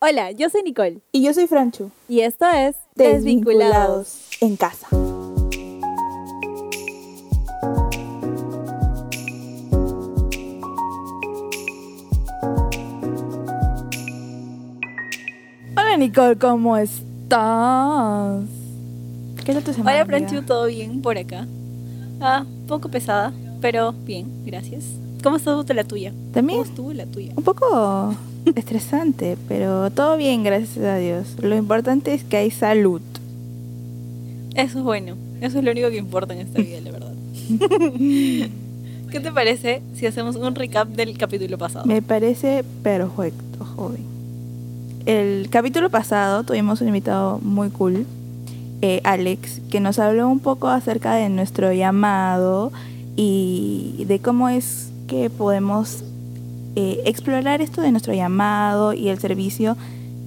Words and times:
Hola, 0.00 0.30
yo 0.30 0.48
soy 0.48 0.62
Nicole 0.62 1.00
Y 1.10 1.22
yo 1.24 1.34
soy 1.34 1.48
Franchu. 1.48 1.90
y 2.08 2.20
esto 2.20 2.46
es 2.46 2.76
Desvinculados 2.94 4.28
en 4.40 4.56
casa. 4.56 4.86
Hola 15.76 15.96
Nicole, 15.96 16.36
¿cómo 16.36 16.76
estás? 16.76 18.44
¿Qué 19.44 19.52
tal 19.52 19.62
tu 19.62 19.72
semana? 19.72 19.96
Hola? 19.96 20.06
Franchu, 20.06 20.42
¿todo 20.42 20.66
bien 20.66 21.02
por 21.02 21.16
acá? 21.18 21.46
Ah, 22.20 22.44
poco 22.66 22.88
pesada, 22.88 23.32
pero 23.60 23.92
bien, 23.92 24.44
gracias. 24.44 24.84
¿Cómo 25.22 25.36
estuvo 25.36 25.62
la 25.72 25.84
tuya? 25.84 26.12
También 26.32 26.58
¿Cómo 26.60 26.70
estuvo 26.70 26.92
la 26.92 27.06
tuya? 27.06 27.32
un 27.36 27.44
poco 27.44 28.14
estresante, 28.54 29.36
pero 29.48 29.90
todo 29.90 30.16
bien, 30.16 30.42
gracias 30.42 30.84
a 30.84 30.96
Dios. 30.96 31.36
Lo 31.42 31.56
importante 31.56 32.14
es 32.14 32.24
que 32.24 32.36
hay 32.36 32.50
salud. 32.50 33.02
Eso 34.54 34.78
es 34.78 34.84
bueno, 34.84 35.16
eso 35.40 35.58
es 35.58 35.64
lo 35.64 35.70
único 35.70 35.88
que 35.90 35.96
importa 35.96 36.34
en 36.34 36.40
esta 36.40 36.60
vida, 36.60 36.80
la 36.80 36.90
verdad. 36.90 37.12
¿Qué 39.10 39.20
te 39.20 39.32
parece 39.32 39.82
si 39.94 40.06
hacemos 40.06 40.36
un 40.36 40.54
recap 40.54 40.88
del 40.88 41.16
capítulo 41.16 41.56
pasado? 41.56 41.86
Me 41.86 42.02
parece 42.02 42.64
perfecto, 42.82 43.64
joven. 43.64 44.04
El 45.06 45.48
capítulo 45.48 45.88
pasado 45.88 46.42
tuvimos 46.42 46.80
un 46.82 46.88
invitado 46.88 47.38
muy 47.40 47.70
cool, 47.70 48.04
eh, 48.82 49.00
Alex, 49.04 49.62
que 49.70 49.80
nos 49.80 49.98
habló 49.98 50.28
un 50.28 50.40
poco 50.40 50.68
acerca 50.68 51.14
de 51.14 51.30
nuestro 51.30 51.72
llamado 51.72 52.70
y 53.16 54.04
de 54.06 54.18
cómo 54.18 54.48
es 54.48 54.90
que 55.06 55.30
podemos 55.30 56.04
eh, 56.80 57.00
explorar 57.06 57.60
esto 57.60 57.82
de 57.82 57.90
nuestro 57.90 58.14
llamado 58.14 58.92
y 58.92 59.08
el 59.08 59.18
servicio 59.18 59.76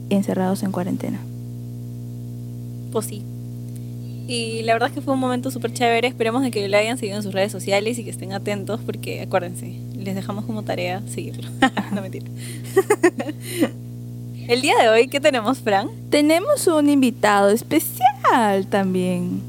encerrados 0.09 0.63
en 0.63 0.73
cuarentena. 0.73 1.17
Pues 2.91 3.05
sí. 3.05 3.23
Y 4.27 4.61
la 4.63 4.73
verdad 4.73 4.89
es 4.89 4.95
que 4.95 4.99
fue 4.99 5.13
un 5.13 5.21
momento 5.21 5.49
súper 5.49 5.71
chévere. 5.71 6.09
Esperemos 6.09 6.41
de 6.41 6.51
que 6.51 6.67
lo 6.67 6.75
hayan 6.75 6.97
seguido 6.97 7.15
en 7.15 7.23
sus 7.23 7.31
redes 7.31 7.53
sociales 7.53 7.97
y 7.99 8.03
que 8.03 8.09
estén 8.09 8.33
atentos 8.33 8.81
porque 8.85 9.21
acuérdense, 9.21 9.79
les 9.95 10.13
dejamos 10.13 10.43
como 10.43 10.63
tarea 10.63 11.01
seguirlo. 11.07 11.49
no 11.95 12.01
mentira. 12.01 12.25
El 14.49 14.61
día 14.61 14.73
de 14.81 14.89
hoy, 14.89 15.07
¿qué 15.07 15.21
tenemos, 15.21 15.59
Fran? 15.59 15.87
Tenemos 16.09 16.67
un 16.67 16.89
invitado 16.89 17.49
especial 17.49 18.67
también. 18.69 19.41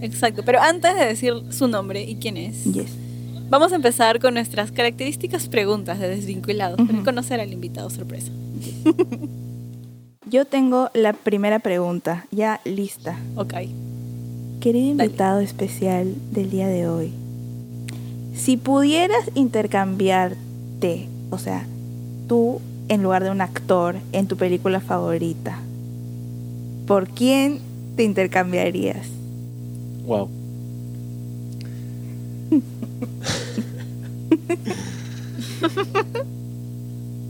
Exacto, 0.00 0.44
pero 0.44 0.60
antes 0.60 0.94
de 0.94 1.06
decir 1.06 1.32
su 1.50 1.66
nombre 1.66 2.04
y 2.04 2.14
quién 2.14 2.36
es, 2.36 2.62
Yes. 2.62 2.92
Vamos 3.48 3.72
a 3.72 3.76
empezar 3.76 4.20
con 4.20 4.34
nuestras 4.34 4.72
características 4.72 5.48
preguntas 5.48 5.98
de 5.98 6.08
desvinculados 6.08 6.80
para 6.86 7.02
conocer 7.02 7.40
al 7.40 7.52
invitado 7.52 7.90
sorpresa. 7.90 8.30
Yo 10.28 10.44
tengo 10.44 10.90
la 10.92 11.12
primera 11.12 11.60
pregunta 11.60 12.26
ya 12.32 12.60
lista. 12.64 13.16
Ok. 13.36 13.54
Querido 14.60 14.96
Dale. 14.96 15.04
invitado 15.04 15.40
especial 15.40 16.14
del 16.32 16.50
día 16.50 16.66
de 16.66 16.88
hoy, 16.88 17.12
si 18.34 18.56
pudieras 18.56 19.30
intercambiarte, 19.34 21.08
o 21.30 21.38
sea, 21.38 21.66
tú 22.26 22.60
en 22.88 23.02
lugar 23.02 23.24
de 23.24 23.30
un 23.30 23.40
actor 23.40 23.96
en 24.12 24.26
tu 24.26 24.36
película 24.36 24.80
favorita, 24.80 25.58
¿por 26.86 27.08
quién 27.08 27.60
te 27.96 28.04
intercambiarías? 28.04 29.06
Wow. 30.06 30.28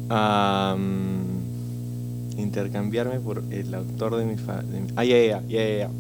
Am, 0.09 1.25
intercambiarme 2.37 3.19
por 3.21 3.43
el 3.51 3.75
autor 3.75 4.17
de 4.17 4.25
mi 4.25 4.37
fa 4.37 4.63
de 4.63 4.81
mi- 4.81 4.89
Ah, 4.97 5.05
ya, 5.05 5.19
ya, 5.19 5.43
ya, 5.49 5.69
ya, 5.69 5.91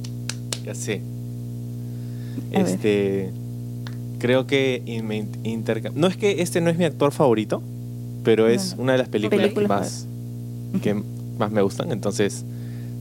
ya. 0.64 0.75
Sé. 0.75 1.00
A 2.55 2.59
ver. 2.59 2.67
este. 2.67 3.31
Creo 4.19 4.47
que 4.47 4.82
me 5.05 5.26
No 5.94 6.06
es 6.06 6.16
que 6.16 6.41
este 6.41 6.60
no 6.60 6.71
es 6.71 6.78
mi 6.78 6.84
actor 6.84 7.12
favorito, 7.12 7.62
pero 8.25 8.49
es 8.49 8.75
no. 8.76 8.82
una 8.84 8.93
de 8.93 8.99
las 8.99 9.09
películas, 9.09 9.41
Películas 9.41 9.69
más, 9.69 10.06
que 10.82 10.94
más 11.38 11.50
me 11.53 11.60
gustan, 11.60 11.93
entonces 11.93 12.44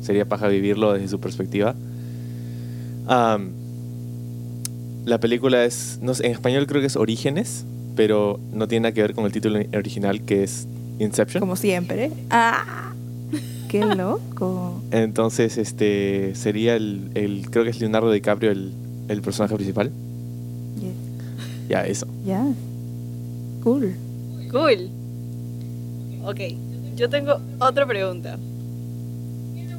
sería 0.02 0.28
paja 0.28 0.48
vivirlo 0.50 0.92
desde 0.94 1.08
su 1.08 1.20
perspectiva. 1.20 1.74
La 5.06 5.20
película 5.20 5.64
es, 5.64 6.00
no 6.02 6.14
sé, 6.16 6.25
en 6.25 6.31
español 6.34 6.66
creo 6.68 6.81
que 6.81 6.88
es 6.88 6.96
Orígenes, 6.96 7.64
pero 7.95 8.39
no 8.53 8.67
tiene 8.67 8.83
nada 8.83 8.94
que 8.94 9.01
ver 9.01 9.13
con 9.13 9.25
el 9.25 9.31
título 9.31 9.59
original 9.78 10.22
que 10.22 10.44
es 10.44 10.67
Inception. 11.00 11.39
Como 11.39 11.56
siempre. 11.56 12.11
¡Ah! 12.29 12.94
¡Qué 13.69 13.83
loco! 13.83 14.81
Entonces, 14.91 15.57
este 15.57 16.33
sería 16.35 16.75
el, 16.75 17.09
el- 17.16 17.50
creo 17.50 17.63
que 17.63 17.72
es 17.72 17.79
Leonardo 17.79 18.11
DiCaprio 18.11 18.51
el, 18.51 18.72
el 19.09 19.22
personaje 19.22 19.56
principal. 19.56 19.91
Yes. 20.79 21.69
Ya, 21.69 21.85
eso. 21.85 22.06
Ya. 22.25 22.45
Cool. 23.63 23.95
Cool. 24.51 24.89
Ok, 26.23 26.39
yo 26.95 27.09
tengo 27.09 27.38
otra 27.59 27.85
pregunta. 27.85 28.38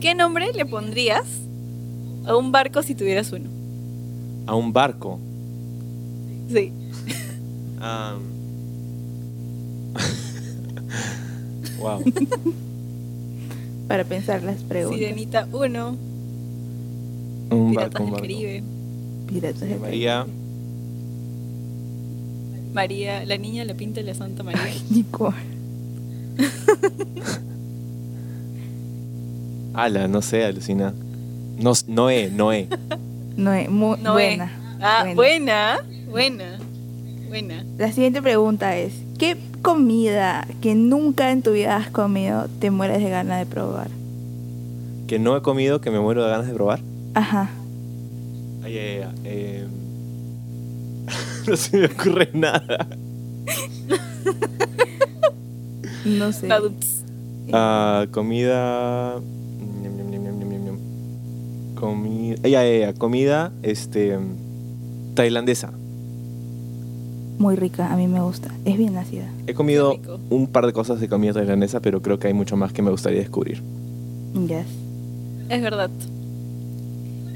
¿Qué 0.00 0.14
nombre 0.14 0.52
le 0.52 0.66
pondrías 0.66 1.24
a 2.26 2.36
un 2.36 2.52
barco 2.52 2.82
si 2.82 2.94
tuvieras 2.94 3.32
uno? 3.32 3.48
A 4.46 4.54
un 4.54 4.72
barco. 4.72 5.18
Sí. 6.52 6.72
Am. 7.80 8.22
wow. 11.78 12.02
Para 13.88 14.04
pensar 14.04 14.42
las 14.42 14.56
preguntas. 14.62 14.98
Sirenita 14.98 15.46
1, 15.52 15.96
Un 17.50 17.70
Piratas 17.70 17.92
barco, 17.92 18.02
un 18.02 18.04
del 18.06 18.12
barco. 18.12 18.22
Caribe, 18.22 18.62
Piratas 19.28 19.60
del 19.60 19.70
llamaría 19.70 20.26
María, 22.74 23.24
la 23.24 23.38
niña, 23.38 23.64
la 23.64 23.74
pinta 23.74 24.02
la 24.02 24.12
Santa 24.14 24.42
María. 24.42 24.60
Nicole. 24.90 25.34
Ala, 29.74 30.08
no 30.08 30.20
sé, 30.22 30.44
alucina. 30.44 30.92
No, 31.58 31.72
Noé, 31.86 32.30
Noé. 32.30 32.68
Noé, 33.36 33.68
muy 33.68 33.96
Noé. 33.98 34.12
buena. 34.36 34.52
Ah, 34.80 35.04
Buena. 35.14 35.14
buena, 35.14 35.78
buena, 36.10 36.58
buena. 37.28 37.64
La 37.78 37.92
siguiente 37.92 38.22
pregunta 38.22 38.76
es, 38.76 38.92
¿qué 39.18 39.36
comida 39.62 40.46
que 40.60 40.74
nunca 40.74 41.32
en 41.32 41.42
tu 41.42 41.52
vida 41.52 41.76
has 41.76 41.90
comido 41.90 42.48
te 42.60 42.70
mueres 42.70 43.02
de 43.02 43.10
ganas 43.10 43.38
de 43.40 43.46
probar? 43.46 43.88
Que 45.06 45.18
no 45.18 45.36
he 45.36 45.42
comido, 45.42 45.80
que 45.80 45.90
me 45.90 46.00
muero 46.00 46.24
de 46.24 46.30
ganas 46.30 46.46
de 46.46 46.54
probar. 46.54 46.80
Ajá. 47.14 47.50
Ay, 48.62 48.78
ay, 48.78 49.02
ay, 49.02 49.14
em. 49.24 49.68
no 51.46 51.56
se 51.56 51.76
me 51.76 51.86
ocurre 51.86 52.30
nada. 52.32 52.88
No 56.04 56.32
sé. 56.32 56.48
Ah, 57.52 58.06
comida. 58.10 59.20
Comida. 61.74 62.36
Ay, 62.42 62.54
ay, 62.54 62.82
ay, 62.82 62.94
comida 62.94 63.52
este, 63.62 64.18
tailandesa. 65.14 65.75
Muy 67.38 67.54
rica, 67.56 67.92
a 67.92 67.96
mí 67.96 68.06
me 68.06 68.20
gusta. 68.22 68.50
Es 68.64 68.78
bien 68.78 68.96
ácida. 68.96 69.28
He 69.46 69.52
comido 69.54 69.98
un 70.30 70.46
par 70.46 70.64
de 70.66 70.72
cosas 70.72 71.00
de 71.00 71.08
comida 71.08 71.34
tailandesa, 71.34 71.80
pero 71.80 72.00
creo 72.00 72.18
que 72.18 72.28
hay 72.28 72.34
mucho 72.34 72.56
más 72.56 72.72
que 72.72 72.80
me 72.82 72.90
gustaría 72.90 73.18
descubrir. 73.20 73.62
Yes. 74.46 74.66
Es 75.50 75.62
verdad. 75.62 75.90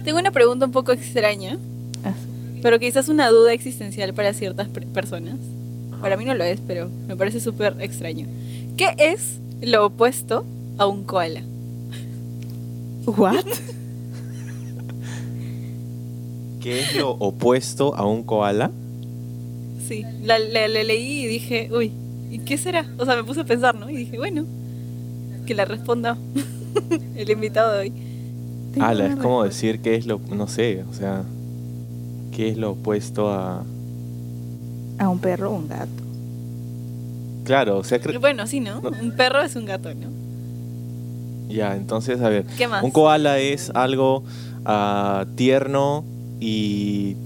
Tengo 0.04 0.18
una 0.18 0.30
pregunta 0.30 0.64
un 0.66 0.72
poco 0.72 0.92
extraña, 0.92 1.58
Ah, 2.02 2.14
pero 2.62 2.78
quizás 2.78 3.08
una 3.10 3.28
duda 3.28 3.52
existencial 3.52 4.14
para 4.14 4.32
ciertas 4.32 4.68
per- 4.68 4.86
personas. 4.86 5.36
Para 6.00 6.16
mí 6.16 6.24
no 6.24 6.34
lo 6.34 6.44
es, 6.44 6.60
pero 6.66 6.88
me 7.06 7.14
parece 7.14 7.40
súper 7.40 7.76
extraño. 7.80 8.26
¿Qué 8.78 8.94
es 8.98 9.38
lo 9.60 9.84
opuesto 9.86 10.46
a 10.78 10.86
un 10.86 11.04
koala? 11.04 11.42
¿What? 13.04 13.44
¿Qué 16.60 16.80
es 16.80 16.96
lo 16.96 17.10
opuesto 17.12 17.94
a 17.94 18.06
un 18.06 18.22
koala? 18.22 18.70
Sí, 19.90 20.04
la, 20.22 20.38
la- 20.38 20.68
la 20.68 20.84
leí 20.84 21.24
y 21.24 21.26
dije, 21.26 21.68
uy, 21.72 21.90
¿y 22.30 22.38
qué 22.38 22.56
será? 22.56 22.86
O 22.96 23.04
sea, 23.04 23.16
me 23.16 23.24
puse 23.24 23.40
a 23.40 23.44
pensar, 23.44 23.74
¿no? 23.74 23.90
Y 23.90 23.96
dije, 23.96 24.16
bueno, 24.18 24.44
que 25.46 25.54
la 25.54 25.64
responda 25.64 26.16
el 27.16 27.28
invitado 27.28 27.72
de 27.72 27.78
hoy. 27.80 27.92
Ala, 28.80 29.06
es 29.08 29.16
como 29.16 29.42
decir 29.42 29.80
qué 29.80 29.96
es 29.96 30.06
lo. 30.06 30.20
No 30.20 30.46
sé, 30.46 30.84
o 30.88 30.94
sea. 30.94 31.24
¿Qué 32.30 32.50
es 32.50 32.56
lo 32.56 32.70
opuesto 32.70 33.28
a.? 33.30 33.64
A 34.98 35.08
un 35.08 35.18
perro 35.18 35.50
o 35.50 35.56
un 35.56 35.66
gato. 35.68 35.90
Claro, 37.44 37.78
o 37.78 37.82
sea, 37.84 38.00
cre- 38.00 38.20
Bueno, 38.20 38.46
sí, 38.46 38.60
¿no? 38.60 38.80
No. 38.80 38.90
Un 38.90 39.10
perro 39.16 39.42
es 39.42 39.56
un 39.56 39.64
gato, 39.64 39.92
¿no? 39.92 40.06
ya, 41.48 41.74
entonces, 41.74 42.20
a 42.20 42.28
ver. 42.28 42.44
¿Qué 42.56 42.68
más? 42.68 42.84
Un 42.84 42.92
koala 42.92 43.40
es 43.40 43.72
algo 43.74 44.22
ah, 44.64 45.26
tierno 45.34 46.04
y 46.38 47.16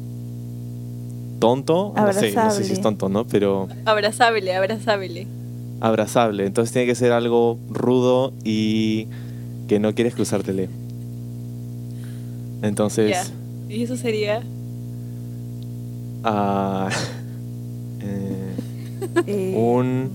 tonto. 1.38 1.92
No 1.96 2.12
sé, 2.12 2.32
no 2.32 2.50
sé 2.50 2.64
si 2.64 2.72
es 2.72 2.80
tonto, 2.80 3.08
¿no? 3.08 3.26
Pero 3.26 3.68
Abrazable, 3.84 4.54
abrazable. 4.54 5.26
abrazable. 5.80 6.46
Entonces 6.46 6.72
tiene 6.72 6.86
que 6.86 6.94
ser 6.94 7.12
algo 7.12 7.58
rudo 7.70 8.32
y 8.44 9.08
que 9.68 9.78
no 9.78 9.94
quieres 9.94 10.14
cruzártele. 10.14 10.68
Entonces. 12.62 13.32
Y 13.68 13.82
eso 13.82 13.96
sería. 13.96 14.42
ah, 16.22 16.88
eh, 18.00 18.56
Eh, 19.26 19.54
un, 19.56 20.10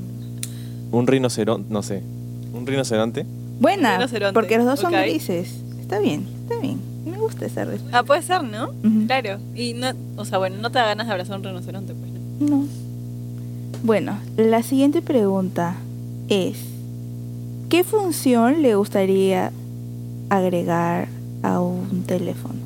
un 0.92 1.07
rinoceronte, 1.07 1.71
no 1.71 1.83
sé, 1.83 2.01
un 2.54 2.66
rinoceronte. 2.66 3.25
Buena, 3.60 3.98
Rinoceronte, 3.98 4.33
porque 4.33 4.57
los 4.57 4.66
dos 4.66 4.80
son 4.80 4.92
grises. 4.94 5.62
Está 5.80 6.00
bien, 6.00 6.25
está 6.44 6.60
bien. 6.60 6.80
Me 7.30 7.36
gusta 7.36 7.46
esa 7.46 7.66
respuesta. 7.66 8.00
Ah, 8.00 8.04
puede 8.04 8.22
ser, 8.24 8.44
¿no? 8.44 8.72
Claro. 9.06 9.40
Y 9.56 9.74
no, 9.74 9.92
o 10.18 10.26
sea, 10.26 10.38
bueno, 10.40 10.58
no 10.58 10.72
te 10.72 10.80
da 10.80 10.86
ganas 10.86 11.08
de 11.08 11.14
abrazar 11.14 11.38
un 11.38 11.44
rinoceronte, 11.44 11.94
pues, 11.94 12.12
¿no? 12.12 12.58
No. 12.58 12.66
Bueno, 13.84 14.18
la 14.36 14.64
siguiente 14.64 15.02
pregunta 15.02 15.76
es, 16.28 16.58
¿qué 17.70 17.84
función 17.84 18.62
le 18.62 18.76
gustaría 18.76 19.52
agregar 20.30 21.08
a 21.44 21.62
un 21.62 22.04
teléfono? 22.06 22.60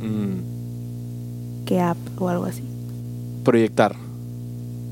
Mm, 0.00 1.64
¿Qué 1.66 1.80
app 1.80 1.98
o 2.18 2.28
algo 2.28 2.44
así? 2.46 2.62
proyectar. 3.44 3.96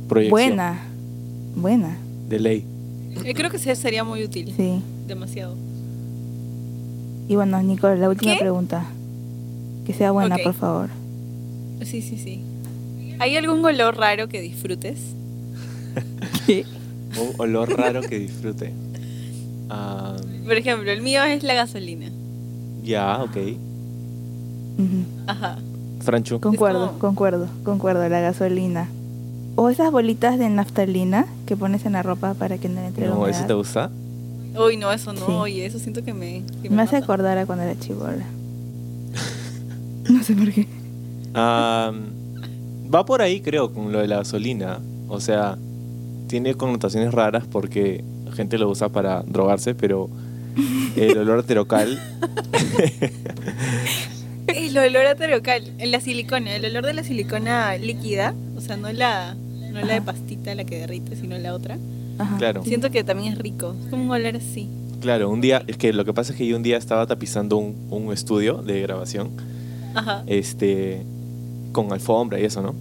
Proyección. 0.08 0.30
Buena, 0.30 0.80
buena, 1.54 1.96
De 2.28 2.40
ley. 2.40 2.64
Eh, 3.24 3.32
creo 3.34 3.48
que 3.48 3.58
sería 3.58 4.02
muy 4.04 4.24
útil. 4.24 4.52
sí. 4.56 4.82
Demasiado. 5.06 5.56
Y 7.30 7.36
bueno, 7.36 7.62
Nicole, 7.62 7.96
la 7.96 8.08
última 8.08 8.32
¿Qué? 8.32 8.38
pregunta. 8.40 8.84
Que 9.86 9.92
sea 9.94 10.10
buena, 10.10 10.36
por 10.38 10.52
favor. 10.52 10.88
Sí, 11.84 12.02
sí, 12.02 12.18
sí. 12.18 12.42
¿Hay 13.20 13.36
algún 13.36 13.64
olor 13.64 13.96
raro 13.96 14.28
que 14.28 14.40
disfrutes? 14.40 14.98
Un 16.48 17.32
olor 17.38 17.70
raro 17.78 18.00
que 18.02 18.18
disfrute. 18.18 18.72
Ah, 19.68 20.16
Por 20.44 20.54
ejemplo, 20.54 20.90
el 20.90 21.02
mío 21.02 21.22
es 21.22 21.44
la 21.44 21.54
gasolina. 21.54 22.10
ya, 22.82 23.22
ok. 23.22 23.36
Ujú. 23.36 25.04
Ajá. 25.28 25.58
Franchu. 26.00 26.40
Concuerdo, 26.40 26.88
como- 26.88 26.98
concuerdo, 26.98 27.46
concuerdo, 27.62 28.08
la 28.08 28.18
gasolina. 28.18 28.88
O 29.54 29.70
esas 29.70 29.92
bolitas 29.92 30.36
de 30.36 30.48
naftalina 30.48 31.26
que 31.46 31.56
pones 31.56 31.86
en 31.86 31.92
la 31.92 32.02
ropa 32.02 32.34
para 32.34 32.58
que 32.58 32.68
no 32.68 32.80
le 32.80 32.88
entre 32.88 33.06
No, 33.06 33.24
¿eso 33.28 33.44
te 33.46 33.52
gusta? 33.54 33.88
Uy, 34.56 34.76
no, 34.76 34.92
eso 34.92 35.12
no. 35.12 35.26
Sí. 35.26 35.32
Oye, 35.32 35.66
eso 35.66 35.78
siento 35.78 36.04
que 36.04 36.12
me. 36.12 36.42
que 36.62 36.68
me 36.68 36.76
Me 36.76 36.82
hace 36.82 36.96
acordar 36.96 37.38
a 37.38 37.46
cuando 37.46 37.64
era 37.64 37.78
chivola. 37.78 38.24
no 40.10 40.22
sé 40.22 40.34
por 40.34 40.52
qué. 40.52 40.66
Ah, 41.34 41.92
va 42.92 43.04
por 43.04 43.22
ahí, 43.22 43.40
creo, 43.40 43.72
con 43.72 43.92
lo 43.92 44.00
de 44.00 44.08
la 44.08 44.16
gasolina. 44.16 44.80
O 45.08 45.20
sea, 45.20 45.56
tiene 46.28 46.54
connotaciones 46.54 47.12
raras 47.12 47.44
porque 47.50 48.04
la 48.24 48.32
gente 48.32 48.58
lo 48.58 48.68
usa 48.68 48.88
para 48.88 49.22
drogarse, 49.22 49.74
pero 49.74 50.08
el 50.96 51.18
olor 51.18 51.42
terocal. 51.42 51.98
El 54.46 54.76
olor 54.76 55.06
a 55.06 55.14
terocal, 55.14 55.62
en 55.78 55.92
la 55.92 56.00
silicona, 56.00 56.56
el 56.56 56.64
olor 56.64 56.84
de 56.84 56.92
la 56.92 57.04
silicona 57.04 57.76
líquida, 57.76 58.34
o 58.56 58.60
sea, 58.60 58.76
no 58.76 58.90
la, 58.92 59.34
no 59.34 59.80
la 59.80 59.94
de 59.94 60.02
pastita, 60.02 60.52
la 60.56 60.64
que 60.64 60.78
derrite, 60.80 61.14
sino 61.14 61.38
la 61.38 61.54
otra. 61.54 61.78
Ajá. 62.20 62.36
Claro. 62.38 62.62
Siento 62.64 62.90
que 62.90 63.02
también 63.04 63.32
es 63.32 63.38
rico, 63.38 63.74
es 63.84 63.90
como 63.90 64.04
un 64.04 64.10
olor 64.10 64.36
así. 64.36 64.68
Claro, 65.00 65.30
un 65.30 65.40
día, 65.40 65.62
es 65.66 65.76
que 65.78 65.92
lo 65.92 66.04
que 66.04 66.12
pasa 66.12 66.32
es 66.32 66.38
que 66.38 66.46
yo 66.46 66.56
un 66.56 66.62
día 66.62 66.76
estaba 66.76 67.06
tapizando 67.06 67.56
un, 67.56 67.74
un 67.90 68.12
estudio 68.12 68.58
de 68.62 68.82
grabación, 68.82 69.30
Ajá. 69.94 70.22
este, 70.26 71.02
con 71.72 71.92
alfombra 71.92 72.38
y 72.38 72.44
eso, 72.44 72.60
¿no? 72.62 72.74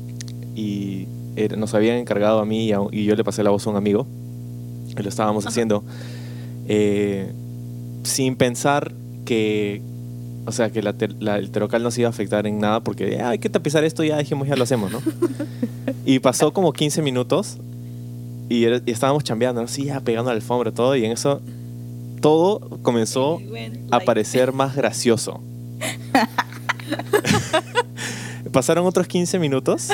Y 0.56 1.08
era- 1.38 1.56
nos 1.56 1.74
habían 1.74 1.98
encargado 1.98 2.40
a 2.40 2.46
mí 2.46 2.66
y, 2.66 2.72
a- 2.74 2.80
y 2.92 3.06
yo 3.06 3.16
le 3.16 3.24
pasé 3.24 3.42
la 3.44 3.52
voz 3.52 3.66
a 3.66 3.70
un 3.70 3.78
amigo, 3.78 4.06
y 4.98 5.02
lo 5.02 5.08
estábamos 5.08 5.46
Ajá. 5.46 5.50
haciendo, 5.52 5.84
eh, 6.68 7.32
sin 8.04 8.36
pensar 8.36 8.92
que, 9.26 9.82
o 10.46 10.52
sea, 10.52 10.72
que 10.72 10.82
la 10.82 10.94
ter- 10.94 11.16
la- 11.22 11.38
el 11.38 11.52
terocal 11.52 11.84
no 11.84 11.92
se 11.92 12.02
iba 12.02 12.08
a 12.08 12.12
afectar 12.12 12.46
en 12.48 12.60
nada, 12.60 12.82
porque 12.82 13.20
"Ah, 13.22 13.30
hay 13.30 13.40
que 13.40 13.50
tapizar 13.50 13.84
esto, 13.84 14.04
ya 14.04 14.18
dijimos, 14.18 14.48
ya 14.48 14.56
lo 14.56 14.64
hacemos, 14.64 14.92
¿no? 14.92 15.00
y 16.06 16.20
pasó 16.20 16.52
como 16.52 16.74
15 16.74 17.02
minutos 17.02 17.58
y, 18.50 18.64
era- 18.66 18.82
y 18.86 18.92
estábamos 18.92 19.24
chambeando, 19.24 19.62
¿no? 19.62 19.68
Sí, 19.68 19.86
ya 19.86 20.00
pegando 20.02 20.30
la 20.32 20.36
alfombra, 20.36 20.72
todo, 20.72 20.96
y 20.96 21.06
en 21.06 21.12
eso 21.12 21.42
todo 22.22 22.60
comenzó 22.82 23.40
a 23.92 24.00
parecer 24.02 24.52
más 24.52 24.76
gracioso. 24.76 25.42
Pasaron 28.52 28.86
otros 28.86 29.08
15 29.08 29.40
minutos 29.40 29.90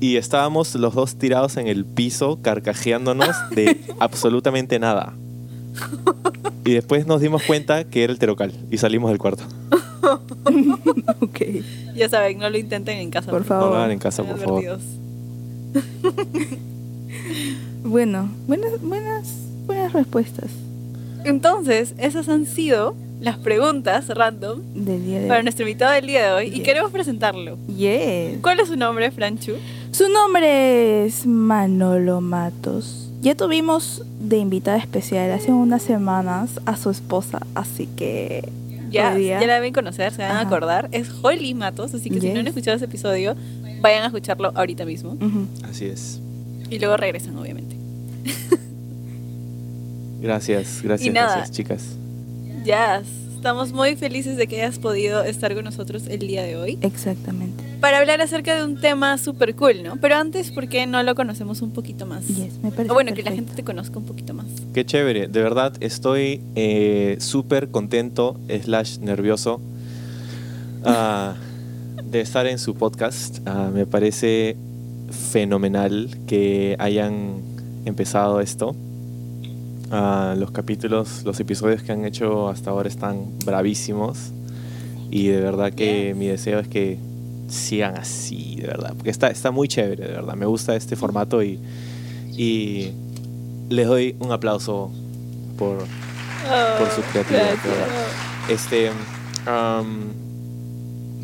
y 0.00 0.16
estábamos 0.16 0.74
los 0.74 0.94
dos 0.94 1.16
tirados 1.16 1.56
en 1.56 1.66
el 1.66 1.84
piso 1.84 2.38
carcajeándonos 2.40 3.28
de 3.54 3.78
absolutamente 4.00 4.78
nada. 4.78 5.14
Y 6.64 6.72
después 6.72 7.06
nos 7.06 7.20
dimos 7.20 7.42
cuenta 7.42 7.84
que 7.84 8.04
era 8.04 8.12
el 8.12 8.18
terocal 8.18 8.52
y 8.70 8.78
salimos 8.78 9.10
del 9.10 9.18
cuarto. 9.18 9.44
ok. 11.20 11.40
Ya 11.96 12.08
saben, 12.08 12.38
no 12.38 12.48
lo 12.48 12.56
intenten 12.58 12.98
en 12.98 13.10
casa. 13.10 13.30
Por 13.30 13.40
No 13.40 13.46
favor. 13.46 13.70
lo 13.70 13.76
hagan 13.76 13.90
en 13.90 13.98
casa, 13.98 14.22
por 14.22 14.38
favor. 14.38 14.78
Bueno, 17.84 18.30
buenas, 18.46 18.80
buenas, 18.80 19.28
buenas 19.66 19.92
respuestas 19.92 20.50
Entonces, 21.24 21.94
esas 21.98 22.28
han 22.28 22.46
sido 22.46 22.94
las 23.20 23.38
preguntas 23.38 24.08
random 24.08 24.60
del 24.74 25.04
día 25.04 25.20
de 25.20 25.26
para 25.28 25.38
hoy. 25.40 25.44
nuestro 25.44 25.66
invitado 25.66 25.92
del 25.92 26.06
día 26.06 26.26
de 26.26 26.32
hoy 26.32 26.52
y 26.54 26.60
queremos 26.60 26.90
presentarlo. 26.90 27.56
Yes. 27.68 28.38
¿Cuál 28.42 28.60
es 28.60 28.68
su 28.68 28.76
nombre, 28.76 29.10
Franchu? 29.10 29.52
Su 29.92 30.08
nombre 30.08 31.06
es 31.06 31.26
Manolo 31.26 32.20
Matos. 32.20 33.10
Ya 33.22 33.34
tuvimos 33.34 34.02
de 34.20 34.36
invitada 34.38 34.76
especial 34.76 35.30
hace 35.32 35.52
unas 35.52 35.82
semanas 35.82 36.60
a 36.66 36.76
su 36.76 36.90
esposa, 36.90 37.40
así 37.54 37.86
que 37.96 38.46
Ya, 38.90 39.16
ya 39.16 39.40
la 39.46 39.54
deben 39.54 39.72
conocer, 39.72 40.12
se 40.12 40.22
van 40.22 40.32
a 40.32 40.40
acordar. 40.40 40.88
Es 40.92 41.08
Holly 41.22 41.54
Matos, 41.54 41.94
así 41.94 42.10
que 42.10 42.20
si 42.20 42.30
no 42.30 42.40
han 42.40 42.48
escuchado 42.48 42.76
ese 42.76 42.84
episodio, 42.84 43.34
vayan 43.80 44.02
a 44.02 44.06
escucharlo 44.06 44.52
ahorita 44.54 44.84
mismo. 44.84 45.16
Así 45.68 45.86
es. 45.86 46.20
Y 46.68 46.78
luego 46.78 46.96
regresan, 46.98 47.36
obviamente. 47.38 47.73
Gracias, 50.20 50.80
gracias, 50.82 51.08
Y 51.08 51.10
nada. 51.10 51.36
gracias, 51.36 51.56
chicas. 51.56 51.96
Ya, 52.64 53.02
estamos 53.34 53.72
muy 53.72 53.94
felices 53.94 54.38
de 54.38 54.46
que 54.46 54.62
hayas 54.62 54.78
podido 54.78 55.22
estar 55.22 55.54
con 55.54 55.64
nosotros 55.64 56.04
el 56.08 56.20
día 56.20 56.42
de 56.44 56.56
hoy 56.56 56.78
exactamente. 56.80 57.62
para 57.78 57.98
hablar 57.98 58.22
acerca 58.22 58.56
de 58.56 58.64
un 58.64 58.80
tema 58.80 59.18
súper 59.18 59.54
cool, 59.54 59.82
¿no? 59.82 59.96
Pero 60.00 60.16
antes, 60.16 60.50
¿por 60.50 60.66
qué 60.68 60.86
no 60.86 61.02
lo 61.02 61.14
conocemos 61.14 61.60
un 61.60 61.72
poquito 61.72 62.06
más? 62.06 62.26
Yes, 62.26 62.58
me 62.62 62.70
parece 62.70 62.90
O 62.90 62.94
bueno, 62.94 63.12
que 63.12 63.22
la 63.22 63.32
gente 63.32 63.52
te 63.54 63.62
conozca 63.62 63.98
un 63.98 64.06
poquito 64.06 64.32
más. 64.32 64.46
Qué 64.72 64.86
chévere, 64.86 65.28
de 65.28 65.42
verdad 65.42 65.74
estoy 65.80 66.40
eh, 66.54 67.16
súper 67.20 67.68
contento, 67.68 68.40
slash 68.62 69.00
nervioso, 69.00 69.60
ah, 70.84 71.34
de 72.02 72.22
estar 72.22 72.46
en 72.46 72.58
su 72.58 72.74
podcast. 72.76 73.46
Ah, 73.46 73.70
me 73.74 73.84
parece 73.84 74.56
fenomenal 75.10 76.08
que 76.26 76.76
hayan 76.78 77.42
empezado 77.84 78.40
esto. 78.40 78.74
Ah, 79.90 80.34
los 80.36 80.50
capítulos, 80.50 81.22
los 81.24 81.38
episodios 81.40 81.82
que 81.82 81.92
han 81.92 82.04
hecho 82.04 82.48
hasta 82.48 82.70
ahora 82.70 82.88
están 82.88 83.26
bravísimos 83.44 84.32
y 85.10 85.28
de 85.28 85.40
verdad 85.40 85.72
que 85.72 86.08
Yes. 86.08 86.16
mi 86.16 86.26
deseo 86.26 86.58
es 86.60 86.68
que 86.68 86.98
sigan 87.48 87.96
así, 87.96 88.56
de 88.56 88.66
verdad, 88.66 88.94
porque 88.96 89.10
está, 89.10 89.28
está 89.28 89.50
muy 89.50 89.68
chévere, 89.68 90.04
de 90.06 90.12
verdad. 90.12 90.34
Me 90.34 90.46
gusta 90.46 90.74
este 90.74 90.96
formato 90.96 91.42
y, 91.42 91.60
y 92.36 92.90
les 93.68 93.86
doy 93.86 94.16
un 94.18 94.32
aplauso 94.32 94.90
por, 95.58 95.78
Por 95.78 96.90
su 96.90 97.02
creatividad, 97.12 97.50
de 97.50 97.68
verdad. 97.68 97.88
este. 98.48 98.90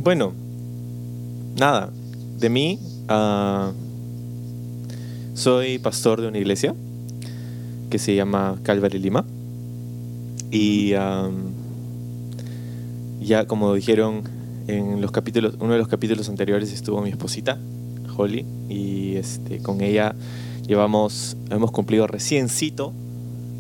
bueno, 0.03 0.33
nada. 1.59 1.91
De 2.39 2.49
mí, 2.49 2.79
ah, 3.09 3.73
soy 5.35 5.79
pastor 5.79 6.21
de 6.21 6.29
una 6.29 6.39
iglesia 6.39 6.75
que 7.91 7.99
se 7.99 8.15
llama 8.15 8.59
Calvary 8.63 8.99
Lima. 8.99 9.25
Y 10.51 10.91
ya 13.21 13.47
como 13.47 13.75
dijeron 13.75 14.23
en 14.67 15.01
los 15.01 15.11
capítulos, 15.13 15.55
uno 15.61 15.73
de 15.73 15.79
los 15.79 15.89
capítulos 15.89 16.29
anteriores 16.29 16.73
estuvo 16.73 17.01
mi 17.03 17.11
esposita, 17.11 17.59
Holly, 18.17 18.45
y 18.69 19.17
este, 19.17 19.59
con 19.61 19.81
ella 19.81 20.15
llevamos, 20.67 21.37
hemos 21.51 21.71
cumplido 21.71 22.07
reciencito 22.07 22.93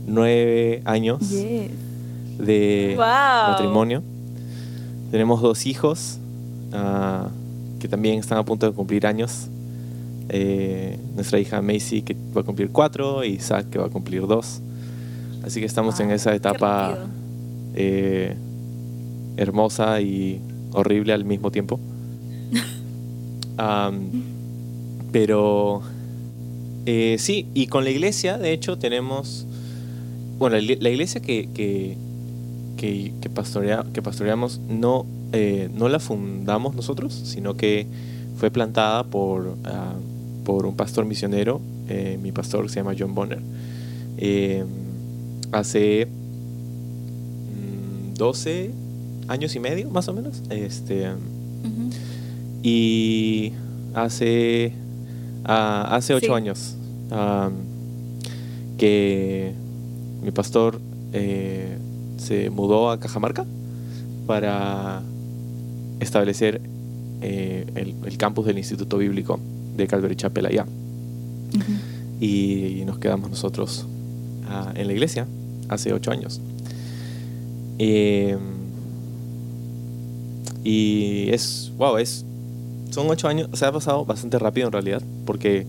nueve 0.07 0.83
años 0.85 1.21
Yes. 1.31 1.71
de 2.39 2.95
Wow. 2.97 3.51
matrimonio. 3.53 4.03
Tenemos 5.11 5.43
dos 5.43 5.67
hijos 5.67 6.19
ah, 6.73 7.29
que 7.81 7.89
también 7.89 8.19
están 8.19 8.39
a 8.39 8.45
punto 8.45 8.67
de 8.67 8.73
cumplir 8.73 9.07
años. 9.07 9.49
Eh, 10.33 10.99
nuestra 11.17 11.41
hija 11.41 11.61
Macy 11.61 12.03
que 12.03 12.17
va 12.37 12.43
a 12.43 12.45
cumplir 12.45 12.71
cuatro 12.71 13.25
y 13.25 13.31
Isaac 13.35 13.69
que 13.71 13.79
va 13.79 13.87
a 13.87 13.91
cumplir 13.91 14.27
dos. 14.27 14.61
Así 15.45 15.61
que 15.61 15.67
estamos 15.67 15.99
en 16.01 16.07
Wow, 16.07 16.15
esa 16.17 16.35
etapa 16.35 16.99
eh, 17.75 18.37
hermosa 19.37 20.01
y 20.01 20.41
horrible 20.73 21.13
al 21.13 21.25
mismo 21.25 21.51
tiempo. 21.51 21.81
Am, 23.59 24.11
pero 25.13 25.83
Eh, 26.87 27.17
sí, 27.19 27.47
y 27.55 27.67
con 27.67 27.85
la 27.85 27.91
iglesia, 27.91 28.39
de 28.39 28.53
hecho, 28.53 28.79
tenemos. 28.79 29.47
Bueno, 30.39 30.57
la, 30.59 30.77
la 30.81 30.91
iglesia 30.91 31.21
que, 31.21 31.49
que, 31.55 31.97
que, 32.77 33.13
que 33.21 33.31
pastorea, 33.31 33.85
que 33.93 34.03
pastoreamos 34.03 34.61
no, 34.69 35.07
eh, 35.33 35.69
no 35.75 35.89
la 35.89 36.01
fundamos 36.01 36.75
nosotros, 36.75 37.13
sino 37.15 37.57
que 37.57 37.87
fue 38.37 38.51
plantada 38.51 39.05
por, 39.05 39.57
ah, 39.65 39.95
por 40.51 40.67
un 40.67 40.75
pastor 40.75 41.05
misionero. 41.05 41.61
eh, 41.89 42.19
mi 42.21 42.33
pastor 42.33 42.69
se 42.69 42.81
llama 42.81 42.95
John 42.99 43.15
Bonner. 43.15 43.39
eh, 44.19 44.65
hace 45.53 46.07
mm, 46.07 48.15
12 48.15 48.71
años 49.29 49.55
y 49.55 49.61
medio, 49.61 49.89
más 49.91 50.09
o 50.09 50.13
menos. 50.13 50.43
Este, 50.51 51.07
y 52.65 53.53
hace 53.95 54.73
ah, 55.45 55.87
hace 55.95 56.15
ocho 56.15 56.27
Sí. 56.27 56.33
años 56.33 56.75
am, 57.11 57.53
que 58.77 59.53
mi 60.23 60.33
pastor 60.33 60.81
eh, 61.13 61.79
se 62.19 62.51
mudó 62.51 62.91
a 62.91 62.99
Cajamarca 62.99 63.47
para 64.27 65.01
establecer 66.01 66.61
eh, 67.23 67.67
el, 67.77 67.95
el 68.05 68.17
campus 68.19 68.47
del 68.47 68.59
Instituto 68.59 68.99
Bíblico 68.99 69.39
de 69.77 69.87
Calvary 69.87 70.17
Chapel 70.17 70.47
allá 70.47 70.67
y 72.21 72.83
nos 72.85 72.99
quedamos 72.99 73.31
nosotros 73.31 73.87
ah, 74.47 74.73
en 74.75 74.87
la 74.87 74.93
iglesia 74.93 75.27
hace 75.69 75.93
ocho 75.93 76.11
años. 76.11 76.41
Eh, 77.79 78.37
y 80.63 81.31
es, 81.31 81.73
wow, 81.79 81.97
es, 81.97 82.25
son 82.91 83.09
ocho 83.09 83.27
años, 83.29 83.49
se 83.55 83.65
ha 83.65 83.73
pasado 83.73 84.05
bastante 84.05 84.39
rápido 84.39 84.67
en 84.67 84.73
realidad, 84.73 85.03
porque 85.25 85.67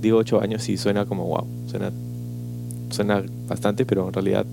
digo 0.00 0.18
ocho 0.18 0.40
años 0.40 0.68
y 0.68 0.76
suena 0.76 1.06
como 1.06 1.26
wow, 1.26 1.46
suena, 1.70 1.92
suena 2.90 3.22
bastante, 3.46 3.86
pero 3.86 4.08
en 4.08 4.12
realidad 4.12 4.44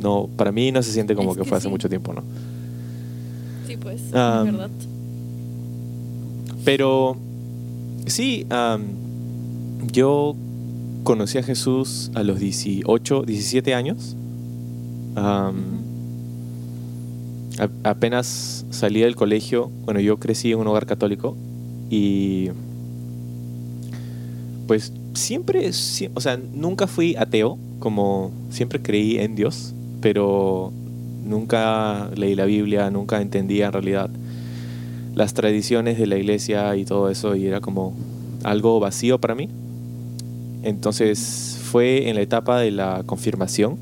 no, 0.00 0.28
para 0.36 0.50
mí 0.50 0.72
no 0.72 0.82
se 0.82 0.92
siente 0.92 1.14
como 1.14 1.32
Es 1.32 1.36
que, 1.36 1.42
que 1.42 1.48
fue 1.48 1.58
hace 1.58 1.68
mucho 1.68 1.88
tiempo, 1.90 2.14
¿no? 2.14 2.22
Sí, 3.66 3.76
pues, 3.76 4.00
es 4.00 4.12
verdad. 4.12 4.70
Pero 6.64 7.16
sí, 8.06 8.46
am, 8.50 8.82
yo 9.92 10.34
conocí 11.04 11.38
a 11.38 11.42
Jesús 11.42 12.10
a 12.14 12.22
los 12.22 12.38
18, 12.40 13.22
17 13.22 13.74
años. 13.74 14.16
Apenas 17.84 18.66
salí 18.70 19.00
del 19.00 19.16
colegio, 19.16 19.70
bueno, 19.86 19.98
yo 20.00 20.18
crecí 20.18 20.52
en 20.52 20.58
un 20.58 20.66
hogar 20.66 20.84
católico 20.84 21.36
y 21.88 22.50
pues 24.66 24.92
siempre, 25.14 25.68
sie- 25.72 26.10
o 26.14 26.20
sea, 26.20 26.36
nunca 26.36 26.86
fui 26.86 27.16
ateo, 27.16 27.56
como 27.78 28.30
siempre 28.50 28.82
creí 28.82 29.18
en 29.18 29.36
Dios, 29.36 29.72
pero 30.02 30.70
nunca 31.24 32.10
leí 32.14 32.34
la 32.34 32.44
Biblia, 32.44 32.90
nunca 32.90 33.22
entendía 33.22 33.66
en 33.66 33.72
realidad 33.72 34.10
las 35.16 35.34
tradiciones 35.34 35.98
de 35.98 36.06
la 36.06 36.16
iglesia 36.16 36.76
y 36.76 36.84
todo 36.84 37.10
eso 37.10 37.34
y 37.34 37.46
era 37.46 37.60
como 37.60 37.96
algo 38.44 38.78
vacío 38.78 39.18
para 39.20 39.34
mí. 39.34 39.48
Entonces 40.62 41.58
fue 41.64 42.08
en 42.08 42.14
la 42.16 42.22
etapa 42.22 42.60
de 42.60 42.70
la 42.70 43.02
confirmación 43.06 43.76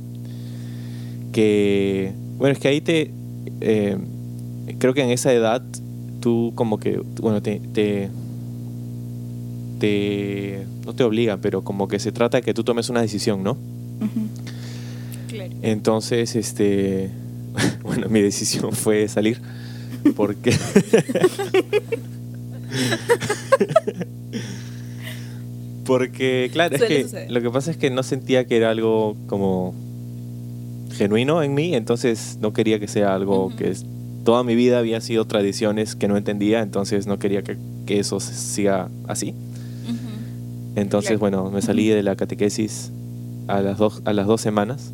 que, 1.33 2.13
bueno, 2.39 2.53
es 2.55 2.59
que 2.61 2.69
ahí 2.69 2.81
te, 2.81 3.11
eh, 3.61 3.99
creo 4.79 4.95
que 4.95 5.03
en 5.03 5.11
esa 5.11 5.33
edad 5.33 5.63
tú 6.21 6.53
como 6.55 6.79
que, 6.79 7.01
bueno, 7.21 7.43
te, 7.43 7.61
te, 7.73 8.09
te- 9.81 10.67
no 10.87 10.95
te 10.95 11.03
obligan, 11.05 11.41
pero 11.41 11.63
como 11.63 11.89
que 11.89 11.99
se 11.99 12.13
trata 12.13 12.39
de 12.39 12.43
que 12.43 12.55
tú 12.55 12.63
tomes 12.65 12.89
una 12.91 13.01
decisión, 13.03 13.43
¿no? 13.43 13.57
Claro. 15.29 15.53
Entonces, 15.63 16.37
este, 16.37 17.11
bueno, 17.83 18.09
mi 18.09 18.21
decisión 18.21 18.73
fue 18.73 19.09
salir 19.09 19.41
porque 20.17 20.53
porque 25.85 26.49
claro, 26.53 26.75
es 26.75 26.81
Suele 26.81 26.97
que 26.97 27.03
suceder. 27.05 27.31
lo 27.31 27.43
que 27.43 27.51
pasa 27.51 27.71
es 27.71 27.77
que 27.77 27.91
no 27.91 28.03
sentía 28.03 28.47
que 28.47 28.57
era 28.57 28.71
algo 28.71 29.17
como 29.27 29.75
genuino 30.93 31.43
en 31.43 31.55
mí, 31.55 31.75
entonces 31.75 32.39
no 32.41 32.53
quería 32.53 32.79
que 32.81 32.89
sea 32.89 33.15
algo 33.15 33.53
que 33.57 33.71
es- 33.71 33.85
toda 34.25 34.43
mi 34.45 34.55
vida 34.55 34.79
había 34.79 35.01
sido 35.03 35.27
tradiciones 35.27 35.95
que 35.97 36.09
no 36.09 36.17
entendía, 36.17 36.63
entonces 36.63 37.07
no 37.07 37.19
quería 37.19 37.43
que, 37.43 37.59
que 37.85 37.99
eso 37.99 38.21
siga 38.21 38.89
así. 39.07 39.35
Entonces, 40.77 41.11
Claro. 41.11 41.21
bueno, 41.21 41.51
me 41.53 41.63
salí 41.63 41.87
de 41.89 42.03
la 42.03 42.17
catequesis 42.17 42.91
a 43.47 43.61
las 43.61 43.79
dos, 43.79 44.03
a 44.07 44.13
las 44.13 44.27
dos 44.27 44.41
semanas, 44.41 44.91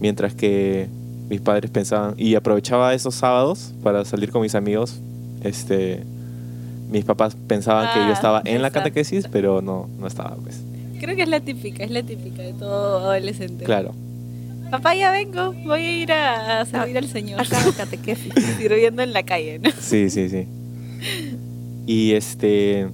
mientras 0.00 0.34
que 0.34 0.86
mis 1.34 1.40
padres 1.40 1.70
pensaban, 1.70 2.14
y 2.16 2.34
aprovechaba 2.36 2.94
esos 2.94 3.14
sábados 3.16 3.72
para 3.82 4.04
salir 4.04 4.30
con 4.30 4.42
mis 4.42 4.54
amigos, 4.54 5.00
este, 5.42 6.02
mis 6.90 7.04
papás 7.04 7.36
pensaban 7.48 7.88
que 7.92 7.98
yo 8.00 8.06
Ah, 8.06 8.12
estaba 8.12 8.38
en 8.44 8.62
la 8.62 8.68
exacto. 8.68 8.88
catequesis, 8.88 9.26
pero 9.30 9.60
no, 9.60 9.88
no 9.98 10.06
estaba, 10.06 10.36
pues. 10.36 10.60
Creo 11.00 11.16
que 11.16 11.22
es 11.22 11.28
la 11.28 11.40
típica, 11.40 11.82
es 11.84 11.90
la 11.90 12.02
típica 12.02 12.42
de 12.42 12.52
todo 12.52 12.98
adolescente. 13.10 13.64
Claro. 13.64 13.92
Papá, 14.70 14.94
ya 14.94 15.10
vengo, 15.10 15.52
voy 15.64 15.80
a 15.82 16.02
ir 16.02 16.12
a, 16.12 16.60
a 16.60 16.66
servir 16.66 16.96
al 16.98 17.08
Señor. 17.08 17.40
Acá 17.40 17.60
en 17.66 17.72
catequesis. 17.72 18.32
Sirviendo 18.58 19.02
en 19.02 19.12
la 19.12 19.22
calle, 19.24 19.58
¿no? 19.58 19.70
Sí, 19.78 20.08
sí, 20.10 20.28
sí. 20.28 20.46
Y 21.86 22.12
este. 22.12 22.88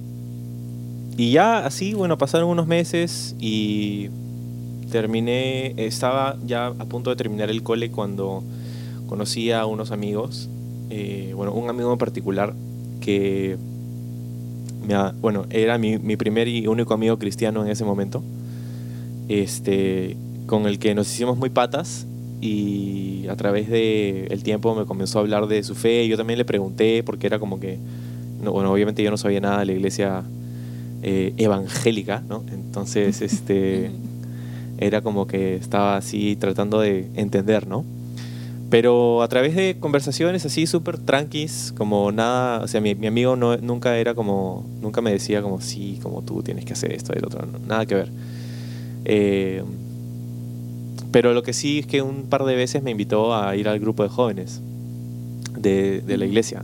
Y 1.17 1.31
ya 1.31 1.65
así, 1.65 1.93
bueno, 1.93 2.17
pasaron 2.17 2.49
unos 2.49 2.67
meses 2.67 3.35
y 3.39 4.09
terminé. 4.91 5.73
Estaba 5.77 6.37
ya 6.45 6.67
a 6.67 6.85
punto 6.85 7.09
de 7.09 7.15
terminar 7.15 7.49
el 7.49 7.63
cole 7.63 7.89
cuando 7.89 8.43
conocí 9.07 9.51
a 9.51 9.65
unos 9.65 9.91
amigos. 9.91 10.49
eh, 10.93 11.31
bueno, 11.35 11.53
un 11.53 11.69
amigo 11.69 11.91
en 11.91 11.97
particular 11.97 12.53
que. 12.99 13.57
Me 14.85 14.93
ha- 14.95 15.13
bueno, 15.21 15.45
era 15.49 15.77
mi, 15.77 15.97
mi 15.99 16.17
primer 16.17 16.47
y 16.47 16.67
único 16.67 16.93
amigo 16.93 17.17
cristiano 17.17 17.63
en 17.63 17.71
ese 17.71 17.85
momento. 17.85 18.21
Este. 19.29 20.17
Con 20.47 20.65
el 20.65 20.79
que 20.79 20.93
nos 20.95 21.09
hicimos 21.11 21.37
muy 21.37 21.49
patas 21.49 22.05
y 22.41 23.25
a 23.29 23.35
través 23.35 23.69
del 23.69 24.27
el 24.31 24.43
tiempo 24.43 24.75
me 24.75 24.85
comenzó 24.85 25.19
a 25.19 25.21
hablar 25.21 25.47
de 25.47 25.63
su 25.63 25.75
fe. 25.75 26.07
Yo 26.07 26.17
también 26.17 26.37
le 26.39 26.45
pregunté 26.45 27.03
porque 27.03 27.27
era 27.27 27.39
como 27.39 27.59
que, 27.59 27.77
no, 28.43 28.51
bueno, 28.51 28.71
obviamente 28.73 29.01
yo 29.03 29.11
no 29.11 29.17
sabía 29.17 29.39
nada 29.39 29.59
de 29.59 29.65
la 29.67 29.71
iglesia 29.73 30.23
eh, 31.03 31.33
evangélica, 31.37 32.21
¿no? 32.27 32.43
Entonces, 32.51 33.21
este. 33.21 33.91
Era 34.81 35.01
como 35.01 35.27
que 35.27 35.55
estaba 35.55 35.95
así 35.95 36.35
tratando 36.35 36.81
de 36.81 37.09
entender, 37.15 37.67
¿no? 37.67 37.85
Pero 38.71 39.21
a 39.21 39.27
través 39.27 39.55
de 39.55 39.77
conversaciones 39.79 40.45
así 40.45 40.65
súper 40.65 40.97
tranquis, 40.97 41.73
como 41.77 42.11
nada, 42.11 42.61
o 42.63 42.67
sea, 42.67 42.81
mi, 42.81 42.95
mi 42.95 43.07
amigo 43.07 43.35
no, 43.35 43.57
nunca 43.57 43.97
era 43.97 44.15
como, 44.15 44.65
nunca 44.81 45.01
me 45.01 45.11
decía 45.11 45.41
como, 45.41 45.61
sí, 45.61 45.99
como 46.01 46.23
tú 46.23 46.41
tienes 46.41 46.65
que 46.65 46.73
hacer 46.73 46.91
esto 46.93 47.13
y 47.15 47.19
lo 47.19 47.27
otro, 47.27 47.45
nada 47.67 47.85
que 47.85 47.95
ver. 47.95 48.11
Eh, 49.05 49.63
pero 51.11 51.33
lo 51.33 51.43
que 51.43 51.53
sí 51.53 51.79
es 51.79 51.85
que 51.85 52.01
un 52.01 52.23
par 52.23 52.45
de 52.45 52.55
veces 52.55 52.81
me 52.81 52.91
invitó 52.91 53.35
a 53.35 53.55
ir 53.55 53.67
al 53.67 53.79
grupo 53.79 54.03
de 54.03 54.09
jóvenes 54.09 54.61
de, 55.57 56.03
la 56.07 56.25
iglesia. 56.25 56.63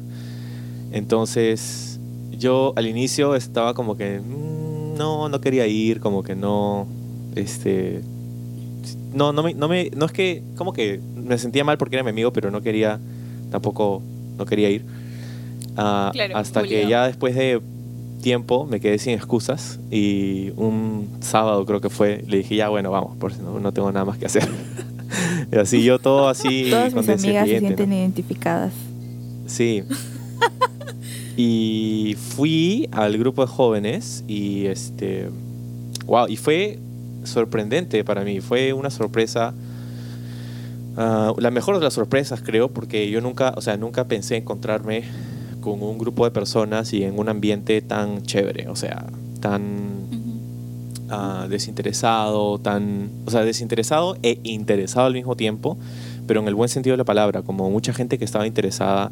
Entonces, 0.91 1.99
yo 2.31 2.73
al 2.77 2.87
inicio 2.87 3.35
estaba 3.35 3.73
como 3.73 3.97
que, 3.97 4.21
"Mm, 4.21 4.97
no, 4.97 5.29
no 5.29 5.41
quería 5.41 5.67
ir, 5.67 5.99
como 5.99 6.23
que 6.23 6.35
no, 6.35 6.87
este, 7.37 8.01
no, 9.13 9.33
no 9.33 9.43
me, 9.43 9.53
no 9.53 9.67
me, 9.67 9.89
no 9.95 10.05
es 10.05 10.11
que, 10.11 10.43
como 10.55 10.73
que 10.73 10.99
me 11.15 11.37
sentía 11.37 11.63
mal 11.63 11.77
porque 11.77 11.95
era 11.95 12.03
mi 12.03 12.09
amigo, 12.09 12.31
pero 12.31 12.51
no 12.51 12.61
quería, 12.61 12.99
tampoco, 13.51 14.01
no 14.37 14.45
quería 14.45 14.69
ir. 14.69 14.85
Ah, 15.75 16.09
Claro, 16.13 16.37
hasta 16.37 16.63
que 16.63 16.87
ya 16.87 17.07
después 17.07 17.35
de 17.35 17.61
tiempo 18.21 18.65
me 18.65 18.79
quedé 18.79 18.97
sin 18.97 19.13
excusas 19.13 19.79
y 19.91 20.51
un 20.57 21.07
sábado 21.21 21.65
creo 21.65 21.81
que 21.81 21.89
fue, 21.89 22.23
le 22.27 22.37
dije, 22.37 22.55
ya 22.55 22.69
bueno, 22.69 22.91
vamos, 22.91 23.15
por 23.17 23.33
si 23.33 23.41
no, 23.41 23.59
no 23.59 23.71
tengo 23.71 23.91
nada 23.91 24.05
más 24.05 24.17
que 24.17 24.25
hacer. 24.25 24.47
y 25.51 25.55
así 25.55 25.83
yo 25.83 25.99
todo 25.99 26.27
así 26.27 26.67
Todas 26.69 26.93
mis 26.93 27.09
amigas 27.09 27.47
se 27.47 27.59
condescendiente, 27.59 27.61
¿no? 27.61 27.67
sienten 27.67 27.93
identificadas. 27.93 28.73
Sí. 29.45 29.83
y 31.37 32.15
fui 32.35 32.89
al 32.91 33.17
grupo 33.17 33.43
de 33.43 33.47
jóvenes 33.47 34.23
y 34.27 34.65
este 34.65 35.29
wow, 36.05 36.27
y 36.27 36.37
fue 36.37 36.79
sorprendente 37.27 38.03
para 38.03 38.23
mí, 38.23 38.41
fue 38.41 38.73
una 38.73 38.89
sorpresa 38.89 39.53
ah, 40.97 41.33
la 41.37 41.51
mejor 41.51 41.77
de 41.77 41.83
las 41.83 41.93
sorpresas 41.93 42.41
creo 42.41 42.69
porque 42.69 43.09
yo 43.09 43.21
nunca, 43.21 43.53
o 43.55 43.61
sea, 43.61 43.77
nunca 43.77 44.05
pensé 44.05 44.37
encontrarme 44.37 45.03
con 45.61 45.83
un 45.83 45.97
grupo 45.97 46.25
de 46.25 46.31
personas 46.31 46.93
y 46.93 47.03
en 47.03 47.19
un 47.19 47.29
ambiente 47.29 47.81
tan 47.81 48.23
chévere, 48.23 48.69
o 48.69 48.75
sea, 48.75 49.05
tan 49.41 50.07
ah, 51.09 51.47
desinteresado, 51.49 52.59
tan, 52.59 53.09
o 53.25 53.31
sea, 53.31 53.43
desinteresado 53.43 54.17
e 54.23 54.39
interesado 54.43 55.07
al 55.07 55.13
mismo 55.13 55.35
tiempo, 55.35 55.77
pero 56.25 56.39
en 56.39 56.47
el 56.47 56.55
buen 56.55 56.69
sentido 56.69 56.93
de 56.93 56.97
la 56.97 57.05
palabra, 57.05 57.41
como 57.41 57.69
mucha 57.69 57.93
gente 57.93 58.17
que 58.17 58.25
estaba 58.25 58.47
interesada 58.47 59.11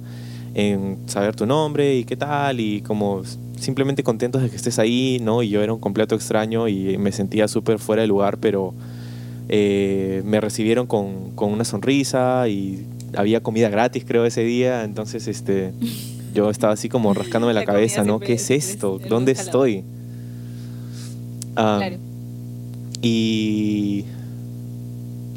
en 0.54 1.00
saber 1.08 1.36
tu 1.36 1.46
nombre 1.46 1.96
y 1.96 2.06
qué 2.06 2.16
tal, 2.16 2.60
y 2.60 2.82
como 2.82 3.22
simplemente 3.60 4.04
contentos 4.04 4.42
de 4.42 4.50
que 4.50 4.56
estés 4.56 4.80
ahí, 4.80 5.20
¿no? 5.22 5.44
Y 5.44 5.50
yo 5.50 5.62
era 5.62 5.74
un 5.74 5.80
completo 5.80 6.16
extraño 6.16 6.68
y 6.68 6.98
me 6.98 7.12
sentía 7.12 7.48
súper 7.48 7.80
fuera 7.80 8.02
de 8.02 8.08
lugar, 8.08 8.38
pero 8.38 8.74
eh, 9.50 10.22
me 10.26 10.42
recibieron 10.42 10.88
con, 10.88 11.32
con, 11.32 11.52
una 11.52 11.64
sonrisa 11.64 12.48
y 12.48 12.86
había 13.16 13.42
comida 13.42 13.70
gratis, 13.70 14.04
creo, 14.06 14.26
ese 14.26 14.44
día. 14.44 14.84
Entonces, 14.84 15.28
este, 15.28 15.74
yo 16.34 16.50
estaba 16.50 16.74
así 16.74 16.90
como 16.90 17.14
rascándome 17.16 17.54
la, 17.54 17.66
cabeza, 17.66 18.04
¿no? 18.04 18.20
¿Qué 18.20 18.34
es 18.34 18.52
esto? 18.52 19.00
¿Dónde 19.10 19.32
estoy? 19.32 19.84
claro. 21.56 21.98
Y, 23.02 24.06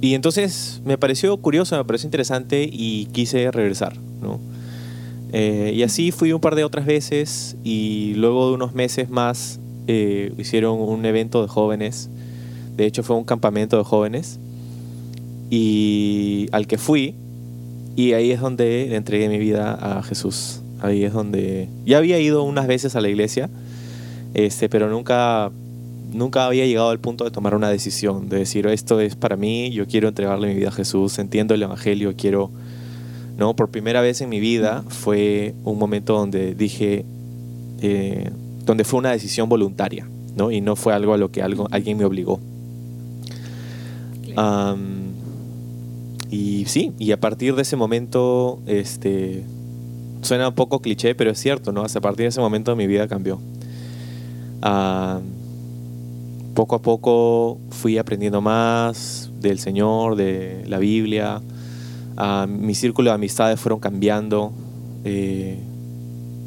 y 0.00 0.14
entonces 0.14 0.80
me 0.84 0.96
pareció 0.96 1.36
curioso, 1.36 1.76
me 1.76 1.84
pareció 1.84 2.06
interesante 2.06 2.68
y 2.70 3.06
quise 3.12 3.50
regresar, 3.50 3.96
¿no? 4.22 4.40
Eh, 5.32 5.72
y 5.74 5.82
así 5.82 6.10
fui 6.10 6.32
un 6.32 6.40
par 6.40 6.54
de 6.54 6.64
otras 6.64 6.86
veces 6.86 7.56
y 7.62 8.14
luego 8.14 8.48
de 8.48 8.54
unos 8.54 8.74
meses 8.74 9.10
más 9.10 9.60
eh, 9.86 10.32
hicieron 10.38 10.80
un 10.80 11.04
evento 11.04 11.42
de 11.42 11.48
jóvenes. 11.48 12.08
De 12.76 12.86
hecho 12.86 13.02
fue 13.02 13.16
un 13.16 13.24
campamento 13.24 13.76
de 13.76 13.84
jóvenes 13.84 14.38
y 15.50 16.48
al 16.52 16.66
que 16.66 16.78
fui 16.78 17.14
y 17.96 18.12
ahí 18.12 18.30
es 18.30 18.40
donde 18.40 18.86
le 18.88 18.96
entregué 18.96 19.28
mi 19.28 19.38
vida 19.38 19.74
a 19.74 20.02
Jesús. 20.02 20.60
Ahí 20.80 21.04
es 21.04 21.12
donde 21.12 21.68
ya 21.84 21.98
había 21.98 22.20
ido 22.20 22.44
unas 22.44 22.66
veces 22.66 22.94
a 22.94 23.00
la 23.00 23.08
iglesia, 23.08 23.50
este, 24.34 24.68
pero 24.68 24.88
nunca 24.88 25.50
nunca 26.12 26.46
había 26.46 26.64
llegado 26.64 26.90
al 26.90 27.00
punto 27.00 27.24
de 27.24 27.30
tomar 27.30 27.54
una 27.54 27.68
decisión, 27.68 28.28
de 28.28 28.38
decir, 28.38 28.66
esto 28.66 29.00
es 29.00 29.16
para 29.16 29.36
mí, 29.36 29.70
yo 29.72 29.86
quiero 29.86 30.08
entregarle 30.08 30.48
mi 30.48 30.54
vida 30.54 30.68
a 30.68 30.72
Jesús, 30.72 31.18
entiendo 31.18 31.54
el 31.54 31.62
Evangelio, 31.62 32.14
quiero... 32.16 32.50
¿no? 33.38 33.56
Por 33.56 33.70
primera 33.70 34.00
vez 34.00 34.20
en 34.20 34.28
mi 34.28 34.40
vida 34.40 34.84
fue 34.88 35.54
un 35.64 35.78
momento 35.78 36.14
donde 36.14 36.54
dije, 36.54 37.04
eh, 37.80 38.30
donde 38.64 38.84
fue 38.84 38.98
una 38.98 39.12
decisión 39.12 39.48
voluntaria, 39.48 40.06
¿no? 40.36 40.50
Y 40.50 40.60
no 40.60 40.76
fue 40.76 40.92
algo 40.92 41.14
a 41.14 41.16
lo 41.16 41.30
que 41.30 41.42
algo, 41.42 41.68
alguien 41.70 41.96
me 41.96 42.04
obligó. 42.04 42.40
y 46.30 46.64
sí, 46.66 46.92
y 46.98 47.12
a 47.12 47.18
partir 47.18 47.54
de 47.54 47.62
ese 47.62 47.76
momento, 47.76 48.60
este, 48.66 49.44
suena 50.20 50.48
un 50.48 50.54
poco 50.54 50.80
cliché, 50.80 51.14
pero 51.14 51.30
es 51.30 51.38
cierto, 51.38 51.72
¿no? 51.72 51.82
A 51.82 52.00
partir 52.00 52.24
de 52.24 52.28
ese 52.28 52.40
momento 52.40 52.76
mi 52.76 52.86
vida 52.86 53.08
cambió 53.08 53.40
poco 56.58 56.74
a 56.74 56.82
poco 56.82 57.60
fui 57.70 57.98
aprendiendo 57.98 58.40
más 58.40 59.30
del 59.40 59.60
Señor, 59.60 60.16
de 60.16 60.64
la 60.66 60.78
Biblia. 60.78 61.40
Uh, 62.18 62.48
mi 62.48 62.74
círculo 62.74 63.10
de 63.10 63.14
amistades 63.14 63.60
fueron 63.60 63.78
cambiando 63.78 64.52
eh, 65.04 65.56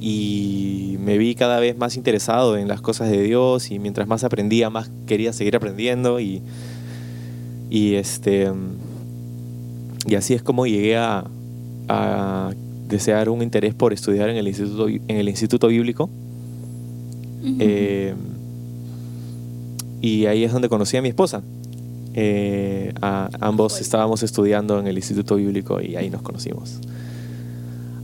y 0.02 0.98
me 1.00 1.18
vi 1.18 1.34
cada 1.34 1.62
vez 1.62 1.78
más 1.78 1.96
interesado 1.96 2.58
en 2.58 2.68
las 2.68 2.82
cosas 2.82 3.10
de 3.10 3.22
Dios 3.22 3.72
y 3.72 3.80
mientras 3.80 4.06
más 4.06 4.26
aprendía, 4.26 4.70
más 4.70 4.92
quería 5.08 5.32
seguir 5.32 5.56
aprendiendo 5.56 6.20
y, 6.20 6.42
y, 7.70 7.94
este, 7.94 8.52
y 10.06 10.16
así 10.16 10.34
es 10.34 10.44
como 10.44 10.66
llegué 10.66 10.98
a, 10.98 11.24
desear 12.88 13.30
un 13.30 13.42
interés 13.42 13.74
por 13.74 13.94
estudiar 13.94 14.30
en 14.30 14.36
el 14.36 14.48
Instituto, 14.48 14.90
en 14.90 15.02
el 15.08 15.30
instituto 15.30 15.68
Bíblico. 15.68 16.10
Y 20.02 20.26
ahí 20.26 20.44
es 20.44 20.52
donde 20.52 20.68
conocí 20.68 20.98
a 20.98 21.02
mi 21.02 21.10
esposa. 21.10 21.42
Eh, 22.14 22.94
ambos 23.02 23.80
estábamos 23.80 24.24
estudiando 24.24 24.80
en 24.80 24.88
el 24.88 24.98
Instituto 24.98 25.36
Bíblico 25.36 25.82
y 25.82 25.96
ahí 25.96 26.10
nos 26.10 26.22
conocimos. 26.22 26.80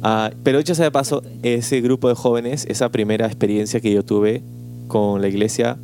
Ah, 0.03 0.31
pero 0.43 0.59
hecho 0.59 0.75
sea 0.75 0.85
de 0.85 0.91
paso, 0.91 1.23
ese 1.43 1.81
grupo 1.81 2.07
de 2.07 2.15
jóvenes, 2.15 2.65
esa 2.69 2.89
primera 2.89 3.25
experiencia 3.25 3.79
que 3.79 3.91
yo 3.91 4.03
tuve 4.03 4.43
con 4.87 5.21
la 5.21 5.27
iglesia, 5.27 5.77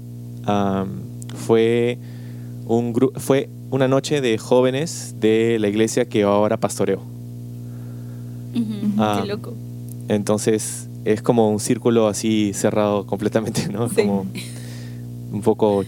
fue, 1.35 1.97
un 2.65 2.93
fue 3.15 3.49
una 3.69 3.87
noche 3.87 4.21
de 4.21 4.37
jóvenes 4.37 5.15
de 5.19 5.57
la 5.59 5.67
iglesia 5.67 6.05
que 6.05 6.23
ahora 6.23 6.57
pastoreo. 6.57 7.01
Qué 8.53 9.27
loco. 9.27 9.53
Entonces 10.07 10.89
es 11.05 11.21
como 11.21 11.49
un 11.49 11.59
círculo 11.59 12.07
así 12.07 12.53
cerrado 12.53 13.05
completamente, 13.05 13.67
¿no? 13.69 13.89
Como 13.89 14.25
un 15.31 15.41
poco 15.41 15.83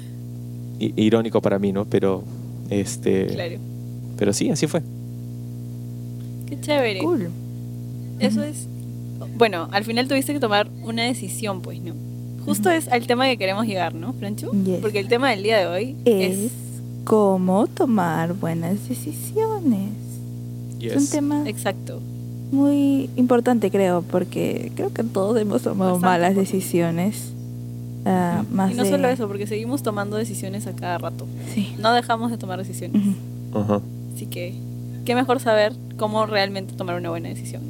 irónico 0.79 1.41
para 1.41 1.59
mí, 1.59 1.71
¿no? 1.71 1.85
Pero, 1.85 2.23
este... 2.69 3.27
Claro. 3.27 3.55
Pero 4.17 4.33
sí, 4.33 4.49
así 4.49 4.67
fue. 4.67 4.81
Qué 6.47 6.59
chévere. 6.61 6.99
Cool. 6.99 7.29
Eso 8.19 8.43
es... 8.43 8.67
Bueno, 9.37 9.67
al 9.71 9.83
final 9.83 10.07
tuviste 10.07 10.33
que 10.33 10.39
tomar 10.39 10.69
una 10.83 11.03
decisión, 11.03 11.61
pues, 11.61 11.81
¿no? 11.81 11.93
Justo 12.45 12.69
es 12.69 12.87
al 12.89 13.07
tema 13.07 13.25
que 13.25 13.37
queremos 13.37 13.65
llegar, 13.65 13.95
¿no, 13.95 14.13
Franchu? 14.13 14.51
Porque 14.81 14.99
el 14.99 15.07
tema 15.07 15.31
del 15.31 15.43
día 15.43 15.57
de 15.57 15.67
hoy 15.67 15.95
es... 16.05 16.51
cómo 17.03 17.67
tomar 17.67 18.33
buenas 18.33 18.87
decisiones. 18.87 19.89
Es 20.79 20.95
un 20.95 21.07
tema... 21.09 21.49
Exacto. 21.49 22.01
Muy 22.51 23.09
importante, 23.15 23.71
creo, 23.71 24.03
porque 24.03 24.71
creo 24.75 24.93
que 24.93 25.03
todos 25.03 25.41
hemos 25.41 25.63
tomado 25.63 25.99
malas 25.99 26.35
decisiones 26.35 27.33
Ah, 28.05 28.43
y 28.71 28.75
no 28.75 28.85
solo 28.85 29.07
eso, 29.07 29.27
porque 29.27 29.47
seguimos 29.47 29.81
tomando 29.81 30.15
decisiones 30.15 30.67
a 30.67 30.75
cada 30.75 30.99
rato. 30.99 31.25
Sí. 31.53 31.75
No 31.79 31.91
dejamos 31.91 32.29
de 32.29 32.37
tomar 32.37 32.59
decisiones. 32.59 33.01
Así 34.13 34.27
que, 34.27 34.53
qué 35.05 35.15
mejor 35.15 35.39
saber 35.39 35.73
cómo 35.97 36.25
realmente 36.25 36.75
tomar 36.75 36.97
una 36.97 37.09
buena 37.09 37.29
decisión. 37.29 37.63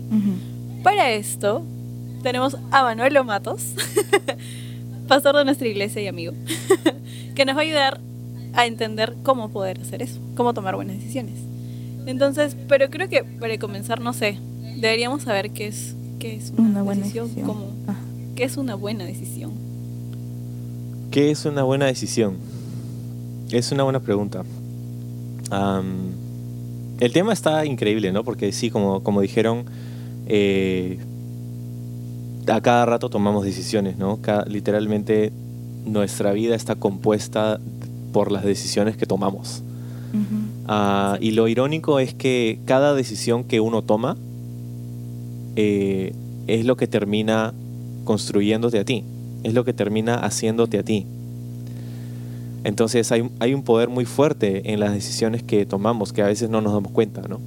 Para 0.84 1.12
esto, 1.12 1.63
tenemos 2.21 2.58
a 2.71 2.84
Manuel 2.84 3.24
Matos, 3.24 3.74
pastor 5.08 5.38
de 5.38 5.45
nuestra 5.45 5.67
iglesia 5.67 6.02
y 6.02 6.08
amigo, 6.08 6.34
que 7.36 7.45
nos 7.45 7.56
va 7.56 7.60
a 7.60 7.63
ayudar 7.63 8.02
a 8.54 8.65
entender 8.65 9.15
cómo 9.24 9.50
poder 9.50 9.80
hacer 9.80 10.02
eso, 10.02 10.19
cómo 10.36 10.54
tomar 10.54 10.76
buenas 10.76 10.98
decisiones. 10.98 11.36
Entonces, 12.06 12.56
pero 12.67 12.89
creo 12.89 13.10
que 13.10 13.24
para 13.24 13.58
comenzar, 13.58 14.00
no 14.00 14.13
sé, 14.13 14.38
deberíamos 14.78 15.24
saber 15.24 15.52
qué 15.52 15.67
es, 15.67 15.95
qué 16.19 16.36
es 16.36 16.54
una, 16.58 16.84
buena 16.84 17.02
decisión, 17.02 17.30
qué 18.36 18.43
es 18.43 18.58
una 18.58 18.76
buena 18.76 19.06
decisión. 19.06 19.64
¿Qué 21.15 21.32
es 21.32 21.45
una 21.45 21.63
buena 21.63 21.86
decisión? 21.86 22.36
Es 23.49 23.71
una 23.71 23.84
buena 23.84 24.01
pregunta. 24.01 24.43
el 26.99 27.13
tema 27.13 27.32
está 27.32 27.65
increíble, 27.65 28.12
¿no? 28.12 28.25
Porque 28.25 28.51
sí, 28.51 28.69
como, 28.69 29.01
como 29.01 29.21
dijeron, 29.21 29.63
eh, 30.28 30.99
a 32.45 32.60
cada 32.60 32.86
rato 32.86 33.10
tomamos 33.10 33.45
decisiones, 33.45 33.97
¿no? 33.97 34.19
literalmente 34.45 35.32
nuestra 35.86 36.34
vida 36.34 36.54
está 36.54 36.75
compuesta 36.75 37.62
por 38.12 38.30
las 38.30 38.43
decisiones 38.43 38.97
que 38.97 39.06
tomamos. 39.06 39.63
Ah, 40.67 41.17
y 41.21 41.32
lo 41.32 41.47
irónico 41.47 41.99
es 41.99 42.13
que 42.13 42.60
cada 42.65 42.93
decisión 42.93 43.45
que 43.45 43.62
uno 43.62 43.84
toma 43.84 44.17
eh, 45.56 46.13
es 46.47 46.65
lo 46.65 46.75
que 46.75 46.88
termina 46.88 47.54
construyéndote 48.04 48.80
a 48.80 48.84
ti 48.84 49.06
es 49.45 49.53
lo 49.53 49.63
que 49.63 49.73
termina 49.73 50.15
haciéndote 50.15 50.79
a 50.79 50.84
ti. 50.84 51.05
Entonces 52.63 53.12
hay, 53.12 53.29
hay, 53.39 53.53
un 53.53 53.63
poder 53.63 53.89
muy 53.89 54.05
fuerte 54.05 54.73
en 54.73 54.79
las 54.79 54.91
decisiones 54.91 55.43
que 55.43 55.67
tomamos 55.67 56.12
que 56.13 56.23
a 56.23 56.25
veces 56.25 56.49
no 56.49 56.62
nos 56.62 56.73
damos 56.73 56.91
cuenta, 56.91 57.21
¿no? 57.27 57.39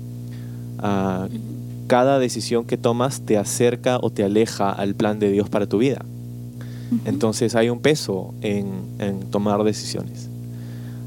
Ah, 0.78 1.26
cada 1.88 2.20
decisión 2.20 2.64
que 2.66 2.76
tomas 2.76 3.22
te 3.22 3.36
acerca 3.36 3.98
o 4.00 4.10
te 4.10 4.22
aleja 4.22 4.70
al 4.70 4.94
plan 4.94 5.18
de 5.18 5.32
Dios 5.32 5.48
para 5.48 5.66
tu 5.66 5.78
vida. 5.78 6.04
Entonces 7.04 7.54
hay 7.54 7.68
un 7.68 7.80
peso 7.80 8.32
en, 8.42 8.64
tomar 9.30 9.62
decisiones. 9.64 10.28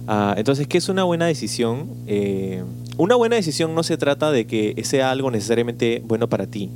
Ah, 0.07 0.35
entonces, 0.37 0.67
¿qué 0.67 0.77
es 0.77 0.89
una 0.89 1.03
buena 1.03 1.27
decisión? 1.27 1.87
Eh, 2.05 2.63
una 2.97 3.15
buena 3.15 3.37
decisión 3.37 3.73
no 3.73 3.83
se 3.83 3.97
trata 3.97 4.31
de 4.31 4.45
que 4.45 4.79
sea 4.83 5.09
algo 5.09 5.31
necesariamente 5.31 6.03
bueno 6.05 6.27
para 6.27 6.47
ti, 6.47 6.69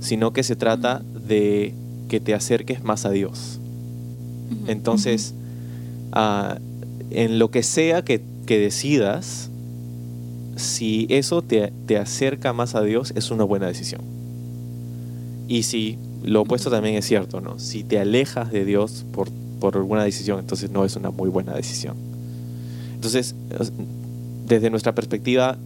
sino 0.00 0.32
que 0.32 0.42
se 0.42 0.56
trata 0.56 1.02
de 1.26 1.74
que 2.08 2.20
te 2.20 2.34
acerques 2.34 2.82
más 2.82 3.04
a 3.04 3.10
Dios. 3.10 3.60
Entonces, 4.66 5.34
ah, 6.12 6.58
en 7.10 7.38
lo 7.38 7.50
que 7.50 7.62
sea 7.62 8.02
que, 8.04 8.20
decidas, 8.46 9.50
si 10.56 11.06
eso 11.10 11.42
te, 11.42 11.72
acerca 11.98 12.52
más 12.52 12.74
a 12.74 12.82
Dios, 12.82 13.12
es 13.16 13.30
una 13.30 13.44
buena 13.44 13.66
decisión. 13.66 14.02
Y 15.48 15.64
si 15.64 15.98
lo 16.22 16.42
opuesto 16.42 16.70
también 16.70 16.96
es 16.96 17.06
cierto, 17.06 17.40
¿no? 17.40 17.58
Si 17.58 17.84
te 17.84 17.98
alejas 17.98 18.50
de 18.50 18.64
Dios 18.64 19.04
por, 19.12 19.28
por 19.60 19.76
alguna 19.76 20.04
decisión, 20.04 20.40
entonces 20.40 20.70
no 20.70 20.84
es 20.84 20.96
una 20.96 21.10
muy 21.10 21.28
buena 21.28 21.54
decisión. 21.54 21.96
Entonces, 22.94 23.34
desde 24.46 24.70
nuestra 24.70 24.94
perspectiva 24.94 25.56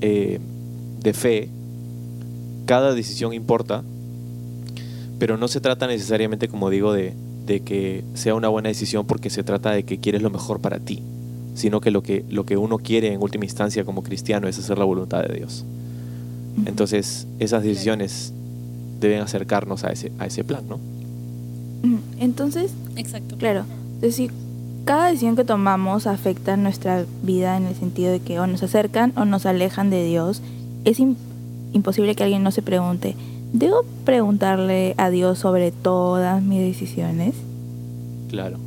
eh, 0.00 0.40
de 1.02 1.12
fe, 1.12 1.48
cada 2.66 2.94
decisión 2.94 3.32
importa 3.32 3.82
pero 5.20 5.36
no 5.36 5.46
se 5.46 5.60
trata 5.60 5.86
necesariamente, 5.86 6.48
como 6.48 6.68
digo, 6.70 6.92
de, 6.92 7.14
que 7.64 8.02
sea 8.14 8.34
una 8.36 8.48
buena 8.48 8.68
decisión 8.68 9.06
porque 9.06 9.28
se 9.28 9.42
trata 9.42 9.70
de 9.72 9.82
que 9.84 9.98
quieres 9.98 10.22
lo 10.22 10.30
mejor 10.30 10.60
para 10.60 10.78
ti, 10.78 11.02
sino 11.54 11.80
que 11.80 11.90
lo 11.90 12.00
que, 12.02 12.24
lo 12.30 12.44
que 12.46 12.56
uno 12.56 12.78
quiere 12.78 13.12
en 13.12 13.20
última 13.22 13.44
instancia 13.44 13.84
como 13.84 14.02
cristiano 14.04 14.46
es 14.48 14.56
hacer 14.58 14.78
la 14.78 14.84
voluntad 14.84 15.22
de 15.24 15.34
Dios. 15.34 15.64
Entonces, 16.64 17.26
esas 17.40 17.62
decisiones 17.64 18.32
deben 19.00 19.20
acercarnos 19.20 19.82
a 19.84 19.90
ese, 19.90 20.12
a 20.20 20.26
ese 20.26 20.44
plan, 20.44 20.62
¿no? 20.68 20.78
Entonces, 22.18 22.72
Exacto. 22.96 23.36
claro, 23.36 23.64
es 23.96 24.00
decir, 24.02 24.30
cada 24.84 25.06
decisión 25.06 25.36
que 25.36 25.44
tomamos 25.44 26.06
afecta 26.06 26.56
nuestra 26.56 27.04
vida 27.22 27.56
en 27.56 27.64
el 27.66 27.74
sentido 27.74 28.12
de 28.12 28.20
que 28.20 28.38
o 28.40 28.46
nos 28.46 28.62
acercan 28.62 29.12
o 29.16 29.24
nos 29.24 29.46
alejan 29.46 29.90
de 29.90 30.04
Dios. 30.04 30.42
Es 30.84 30.98
im- 31.00 31.16
imposible 31.72 32.14
que 32.14 32.22
alguien 32.24 32.42
no 32.42 32.50
se 32.50 32.62
pregunte, 32.62 33.16
¿debo 33.52 33.84
preguntarle 34.04 34.94
a 34.96 35.10
Dios 35.10 35.38
sobre 35.38 35.72
todas 35.72 36.42
mis 36.42 36.60
decisiones? 36.60 37.34
Claro. 38.28 38.58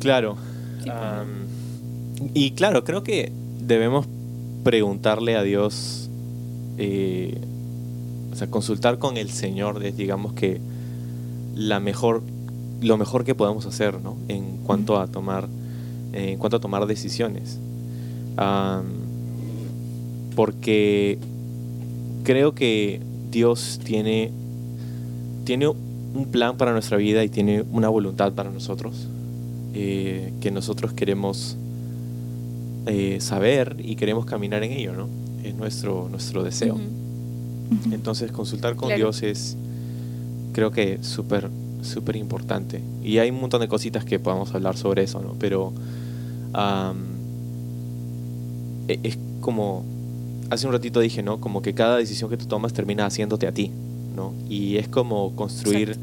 Claro. 0.00 0.36
Sí, 0.82 0.90
y 2.34 2.50
claro, 2.52 2.84
creo 2.84 3.02
que 3.02 3.32
debemos 3.60 4.06
preguntarle 4.64 5.36
a 5.36 5.42
Dios, 5.42 6.10
eh, 6.78 7.38
o 8.32 8.36
sea, 8.36 8.48
consultar 8.50 8.98
con 8.98 9.16
el 9.16 9.30
Señor, 9.30 9.84
es, 9.84 9.96
digamos 9.96 10.32
que 10.34 10.60
la 11.54 11.80
mejor, 11.80 12.22
lo 12.80 12.96
mejor 12.96 13.24
que 13.24 13.34
podemos 13.34 13.66
hacer, 13.66 14.00
¿no? 14.00 14.16
En 14.28 14.58
cuanto 14.64 14.98
a 14.98 15.06
tomar, 15.06 15.48
en 16.12 16.38
cuanto 16.38 16.56
a 16.56 16.60
tomar 16.60 16.86
decisiones. 16.86 17.58
Porque 20.34 21.18
creo 22.24 22.54
que 22.54 23.00
Dios 23.30 23.80
tiene, 23.84 24.30
tiene 25.44 25.68
un 25.68 26.26
plan 26.30 26.56
para 26.56 26.72
nuestra 26.72 26.96
vida 26.96 27.22
y 27.24 27.28
tiene 27.28 27.62
una 27.72 27.88
voluntad 27.88 28.32
para 28.32 28.50
nosotros 28.50 29.06
eh, 29.74 30.32
que 30.40 30.50
nosotros 30.50 30.92
queremos 30.92 31.56
eh, 32.86 33.18
saber 33.20 33.76
y 33.78 33.94
queremos 33.96 34.24
caminar 34.26 34.64
en 34.64 34.72
ello, 34.72 34.92
¿no? 34.94 35.06
Es 35.44 35.54
nuestro, 35.54 36.08
nuestro 36.10 36.42
deseo. 36.42 36.76
Entonces 37.92 38.32
consultar 38.32 38.74
con 38.74 38.88
Claro. 38.88 38.98
Dios 38.98 39.22
es, 39.22 39.56
creo 40.52 40.72
que 40.72 40.98
súper, 41.02 41.48
súper 41.82 42.16
importante. 42.16 42.80
Y 43.04 43.18
hay 43.18 43.30
un 43.30 43.40
montón 43.40 43.60
de 43.60 43.68
cositas 43.68 44.04
que 44.04 44.18
podamos 44.18 44.52
hablar 44.54 44.76
sobre 44.76 45.04
eso, 45.04 45.20
¿no? 45.22 45.36
Pero 45.38 45.72
e- 48.88 48.98
es 49.02 49.18
como, 49.40 49.84
hace 50.50 50.66
un 50.66 50.72
ratito 50.72 51.00
dije, 51.00 51.22
¿no? 51.22 51.40
Como 51.40 51.62
que 51.62 51.72
cada 51.74 51.96
decisión 51.96 52.28
que 52.30 52.36
tú 52.36 52.46
tomas 52.46 52.72
termina 52.72 53.06
haciéndote 53.06 53.46
a 53.46 53.52
ti, 53.52 53.70
¿no? 54.14 54.32
Y 54.48 54.76
es 54.76 54.88
como 54.88 55.34
construir... 55.36 55.96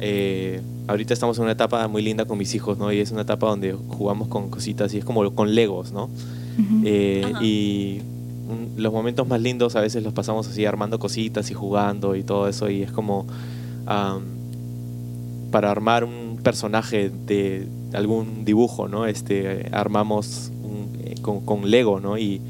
Eh, 0.00 0.60
ahorita 0.86 1.12
estamos 1.12 1.36
en 1.38 1.42
una 1.44 1.52
etapa 1.52 1.86
muy 1.88 2.02
linda 2.02 2.24
con 2.24 2.38
mis 2.38 2.54
hijos, 2.54 2.78
¿no? 2.78 2.92
Y 2.92 3.00
es 3.00 3.10
una 3.10 3.22
etapa 3.22 3.48
donde 3.48 3.72
jugamos 3.72 4.28
con 4.28 4.48
cositas 4.48 4.94
y 4.94 4.98
es 4.98 5.04
como 5.04 5.28
con 5.34 5.54
legos, 5.54 5.92
¿no? 5.92 6.08
Eh, 6.84 7.32
y 7.42 8.00
los 8.76 8.92
momentos 8.92 9.28
más 9.28 9.40
lindos 9.40 9.76
a 9.76 9.80
veces 9.80 10.02
los 10.02 10.12
pasamos 10.12 10.48
así 10.48 10.64
armando 10.64 10.98
cositas 10.98 11.50
y 11.50 11.54
jugando 11.54 12.16
y 12.16 12.22
todo 12.22 12.48
eso 12.48 12.70
y 12.70 12.82
es 12.82 12.90
como 12.92 13.26
am, 13.86 14.22
para 15.50 15.70
armar 15.70 16.04
un 16.04 16.38
personaje 16.42 17.10
de 17.26 17.66
algún 17.92 18.44
dibujo, 18.44 18.88
¿no? 18.88 19.06
Este, 19.06 19.68
armamos 19.72 20.50
un- 20.62 20.88
eh, 21.04 21.14
con, 21.20 21.40
con 21.40 21.70
Lego, 21.70 22.00
¿no? 22.00 22.16
Y, 22.18 22.40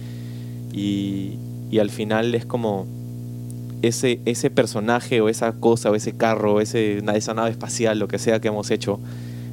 y, 0.72 1.34
y 1.70 1.78
al 1.78 1.90
final 1.90 2.34
es 2.34 2.44
como 2.46 2.86
ese, 3.82 4.20
ese 4.24 4.50
personaje 4.50 5.20
o 5.20 5.28
esa 5.28 5.52
cosa 5.52 5.90
o 5.90 5.94
ese 5.94 6.12
carro 6.12 6.54
o 6.54 6.60
ese, 6.60 6.98
esa 7.14 7.34
nave 7.34 7.50
espacial, 7.50 7.98
lo 7.98 8.08
que 8.08 8.18
sea 8.18 8.40
que 8.40 8.48
hemos 8.48 8.70
hecho, 8.70 8.98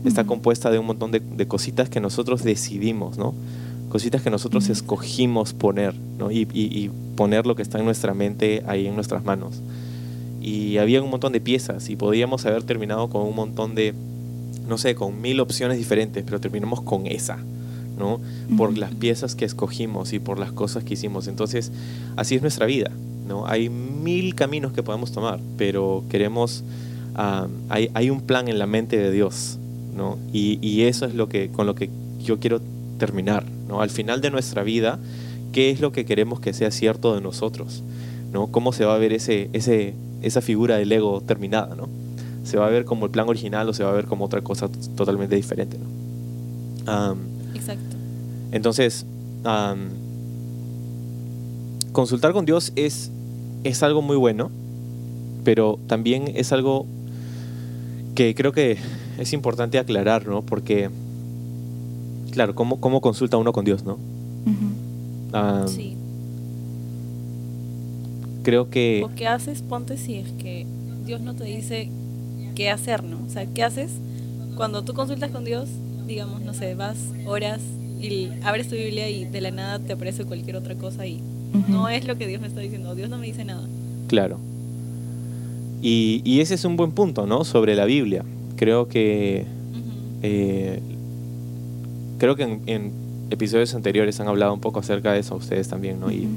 está 0.04 0.24
compuesta 0.24 0.70
de 0.72 0.80
un 0.80 0.86
montón 0.88 1.12
de, 1.12 1.20
de 1.20 1.48
cositas 1.48 1.90
que 1.90 2.00
nosotros 2.00 2.44
decidimos, 2.44 3.18
¿no? 3.18 3.34
Cositas 3.90 4.22
que 4.22 4.30
nosotros 4.30 4.70
escogimos 4.70 5.54
poner, 5.54 5.96
¿no? 6.18 6.32
Y, 6.32 6.48
y- 6.54 6.78
y 6.78 6.92
poner 7.16 7.46
lo 7.46 7.56
que 7.56 7.62
está 7.62 7.80
en 7.80 7.86
nuestra 7.86 8.14
mente 8.14 8.64
ahí 8.68 8.88
en 8.88 8.96
nuestras 8.96 9.24
manos. 9.24 9.62
Y 10.42 10.78
había 10.78 11.02
un 11.02 11.10
montón 11.10 11.34
de 11.34 11.42
piezas 11.42 11.90
y 11.90 11.96
podíamos 11.96 12.46
haber 12.46 12.64
terminado 12.64 13.10
con 13.10 13.24
un 13.24 13.36
montón 13.36 13.74
de, 13.74 13.94
no 14.68 14.78
sé, 14.78 14.94
con 14.96 15.22
mil 15.22 15.40
opciones 15.40 15.78
diferentes, 15.78 16.24
pero 16.24 16.40
terminamos 16.40 16.82
con 16.82 17.08
esa, 17.08 17.38
¿no? 17.98 18.20
Por 18.58 18.78
las 18.78 18.94
piezas 18.94 19.36
que 19.36 19.46
escogimos 19.46 20.14
y 20.14 20.20
por 20.20 20.40
las 20.40 20.52
cosas 20.52 20.84
que 20.84 20.94
hicimos. 20.94 21.28
Entonces, 21.28 21.72
así 22.16 22.36
es 22.36 22.42
nuestra 22.42 22.66
vida, 22.66 22.92
¿no? 23.28 23.48
Hay 23.48 23.70
mil 23.70 24.36
caminos 24.36 24.74
que 24.74 24.84
podemos 24.84 25.12
tomar, 25.12 25.40
pero 25.58 26.04
queremos, 26.10 26.64
hay, 27.70 27.90
hay 27.94 28.10
un 28.10 28.22
plan 28.22 28.48
en 28.48 28.60
la 28.60 28.68
mente 28.68 28.98
de 28.98 29.12
Dios, 29.12 29.58
¿no? 29.96 30.18
Y, 30.34 30.60
y 30.62 30.84
eso 30.84 31.06
es 31.06 31.16
lo 31.16 31.30
que, 31.30 31.50
con 31.50 31.66
lo 31.66 31.76
que 31.76 31.90
yo 32.20 32.40
quiero 32.40 32.62
terminar, 32.98 33.46
¿no? 33.68 33.82
Al 33.82 33.90
final 33.90 34.22
de 34.22 34.32
nuestra 34.32 34.64
vida, 34.64 35.00
¿qué 35.54 35.70
es 35.70 35.80
lo 35.80 35.92
que 35.92 36.06
queremos 36.06 36.40
que 36.40 36.54
sea 36.54 36.72
cierto 36.72 37.16
de 37.16 37.22
nosotros? 37.22 37.84
¿no? 38.36 38.48
¿Cómo 38.48 38.74
se 38.74 38.84
va 38.84 38.96
a 38.96 38.98
ver 38.98 39.14
ese, 39.14 39.50
ese, 39.54 39.94
esa 40.22 40.42
figura 40.42 40.76
del 40.76 40.92
ego 40.92 41.22
terminada, 41.22 41.74
¿no? 41.74 41.88
¿Se 42.44 42.58
va 42.58 42.68
a 42.68 42.70
ver 42.70 42.84
como 42.84 43.06
el 43.06 43.12
plan 43.12 43.30
original 43.30 43.70
o 43.70 43.74
se 43.74 43.86
va 43.86 43.92
a 43.92 43.94
ver 43.94 44.06
como 44.06 44.26
otra 44.26 44.42
cosa 44.42 44.70
totalmente 44.98 45.38
diferente, 45.38 45.78
Exacto. 47.56 47.96
entonces, 48.52 49.06
consultar 51.92 52.34
con 52.34 52.46
Dios 52.46 52.74
es, 52.76 53.12
es 53.64 53.84
algo 53.84 54.02
muy 54.02 54.18
bueno, 54.18 54.52
pero 55.44 55.80
también 55.88 56.32
es 56.36 56.52
algo 56.52 56.86
que 58.16 58.34
creo 58.36 58.52
que 58.52 58.78
es 59.18 59.34
importante 59.34 59.80
aclarar, 59.80 60.28
¿no? 60.28 60.42
Porque, 60.42 60.90
claro, 62.32 62.56
¿cómo, 62.56 62.80
cómo 62.80 63.02
consulta 63.02 63.38
uno 63.38 63.54
con 63.54 63.66
Dios, 63.66 63.84
¿no? 63.84 63.98
Sí. 65.68 65.98
Creo 68.44 68.70
que... 68.70 69.04
¿O 69.04 69.14
qué 69.16 69.28
haces? 69.28 69.62
Ponte 69.62 69.98
si 69.98 70.16
es 70.16 70.32
que 70.34 70.66
Dios 71.06 71.22
no 71.22 71.34
te 71.36 71.44
dice 71.44 71.90
qué 72.56 72.70
hacer, 72.70 73.04
¿no? 73.04 73.18
O 73.26 73.30
sea, 73.30 73.46
¿qué 73.48 73.64
haces 73.64 73.92
cuando 74.56 74.84
tú 74.84 74.94
consultas 74.94 75.32
con 75.32 75.44
Dios? 75.44 75.68
Digamos, 76.08 76.42
no 76.42 76.54
sé, 76.54 76.76
vas 76.76 76.98
horas 77.26 77.62
y 78.00 78.30
abres 78.44 78.70
tu 78.70 78.76
Biblia 78.76 79.10
y 79.10 79.26
de 79.26 79.42
la 79.42 79.52
nada 79.52 79.80
te 79.80 79.94
aparece 79.94 80.26
cualquier 80.26 80.56
otra 80.56 80.76
cosa 80.76 81.06
y 81.08 81.22
no 81.68 81.90
es 81.90 82.06
lo 82.06 82.18
que 82.18 82.28
Dios 82.28 82.42
me 82.42 82.48
está 82.48 82.60
diciendo. 82.60 82.96
Dios 82.96 83.10
no 83.10 83.18
me 83.18 83.28
dice 83.28 83.46
nada. 83.46 83.68
Claro. 84.08 84.38
Y, 85.82 86.22
y 86.24 86.42
ese 86.42 86.56
es 86.56 86.66
un 86.66 86.76
buen 86.78 86.92
punto, 86.92 87.26
¿no? 87.26 87.44
Sobre 87.44 87.76
la 87.76 87.86
Biblia. 87.86 88.24
Creo 88.56 88.88
que... 88.88 89.46
Eh, 90.24 90.80
creo 92.18 92.36
que 92.36 92.44
en, 92.44 92.62
en 92.66 92.92
episodios 93.30 93.74
anteriores 93.76 94.20
han 94.20 94.28
hablado 94.28 94.54
un 94.54 94.62
poco 94.62 94.80
acerca 94.80 95.12
de 95.14 95.20
eso 95.20 95.36
ustedes 95.36 95.68
también, 95.68 96.00
¿no? 96.00 96.12
Y, 96.12 96.28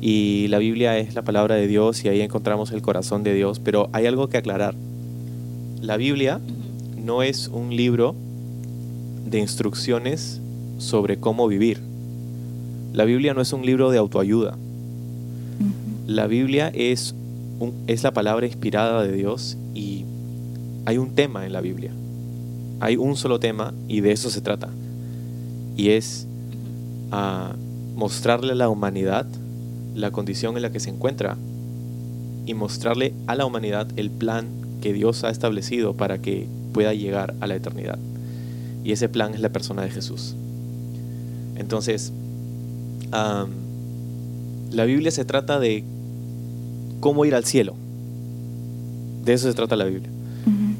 y 0.00 0.48
la 0.48 0.58
Biblia 0.58 0.98
es 0.98 1.14
la 1.14 1.22
palabra 1.22 1.54
de 1.54 1.66
Dios 1.66 2.04
y 2.04 2.08
ahí 2.08 2.20
encontramos 2.20 2.70
el 2.72 2.82
corazón 2.82 3.22
de 3.22 3.34
Dios, 3.34 3.58
pero 3.58 3.88
hay 3.92 4.06
algo 4.06 4.28
que 4.28 4.36
aclarar. 4.38 4.74
La 5.80 5.96
Biblia 5.96 6.40
no 6.96 7.22
es 7.22 7.48
un 7.48 7.74
libro 7.74 8.14
de 9.26 9.38
instrucciones 9.40 10.40
sobre 10.78 11.18
cómo 11.18 11.48
vivir. 11.48 11.80
La 12.92 13.04
Biblia 13.04 13.34
no 13.34 13.40
es 13.42 13.52
un 13.52 13.64
libro 13.66 13.90
de 13.90 13.98
autoayuda. 13.98 14.56
La 16.06 16.26
Biblia 16.26 16.70
es, 16.74 17.14
un- 17.58 17.72
es 17.86 18.02
la 18.02 18.12
palabra 18.12 18.46
inspirada 18.46 19.02
de 19.02 19.12
Dios 19.12 19.56
y 19.74 20.04
hay 20.84 20.98
un 20.98 21.14
tema 21.14 21.44
en 21.46 21.52
la 21.52 21.60
Biblia. 21.60 21.90
Hay 22.80 22.96
un 22.96 23.16
solo 23.16 23.40
tema 23.40 23.74
y 23.88 24.00
de 24.00 24.12
eso 24.12 24.30
se 24.30 24.40
trata. 24.40 24.68
Y 25.76 25.90
es 25.90 26.26
a 27.10 27.54
mostrarle 27.96 28.52
a 28.52 28.56
la 28.56 28.68
humanidad 28.68 29.26
la 29.94 30.10
condición 30.10 30.56
en 30.56 30.62
la 30.62 30.70
que 30.70 30.80
se 30.80 30.90
encuentra 30.90 31.36
y 32.44 32.54
mostrarle 32.54 33.12
a 33.26 33.34
la 33.34 33.46
humanidad 33.46 33.88
el 33.96 34.10
plan 34.10 34.46
que 34.80 34.92
Dios 34.92 35.24
ha 35.24 35.30
establecido 35.30 35.94
para 35.94 36.18
que 36.18 36.46
pueda 36.72 36.92
llegar 36.94 37.34
a 37.40 37.46
la 37.46 37.56
eternidad. 37.56 37.98
Y 38.86 38.92
ese 38.92 39.08
plan 39.08 39.34
es 39.34 39.40
la 39.40 39.48
persona 39.48 39.82
de 39.82 39.90
Jesús. 39.90 40.36
Entonces, 41.56 42.12
la 43.10 44.84
Biblia 44.84 45.10
se 45.10 45.24
trata 45.24 45.58
de 45.58 45.82
cómo 47.00 47.24
ir 47.24 47.34
al 47.34 47.44
cielo. 47.44 47.74
De 49.24 49.32
eso 49.32 49.48
se 49.48 49.54
trata 49.54 49.74
la 49.74 49.86
Biblia. 49.86 50.08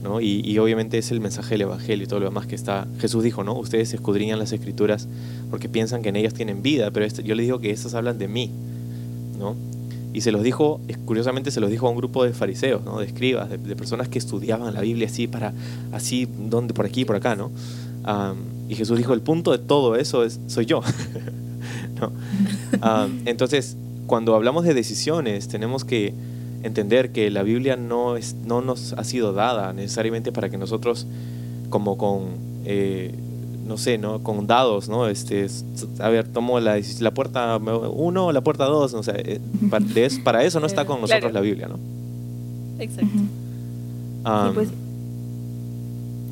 ¿no? 0.05 0.21
Y, 0.21 0.40
y 0.45 0.57
obviamente 0.59 0.99
es 0.99 1.11
el 1.11 1.21
mensaje 1.21 1.55
del 1.55 1.62
Evangelio 1.62 2.05
y 2.05 2.07
todo 2.07 2.21
lo 2.21 2.27
demás 2.27 2.47
que 2.47 2.55
está. 2.55 2.87
Jesús 3.01 3.25
dijo, 3.25 3.42
¿no? 3.42 3.59
Ustedes 3.59 3.92
escudriñan 3.92 4.38
las 4.38 4.53
escrituras 4.53 5.09
porque 5.51 5.69
piensan 5.69 6.03
que 6.03 6.11
en 6.11 6.16
ellas 6.16 6.33
tienen 6.33 6.62
vida, 6.62 6.92
pero 6.92 7.05
esto- 7.05 7.23
yo 7.23 7.35
les 7.35 7.47
digo 7.47 7.59
que 7.59 7.73
estas 7.73 7.95
hablan 7.95 8.16
de 8.19 8.29
mí, 8.29 8.51
¿no? 9.40 9.57
Y 10.14 10.21
se 10.21 10.31
los 10.31 10.45
dijo, 10.45 10.81
curiosamente 11.05 11.51
se 11.51 11.59
los 11.61 11.71
dijo 11.71 11.88
a 11.88 11.90
un 11.90 11.97
grupo 11.97 12.23
de 12.25 12.33
fariseos, 12.33 12.85
¿no? 12.85 13.01
De 13.01 13.07
escribas, 13.07 13.51
de, 13.51 13.59
de 13.59 13.75
personas 13.75 14.09
que 14.09 14.19
estudiaban 14.21 14.73
la 14.73 14.81
Biblia 14.83 15.09
así 15.09 15.27
para, 15.27 15.53
así, 15.90 16.29
donde, 16.49 16.73
por 16.73 16.87
aquí, 16.87 17.05
por 17.05 17.16
acá, 17.16 17.35
¿no? 17.35 17.51
Y 18.69 18.75
Jesús 18.75 18.99
dijo, 18.99 19.14
el 19.14 19.21
punto 19.21 19.53
de 19.53 19.59
todo 19.59 19.97
eso 19.97 20.25
es, 20.25 20.40
soy 20.47 20.66
yo, 20.66 20.81
entonces, 23.25 23.77
cuando 24.07 24.35
hablamos 24.35 24.64
de 24.64 24.75
decisiones, 24.75 25.49
tenemos 25.49 25.85
que 25.85 26.14
entender 26.62 27.12
que 27.12 27.31
la 27.31 27.42
Biblia 27.42 27.77
no, 27.77 28.16
es, 28.16 28.35
no 28.45 28.61
nos 28.61 28.92
ha 28.95 29.05
sido 29.05 29.33
dada 29.33 29.73
necesariamente 29.73 30.33
para 30.33 30.49
que 30.49 30.59
nosotros, 30.59 31.07
como 31.71 31.97
con, 31.97 32.25
eh, 32.64 33.14
no 33.66 33.77
sé, 33.77 33.99
¿no? 33.99 34.23
con 34.23 34.47
dados, 34.47 34.88
¿no? 34.88 35.09
Este, 35.09 35.47
a 36.01 36.09
ver, 36.09 36.29
tomo 36.29 36.61
la, 36.61 36.79
la 37.01 37.11
puerta 37.12 37.57
1 37.57 38.27
o 38.27 38.33
la 38.33 38.40
puerta 38.40 38.64
2, 38.64 38.95
o 38.95 39.03
sea, 39.03 39.14
eh, 39.16 39.40
para, 39.71 39.85
de 39.85 40.07
eso, 40.07 40.21
para 40.23 40.45
eso 40.45 40.61
no 40.61 40.66
está 40.66 40.85
con 40.87 41.01
nosotros 41.01 41.31
Claro. 41.31 41.35
la 41.35 41.40
Biblia, 41.40 41.69
¿no? 41.69 41.79
Exacto. 42.79 43.09
Am, 44.25 44.55
pues, 44.55 44.69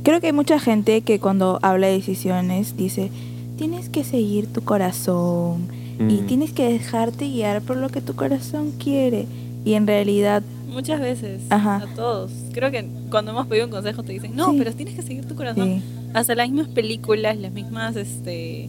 Creo 0.05 0.21
que 0.21 0.29
hay 0.29 0.33
mucha 0.33 0.61
gente 0.61 1.01
que 1.01 1.19
cuando 1.19 1.59
habla 1.62 1.88
de 1.88 1.95
decisiones 1.95 2.77
dice, 2.77 3.11
tienes 3.57 3.88
que 3.88 4.05
seguir 4.05 4.47
tu 4.53 4.62
corazón 4.62 5.67
y 5.99 6.03
Mm. 6.23 6.27
tienes 6.27 6.53
que 6.53 6.64
dejarte 6.71 7.27
guiar 7.29 7.62
por 7.62 7.77
lo 7.77 7.88
que 7.88 8.01
tu 8.01 8.14
corazón 8.14 8.73
quiere. 8.79 9.27
Y 9.64 9.75
en 9.75 9.87
realidad, 9.87 10.43
Muchas 10.71 10.99
veces, 11.01 11.40
Ajá. 11.51 11.77
a 11.77 11.87
todos. 11.95 12.33
Creo 12.53 12.73
que 12.73 12.85
cuando 13.09 13.31
hemos 13.31 13.47
pedido 13.47 13.67
un 13.67 13.71
consejo 13.71 14.03
te 14.03 14.12
dicen, 14.12 14.35
no, 14.35 14.51
Sí. 14.51 14.57
pero 14.59 14.73
tienes 14.73 14.95
que 14.97 15.03
seguir 15.03 15.25
tu 15.25 15.37
corazón. 15.37 15.69
sí, 15.81 15.83
Hasta 16.14 16.35
las 16.35 16.51
mismas 16.51 16.69
películas, 16.69 17.37
las 17.38 17.53
mismas, 17.53 17.95
este... 17.97 18.69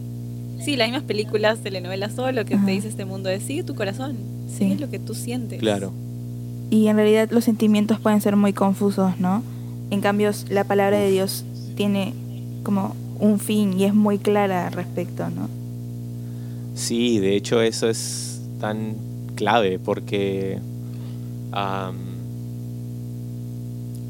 Sí, 0.63 0.75
las 0.77 0.87
mismas 0.87 1.03
películas, 1.03 1.59
telenovelas, 1.59 2.15
todo 2.15 2.31
lo 2.31 2.45
que 2.45 2.55
Ajá. 2.55 2.65
te 2.67 2.71
dice 2.73 2.87
este 2.89 3.05
mundo 3.05 3.29
es, 3.29 3.41
sigue 3.43 3.63
tu 3.63 3.73
corazón, 3.75 4.15
Sí. 4.47 4.59
sigue 4.59 4.75
lo 4.77 4.89
que 4.91 4.99
tú 4.99 5.13
sientes. 5.15 5.59
Claro. 5.59 5.91
y 6.71 6.87
en 6.87 6.95
realidad 6.95 7.29
los 7.31 7.43
sentimientos 7.43 7.99
pueden 7.99 8.21
ser 8.21 8.35
muy 8.35 8.51
confusos, 8.53 9.19
¿no? 9.19 9.41
En 9.91 10.01
cambio, 10.01 10.31
la 10.49 10.63
palabra 10.63 10.97
de 10.99 11.11
Dios 11.11 11.43
tiene 11.75 12.13
como 12.63 12.95
un 13.19 13.39
fin 13.39 13.79
y 13.79 13.85
es 13.85 13.93
muy 13.93 14.17
clara 14.17 14.67
al 14.67 14.73
respecto, 14.73 15.29
¿no? 15.29 15.47
Sí, 16.75 17.19
de 17.19 17.35
hecho 17.35 17.61
eso 17.61 17.87
es 17.89 18.41
tan 18.59 18.95
clave 19.35 19.79
porque 19.79 20.59
am, 21.51 21.95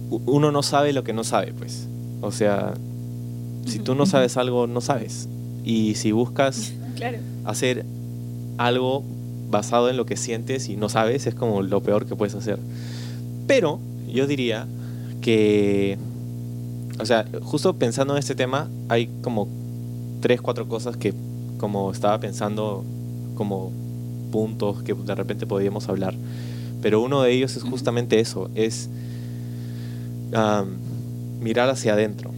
u- 0.09 0.21
uno 0.25 0.51
no 0.51 0.63
sabe 0.63 0.93
lo 0.93 1.03
que 1.03 1.13
no 1.13 1.23
sabe, 1.23 1.53
pues. 1.53 1.87
O 2.21 2.31
sea, 2.31 2.73
si 3.65 3.79
tú 3.79 3.95
no 3.95 4.05
sabes 4.05 4.37
algo, 4.37 4.67
no 4.67 4.81
sabes. 4.81 5.27
Y 5.63 5.95
si 5.95 6.11
buscas 6.11 6.73
Claro. 6.95 7.17
hacer 7.43 7.85
algo 8.57 9.03
basado 9.49 9.89
en 9.89 9.97
lo 9.97 10.05
que 10.05 10.15
sientes 10.17 10.69
y 10.69 10.77
no 10.77 10.89
sabes, 10.89 11.27
es 11.27 11.35
como 11.35 11.61
lo 11.61 11.81
peor 11.83 12.05
que 12.05 12.15
puedes 12.15 12.33
hacer. 12.35 12.57
Pero 13.47 13.79
yo 14.11 14.25
diría 14.27 14.65
que, 15.25 15.97
o 16.99 17.05
sea, 17.07 17.25
justo 17.41 17.73
pensando 17.73 18.13
en 18.13 18.19
este 18.19 18.35
tema, 18.35 18.69
hay 18.89 19.09
como 19.23 19.47
tres, 20.21 20.39
cuatro 20.39 20.67
cosas 20.67 20.97
que 20.97 21.15
como 21.57 21.91
estaba 21.91 22.19
pensando 22.19 22.83
como 23.33 23.71
puntos 24.31 24.83
que 24.83 24.93
de 24.93 25.15
repente 25.15 25.47
podríamos 25.47 25.89
hablar. 25.89 26.13
Pero 26.83 27.01
uno 27.01 27.23
de 27.23 27.31
ellos 27.31 27.57
es 27.57 27.63
justamente 27.63 28.19
eso, 28.19 28.51
es 28.53 28.87
mirar 31.41 31.69
hacia 31.69 31.93
adentro. 31.93 32.29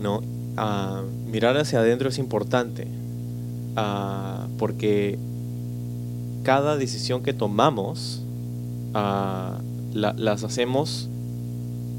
¿no? 0.00 0.22
Ah, 0.56 1.02
mirar 1.30 1.54
hacia 1.58 1.80
adentro 1.80 2.08
es 2.08 2.18
importante 2.18 2.86
ah, 3.76 4.46
porque 4.58 5.18
cada 6.44 6.78
decisión 6.78 7.22
que 7.22 7.34
tomamos 7.34 8.22
ah, 8.94 9.58
la- 9.92 10.14
las 10.14 10.44
hacemos 10.44 11.10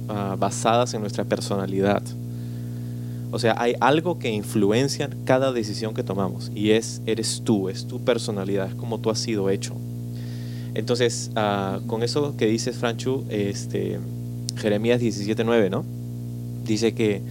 ah, 0.10 0.36
basadas 0.38 0.94
en 0.94 1.02
nuestra 1.02 1.24
personalidad. 1.24 2.02
O 3.32 3.38
sea, 3.38 3.56
hay 3.58 3.76
algo 3.80 4.18
que 4.18 4.30
influencia 4.32 5.10
cada 5.24 5.52
decisión 5.52 5.94
que 5.94 6.04
tomamos 6.04 6.52
y 6.56 6.72
es, 6.72 7.02
eres 7.06 7.44
tú, 7.46 7.70
es 7.70 7.86
tu 7.86 8.00
personalidad, 8.00 8.68
es 8.68 8.76
como 8.76 9.00
tú 9.00 9.12
has 9.12 9.20
sido 9.20 9.50
hecho. 9.50 9.76
Entonces, 10.74 11.32
ah, 11.36 11.80
con 11.88 12.04
eso 12.04 12.36
que 12.38 12.48
dices, 12.48 12.78
Franchu, 12.78 13.24
este, 13.30 14.00
Jeremías 14.58 15.00
17.9, 15.02 15.70
¿no? 15.70 15.86
Dice 16.66 16.94
que 16.94 17.22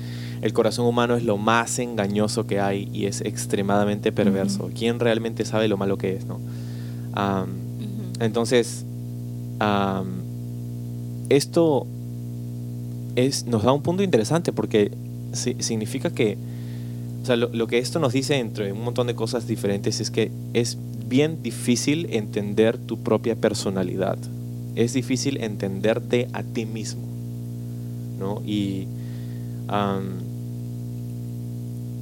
el 0.40 0.52
corazón 0.52 0.86
humano 0.86 1.16
es 1.16 1.24
lo 1.24 1.36
más 1.36 1.78
engañoso 1.78 2.46
que 2.46 2.60
hay 2.60 2.88
y 2.92 3.06
es 3.06 3.20
extremadamente 3.20 4.12
perverso. 4.12 4.64
Ujú. 4.64 4.72
¿Quién 4.76 5.00
realmente 5.00 5.44
sabe 5.44 5.66
lo 5.68 5.76
malo 5.76 5.98
que 5.98 6.14
es, 6.16 6.26
no? 6.26 6.40
Am, 7.12 7.48
Ujú. 7.48 8.24
entonces, 8.24 8.84
am, 9.58 10.22
esto 11.28 11.86
es, 13.26 13.46
nos 13.46 13.62
da 13.64 13.72
un 13.72 13.82
punto 13.82 14.02
interesante 14.02 14.52
porque 14.52 14.92
si- 15.32 15.56
significa 15.58 16.10
que, 16.10 16.36
o 17.22 17.26
sea, 17.26 17.36
lo, 17.36 17.48
lo 17.52 17.66
que 17.66 17.78
esto 17.78 17.98
nos 17.98 18.12
dice 18.12 18.36
entre 18.38 18.72
un 18.72 18.82
montón 18.84 19.06
de 19.08 19.14
cosas 19.14 19.46
diferentes 19.46 20.00
es 20.00 20.10
que 20.10 20.30
es 20.54 20.78
bien 21.08 21.42
difícil 21.42 22.06
entender 22.10 22.78
tu 22.78 22.98
propia 22.98 23.34
personalidad. 23.34 24.18
Es 24.76 24.92
difícil 24.92 25.38
entenderte 25.42 26.28
a 26.32 26.42
ti 26.42 26.64
mismo, 26.64 27.02
¿no? 28.18 28.40
Y, 28.46 28.86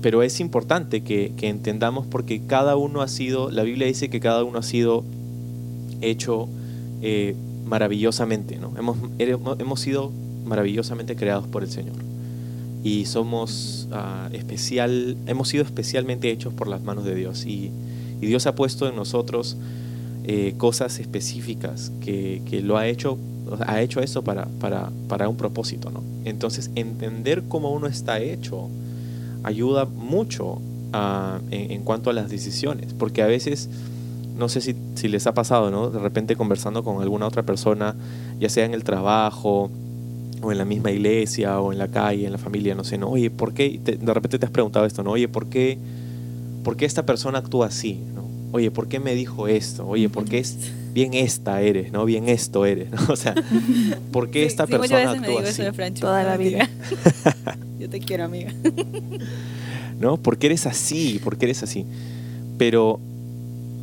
pero 0.02 0.22
es 0.22 0.38
importante 0.40 1.02
que, 1.02 1.32
que 1.36 1.48
entendamos 1.48 2.06
porque 2.06 2.42
cada 2.46 2.76
uno 2.76 3.00
ha 3.00 3.08
sido, 3.08 3.50
la 3.50 3.62
Biblia 3.62 3.86
dice 3.86 4.08
que 4.08 4.20
cada 4.20 4.44
uno 4.44 4.58
ha 4.58 4.62
sido 4.62 5.02
hecho 6.00 6.48
eh, 7.02 7.34
maravillosamente, 7.64 8.58
¿no? 8.58 8.72
Hemos 8.78 8.98
hemos 9.18 9.80
sido 9.80 10.12
maravillosamente 10.46 11.16
creados 11.16 11.46
por 11.46 11.62
el 11.62 11.70
Señor. 11.70 11.96
Y 12.82 13.06
somos 13.06 13.88
ah, 13.92 14.28
especial, 14.32 15.16
hemos 15.26 15.48
sido 15.48 15.64
especialmente 15.64 16.30
hechos 16.30 16.54
por 16.54 16.68
las 16.68 16.82
manos 16.82 17.04
de 17.04 17.14
Dios. 17.14 17.44
Y, 17.44 17.70
y 18.20 18.26
Dios 18.26 18.46
ha 18.46 18.54
puesto 18.54 18.88
en 18.88 18.96
nosotros 18.96 19.56
eh, 20.24 20.54
cosas 20.56 20.98
específicas 20.98 21.92
que, 22.00 22.42
que 22.48 22.62
lo 22.62 22.78
ha 22.78 22.86
hecho, 22.86 23.18
ha 23.66 23.80
hecho 23.80 24.00
eso 24.00 24.22
para, 24.22 24.46
para, 24.60 24.90
para 25.08 25.28
un 25.28 25.36
propósito, 25.36 25.90
¿no? 25.90 26.02
Entonces, 26.24 26.70
entender 26.74 27.44
cómo 27.48 27.72
uno 27.72 27.86
está 27.86 28.20
hecho 28.20 28.68
ayuda 29.42 29.84
mucho 29.84 30.60
ah, 30.92 31.38
en, 31.50 31.72
en 31.72 31.82
cuanto 31.82 32.10
a 32.10 32.12
las 32.12 32.30
decisiones, 32.30 32.92
porque 32.92 33.22
a 33.22 33.26
veces 33.26 33.68
no 34.36 34.48
sé 34.48 34.60
si, 34.60 34.76
si 34.94 35.08
les 35.08 35.26
ha 35.26 35.34
pasado, 35.34 35.70
¿no? 35.70 35.90
De 35.90 35.98
repente 35.98 36.36
conversando 36.36 36.84
con 36.84 37.02
alguna 37.02 37.26
otra 37.26 37.42
persona, 37.42 37.94
ya 38.38 38.48
sea 38.48 38.64
en 38.64 38.74
el 38.74 38.84
trabajo, 38.84 39.70
o 40.46 40.52
en 40.52 40.58
la 40.58 40.64
misma 40.64 40.90
iglesia, 40.92 41.60
o 41.60 41.72
en 41.72 41.78
la 41.78 41.88
calle, 41.88 42.26
en 42.26 42.32
la 42.32 42.38
familia, 42.38 42.74
no 42.74 42.84
sé, 42.84 42.96
¿no? 42.98 43.08
Oye, 43.10 43.30
¿por 43.30 43.52
qué? 43.52 43.80
Te- 43.82 43.96
de 43.96 44.14
repente 44.14 44.38
te 44.38 44.46
has 44.46 44.52
preguntado 44.52 44.86
esto, 44.86 45.02
¿no? 45.02 45.10
Oye, 45.12 45.28
¿por 45.28 45.46
qué, 45.48 45.76
¿por 46.64 46.76
qué 46.76 46.84
esta 46.84 47.04
persona 47.04 47.38
actúa 47.38 47.66
así? 47.66 48.00
¿no? 48.14 48.24
Oye, 48.52 48.70
¿por 48.70 48.88
qué 48.88 49.00
me 49.00 49.14
dijo 49.14 49.48
esto? 49.48 49.86
Oye, 49.86 50.08
¿por 50.08 50.24
qué 50.24 50.38
es 50.38 50.56
bien 50.94 51.12
esta 51.14 51.60
eres, 51.60 51.92
¿no? 51.92 52.04
Bien 52.06 52.28
esto 52.28 52.64
eres, 52.64 52.90
¿no? 52.90 52.98
O 53.12 53.16
sea, 53.16 53.34
¿por 54.12 54.30
qué 54.30 54.44
esta 54.44 54.66
sí, 54.66 54.72
muchas 54.72 54.88
persona 54.90 55.10
veces 55.12 55.20
me 55.20 55.26
actúa 55.26 55.40
digo 55.42 55.48
así? 55.50 55.60
eso 55.60 55.62
de 55.64 55.72
Francho. 55.72 56.00
Toda 56.02 56.22
la 56.22 56.36
vida. 56.36 56.68
Yo 57.78 57.90
te 57.90 58.00
quiero, 58.00 58.24
amiga. 58.24 58.52
¿no? 60.00 60.16
¿Por 60.16 60.38
qué 60.38 60.46
eres 60.46 60.66
así? 60.66 61.20
¿Por 61.22 61.36
qué 61.36 61.46
eres 61.46 61.62
así? 61.62 61.84
Pero, 62.58 63.00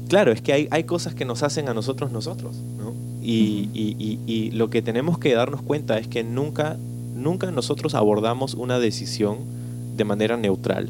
claro, 0.08 0.32
es 0.32 0.42
que 0.42 0.54
hay, 0.54 0.68
hay 0.72 0.84
cosas 0.86 1.14
que 1.14 1.26
nos 1.26 1.44
hacen 1.44 1.70
a 1.70 1.74
nosotros 1.74 2.12
nosotros, 2.12 2.56
¿no? 2.78 2.94
Y, 3.24 3.70
y- 3.74 3.96
y- 3.98 4.20
y 4.32 4.52
lo 4.52 4.70
que 4.70 4.82
tenemos 4.82 5.18
que 5.18 5.34
darnos 5.34 5.62
cuenta 5.62 5.98
es 5.98 6.08
que 6.08 6.24
nunca, 6.24 6.78
nunca 7.16 7.50
nosotros 7.52 7.96
abordamos 7.96 8.54
una 8.54 8.80
decisión 8.80 9.38
de 9.96 10.04
manera 10.04 10.36
neutral. 10.36 10.90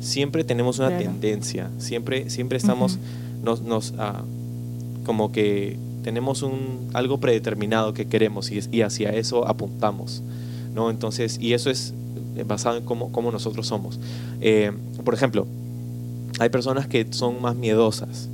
Siempre 0.00 0.44
tenemos 0.44 0.78
una 0.78 0.88
Claro. 0.88 1.04
tendencia, 1.04 1.70
siempre, 1.78 2.30
siempre 2.30 2.58
estamos, 2.58 2.98
nos, 3.42 3.62
nos, 3.62 3.94
ah, 3.98 4.22
como 5.04 5.32
que 5.32 5.76
tenemos 6.04 6.42
un, 6.42 6.90
algo 6.92 7.18
predeterminado 7.18 7.92
que 7.92 8.06
queremos 8.06 8.50
y, 8.52 8.60
y 8.70 8.82
hacia 8.82 9.10
eso 9.10 9.48
apuntamos, 9.48 10.22
¿no? 10.74 10.90
Entonces, 10.90 11.38
y 11.40 11.54
eso 11.54 11.70
es 11.70 11.92
eh, 12.36 12.44
basado 12.46 12.76
en 12.76 12.84
cómo, 12.84 13.10
cómo 13.10 13.32
nosotros 13.32 13.66
somos. 13.66 13.98
Eh, 14.40 14.70
por 15.04 15.14
ejemplo, 15.14 15.46
hay 16.38 16.50
personas 16.50 16.86
que 16.86 17.06
son 17.10 17.40
más 17.42 17.56
miedosas, 17.56 18.28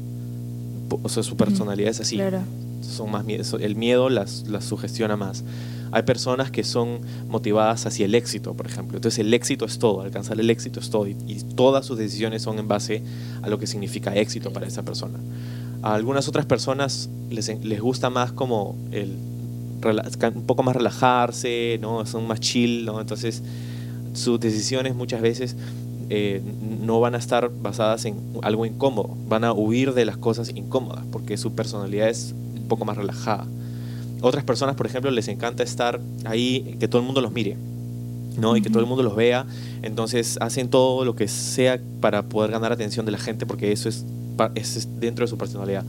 o 0.90 1.08
sea, 1.08 1.22
su 1.22 1.36
personalidad 1.36 1.90
es 1.90 2.00
así, 2.00 2.16
Claro. 2.16 2.40
Son 2.82 3.10
más 3.10 3.24
el 3.26 3.76
miedo 3.76 4.08
las, 4.08 4.46
las 4.48 4.64
sugestiona 4.64 5.16
más. 5.16 5.44
Hay 5.90 6.04
personas 6.04 6.50
que 6.50 6.64
son 6.64 7.00
motivadas 7.28 7.84
hacia 7.86 8.06
el 8.06 8.14
éxito, 8.14 8.54
por 8.54 8.66
ejemplo. 8.66 8.96
Entonces 8.96 9.18
el 9.18 9.32
éxito 9.34 9.66
es 9.66 9.78
todo, 9.78 10.00
alcanzar 10.00 10.40
el 10.40 10.48
éxito 10.48 10.80
es 10.80 10.90
todo 10.90 11.06
y, 11.06 11.16
y 11.26 11.42
todas 11.54 11.84
sus 11.84 11.98
decisiones 11.98 12.42
son 12.42 12.58
en 12.58 12.68
base 12.68 13.02
a 13.42 13.48
lo 13.48 13.58
que 13.58 13.66
significa 13.66 14.14
éxito 14.16 14.52
para 14.52 14.66
esa 14.66 14.82
persona. 14.82 15.18
A 15.82 15.94
algunas 15.94 16.28
otras 16.28 16.46
personas 16.46 17.10
les, 17.30 17.48
les 17.62 17.80
gusta 17.80 18.08
más 18.10 18.32
como 18.32 18.76
el 18.90 19.16
un 19.84 20.46
poco 20.46 20.62
más 20.62 20.76
relajarse, 20.76 21.78
¿no? 21.80 22.06
Son 22.06 22.26
más 22.26 22.40
chill, 22.40 22.84
¿no? 22.84 23.00
Entonces 23.00 23.42
sus 24.14 24.38
decisiones 24.38 24.94
muchas 24.94 25.20
veces 25.20 25.56
eh, 26.10 26.42
no 26.80 27.00
van 27.00 27.14
a 27.14 27.18
estar 27.18 27.50
basadas 27.50 28.04
en 28.04 28.16
algo 28.42 28.66
incómodo, 28.66 29.16
van 29.28 29.44
a 29.44 29.52
huir 29.52 29.94
de 29.94 30.04
las 30.04 30.16
cosas 30.16 30.52
incómodas 30.54 31.04
porque 31.10 31.36
su 31.36 31.54
personalidad 31.54 32.08
es 32.08 32.34
poco 32.72 32.84
más 32.86 32.96
relajada. 32.96 33.46
Otras 34.22 34.44
personas, 34.44 34.76
por 34.76 34.86
ejemplo, 34.86 35.10
les 35.10 35.28
encanta 35.28 35.62
estar 35.62 36.00
ahí, 36.24 36.76
que 36.80 36.88
todo 36.88 37.00
el 37.00 37.06
mundo 37.06 37.20
los 37.20 37.32
mire, 37.32 37.56
¿no? 38.38 38.56
Y 38.56 38.62
que 38.62 38.70
todo 38.70 38.80
el 38.80 38.86
mundo 38.86 39.02
los 39.02 39.14
vea, 39.14 39.44
entonces 39.82 40.38
hacen 40.40 40.68
todo 40.68 41.04
lo 41.04 41.14
que 41.14 41.28
sea 41.28 41.78
para 42.00 42.22
poder 42.22 42.50
ganar 42.50 42.72
atención 42.72 43.04
de 43.04 43.12
la 43.12 43.18
gente 43.18 43.44
porque 43.44 43.72
eso 43.72 43.88
es, 43.88 44.04
es 44.54 44.88
dentro 45.00 45.24
de 45.24 45.28
su 45.28 45.36
personalidad. 45.36 45.84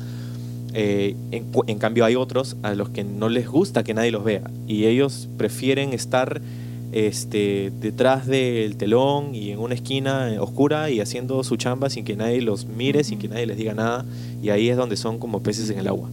Eh, 0.74 1.16
en, 1.32 1.46
en 1.68 1.78
cambio 1.78 2.04
hay 2.04 2.16
otros 2.16 2.58
a 2.64 2.74
los 2.74 2.90
que 2.90 3.04
no 3.04 3.30
les 3.30 3.48
gusta 3.48 3.84
que 3.84 3.94
nadie 3.94 4.10
los 4.10 4.24
vea 4.24 4.42
y 4.68 4.86
ellos 4.86 5.30
prefieren 5.38 5.94
estar 5.94 6.42
este, 6.94 7.72
detrás 7.80 8.28
del 8.28 8.78
telón 8.78 9.36
y 9.36 9.52
en 9.52 9.60
una 9.60 9.74
esquina 9.74 10.32
oscura 10.40 10.90
y 10.90 11.00
haciendo 11.00 11.44
su 11.44 11.58
chamba 11.58 11.90
sin 11.90 12.06
que 12.06 12.16
nadie 12.16 12.42
los 12.42 12.66
mire, 12.66 13.04
sin 13.04 13.20
que 13.20 13.28
nadie 13.28 13.46
les 13.46 13.58
diga 13.58 13.74
nada 13.74 14.06
y 14.42 14.50
ahí 14.50 14.70
es 14.70 14.78
donde 14.78 14.96
son 14.96 15.20
como 15.20 15.42
peces 15.42 15.70
en 15.70 15.80
el 15.80 15.88
agua. 15.88 16.10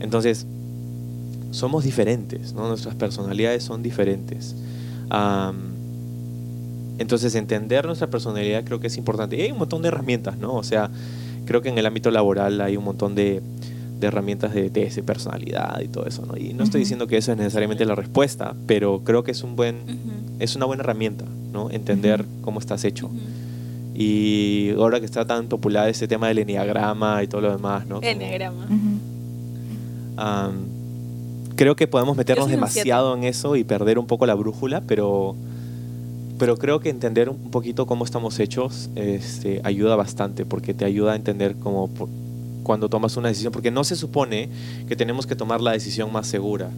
Entonces, 0.00 0.46
somos 1.50 1.84
diferentes, 1.84 2.52
¿no? 2.52 2.68
nuestras 2.68 2.94
personalidades 2.94 3.62
son 3.62 3.82
diferentes. 3.82 4.54
Am, 5.10 5.76
entonces, 6.98 7.34
entender 7.34 7.84
nuestra 7.86 8.08
personalidad 8.08 8.64
creo 8.64 8.80
que 8.80 8.86
es 8.86 8.96
importante. 8.96 9.36
Y 9.36 9.42
hay 9.42 9.52
un 9.52 9.58
montón 9.58 9.82
de 9.82 9.88
herramientas, 9.88 10.38
¿no? 10.38 10.54
O 10.54 10.62
sea, 10.62 10.90
creo 11.44 11.60
que 11.60 11.68
en 11.68 11.78
el 11.78 11.86
ámbito 11.86 12.10
laboral 12.10 12.60
hay 12.60 12.76
un 12.76 12.84
montón 12.84 13.14
de, 13.14 13.42
de 14.00 14.06
herramientas 14.06 14.54
de 14.54 14.70
test 14.70 14.96
de 14.96 15.02
personalidad 15.02 15.80
y 15.80 15.88
todo 15.88 16.06
eso, 16.06 16.24
¿no? 16.26 16.36
Y 16.36 16.52
no 16.54 16.64
estoy 16.64 16.80
diciendo 16.80 17.06
que 17.06 17.16
eso 17.16 17.32
es 17.32 17.38
necesariamente 17.38 17.84
la 17.84 17.94
respuesta, 17.94 18.54
pero 18.66 19.02
creo 19.04 19.24
que 19.24 19.30
es 19.30 19.42
un 19.42 19.56
buen, 19.56 19.76
es 20.38 20.56
una 20.56 20.66
buena 20.66 20.82
herramienta, 20.82 21.24
¿no? 21.52 21.70
Entender 21.70 22.24
cómo 22.42 22.60
estás 22.60 22.84
hecho. 22.84 23.10
Y 23.94 24.72
ahora 24.72 25.00
que 25.00 25.06
está 25.06 25.26
tan 25.26 25.48
popular 25.48 25.88
ese 25.88 26.06
tema 26.06 26.28
del 26.28 26.40
enneagrama 26.40 27.22
y 27.22 27.28
todo 27.28 27.40
lo 27.40 27.52
demás, 27.52 27.86
¿no? 27.86 28.00
Enneagrama. 28.02 28.66
Creo 31.56 31.76
que 31.76 31.86
podemos 31.86 32.16
meternos 32.16 32.46
demasiado 32.56 33.16
en 33.16 33.24
eso 33.24 33.56
y 33.56 33.64
perder 33.64 33.98
un 33.98 34.06
poco 34.06 34.26
la 34.26 34.34
brújula, 34.34 34.82
pero, 34.86 35.34
pero 36.38 36.56
creo 36.56 36.80
que 36.80 36.90
entender 36.90 37.28
un 37.28 37.50
poquito 37.50 37.86
cómo 37.86 38.04
estamos 38.04 38.38
hechos 38.38 38.90
este, 38.94 39.60
ayuda 39.64 39.96
bastante, 39.96 40.44
porque 40.44 40.74
te 40.74 40.84
ayuda 40.84 41.12
a 41.12 41.16
entender 41.16 41.56
cómo 41.56 41.88
por- 41.88 42.08
cuando 42.62 42.88
tomas 42.88 43.16
una 43.16 43.28
decisión, 43.28 43.52
porque 43.52 43.70
no 43.70 43.84
se 43.84 43.94
supone 43.96 44.48
que 44.88 44.96
tenemos 44.96 45.26
que 45.26 45.36
tomar 45.36 45.60
la 45.60 45.70
decisión 45.72 46.12
más 46.12 46.26
segura. 46.26 46.68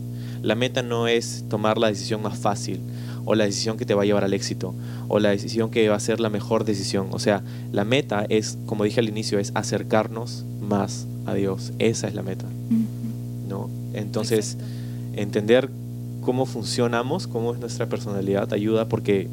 La 0.43 0.55
meta 0.55 0.83
no 0.83 1.09
es 1.09 1.45
tomar 1.49 1.79
la 1.79 1.89
decisión 1.89 2.23
más 2.23 2.39
fácil 2.39 2.81
o 3.25 3.35
la 3.35 3.45
decisión 3.45 3.77
que 3.79 3.87
te 3.87 3.95
va 3.95 4.03
a 4.03 4.05
llevar 4.05 4.23
al 4.23 4.35
éxito 4.35 4.75
o 5.09 5.19
la 5.19 5.31
decisión 5.31 5.71
que 5.71 5.89
va 5.89 5.97
a 5.97 6.01
ser 6.01 6.21
la 6.21 6.29
mejor 6.31 6.65
decisión. 6.65 7.09
O 7.11 7.19
sea, 7.19 7.43
la 7.73 7.85
meta 7.85 8.27
es, 8.29 8.59
como 8.67 8.85
dije 8.85 9.01
al 9.01 9.09
inicio, 9.09 9.39
es 9.39 9.51
acercarnos 9.55 10.45
más 10.61 11.07
a 11.27 11.35
Dios. 11.35 11.73
Esa 11.79 12.07
es 12.07 12.15
la 12.15 12.23
meta. 12.23 12.45
Entonces, 13.99 14.57
entender 15.15 15.69
cómo 16.23 16.47
funcionamos, 16.47 17.27
cómo 17.27 17.53
es 17.53 17.61
nuestra 17.61 17.87
personalidad, 17.87 18.53
ayuda 18.53 18.89
porque 18.89 19.29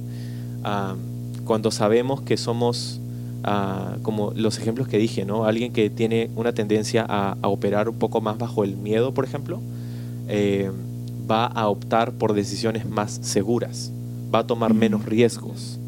ah, 0.63 0.95
cuando 1.45 1.71
sabemos 1.71 2.21
que 2.21 2.37
somos, 2.37 2.99
ah, 3.43 3.97
como 4.01 4.31
los 4.35 4.57
ejemplos 4.57 4.87
que 4.87 4.97
dije, 4.97 5.25
¿no? 5.25 5.45
Alguien 5.45 5.73
que 5.73 5.89
tiene 5.89 6.29
una 6.35 6.53
tendencia 6.53 7.05
a, 7.07 7.37
a 7.41 7.47
operar 7.47 7.89
un 7.89 7.95
poco 7.95 8.21
más 8.21 8.37
bajo 8.37 8.63
el 8.63 8.75
miedo, 8.77 9.13
por 9.13 9.25
ejemplo, 9.25 9.59
eh, 10.27 10.71
va 11.29 11.45
a 11.45 11.67
optar 11.67 12.11
por 12.13 12.33
decisiones 12.33 12.87
más 12.87 13.19
seguras, 13.21 13.91
va 14.33 14.39
a 14.39 14.47
tomar 14.47 14.73
menos 14.73 15.05
riesgos. 15.05 15.79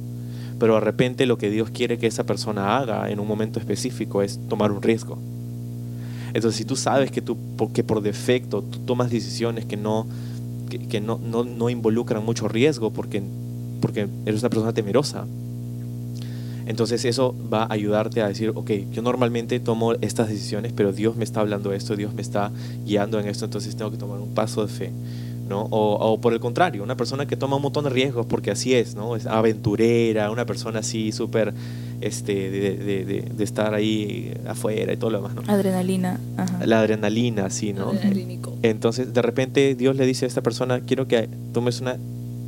Pero 0.59 0.75
de 0.75 0.79
repente 0.79 1.25
lo 1.25 1.37
que 1.37 1.49
Dios 1.49 1.69
quiere 1.69 1.97
que 1.97 2.07
esa 2.07 2.25
persona 2.25 2.77
haga 2.77 3.09
en 3.09 3.19
un 3.19 3.27
momento 3.27 3.59
específico 3.59 4.21
es 4.23 4.39
tomar 4.49 4.71
un 4.71 4.81
riesgo. 4.81 5.17
Entonces, 6.37 6.59
si 6.59 6.65
tú 6.65 6.75
sabes 6.75 7.09
que, 7.09 7.19
tú, 7.19 7.35
que 7.73 7.83
por 7.83 8.03
defecto 8.03 8.61
tú 8.61 8.77
tomas 8.85 9.09
decisiones 9.09 9.65
que 9.65 9.75
no, 9.75 10.05
que, 10.69 10.77
que 10.77 11.01
no, 11.01 11.17
no, 11.17 11.43
no 11.43 11.71
involucran 11.71 12.23
mucho 12.23 12.47
riesgo 12.47 12.91
porque, 12.91 13.23
porque 13.81 14.07
eres 14.23 14.41
una 14.41 14.49
persona 14.51 14.71
temerosa, 14.71 15.25
entonces 16.67 17.05
eso 17.05 17.33
va 17.51 17.63
a 17.63 17.73
ayudarte 17.73 18.21
a 18.21 18.27
decir, 18.27 18.51
ok, 18.53 18.69
yo 18.91 19.01
normalmente 19.01 19.59
tomo 19.59 19.93
estas 19.93 20.29
decisiones, 20.29 20.73
pero 20.73 20.93
Dios 20.93 21.15
me 21.15 21.23
está 21.23 21.39
hablando 21.39 21.73
esto, 21.73 21.95
Dios 21.95 22.13
me 22.13 22.21
está 22.21 22.51
guiando 22.85 23.19
en 23.19 23.27
esto, 23.27 23.45
entonces 23.45 23.75
tengo 23.75 23.89
que 23.89 23.97
tomar 23.97 24.19
un 24.19 24.35
paso 24.35 24.61
de 24.61 24.71
fe. 24.71 24.91
¿no? 25.49 25.61
O, 25.71 25.93
o 25.95 26.21
por 26.21 26.33
el 26.33 26.39
contrario, 26.39 26.83
una 26.83 26.97
persona 26.97 27.25
que 27.25 27.35
toma 27.35 27.55
un 27.55 27.63
montón 27.63 27.85
de 27.85 27.89
riesgos 27.89 28.27
porque 28.27 28.51
así 28.51 28.75
es, 28.75 28.93
¿no? 28.93 29.15
Es 29.15 29.25
aventurera, 29.25 30.29
una 30.29 30.45
persona 30.45 30.79
así 30.79 31.11
súper 31.11 31.51
este, 32.01 32.51
de, 32.51 32.77
de- 32.77 33.05
de- 33.05 33.21
de 33.35 33.43
estar 33.43 33.73
ahí 33.73 34.33
afuera 34.47 34.93
y 34.93 34.97
todo 34.97 35.09
lo 35.09 35.17
demás, 35.21 35.35
¿no? 35.35 35.41
Adrenalina. 35.51 36.19
Ajá. 36.37 36.65
La 36.65 36.79
adrenalina, 36.81 37.45
así, 37.45 37.73
¿no? 37.73 37.89
Adrenalínico. 37.89 38.55
Entonces, 38.61 39.13
de 39.13 39.21
repente, 39.21 39.75
Dios 39.75 39.95
le 39.95 40.05
dice 40.05 40.25
a 40.25 40.27
esta 40.27 40.41
persona, 40.41 40.81
quiero 40.81 41.07
que 41.07 41.27
tomes 41.53 41.81
una, 41.81 41.93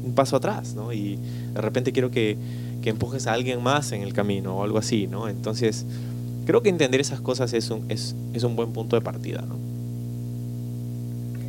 un 0.06 0.14
paso 0.16 0.36
atrás, 0.36 0.76
¿no? 0.76 0.94
Y 0.94 1.18
de 1.54 1.62
repente 1.62 1.92
quiero 1.92 2.12
que, 2.12 2.38
que 2.82 2.90
empujes 2.92 3.28
a 3.28 3.34
alguien 3.34 3.62
más 3.64 3.92
en 3.92 4.02
el 4.04 4.14
camino 4.14 4.58
o 4.58 4.64
algo 4.64 4.78
así, 4.78 5.08
¿no? 5.08 5.28
Entonces, 5.28 5.86
creo 6.46 6.62
que 6.62 6.70
entender 6.70 7.02
esas 7.02 7.20
cosas 7.22 7.54
es 7.54 7.70
un, 7.72 7.86
es, 7.90 8.16
es 8.34 8.44
un 8.44 8.56
buen 8.56 8.72
punto 8.72 8.96
de 8.96 9.02
partida, 9.02 9.42
¿no? 9.42 9.56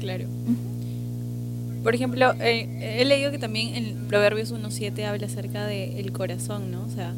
Claro. 0.00 0.24
Por 1.82 1.94
ejemplo, 1.94 2.32
eh, 2.40 2.98
he 3.00 3.04
leído 3.04 3.30
que 3.30 3.38
también 3.38 3.74
en 3.74 3.94
Proverbios 4.08 4.52
1.7 4.52 5.04
habla 5.06 5.26
acerca 5.26 5.66
del 5.66 6.12
corazón, 6.12 6.70
¿no? 6.70 6.84
O 6.84 6.90
sea, 6.90 7.14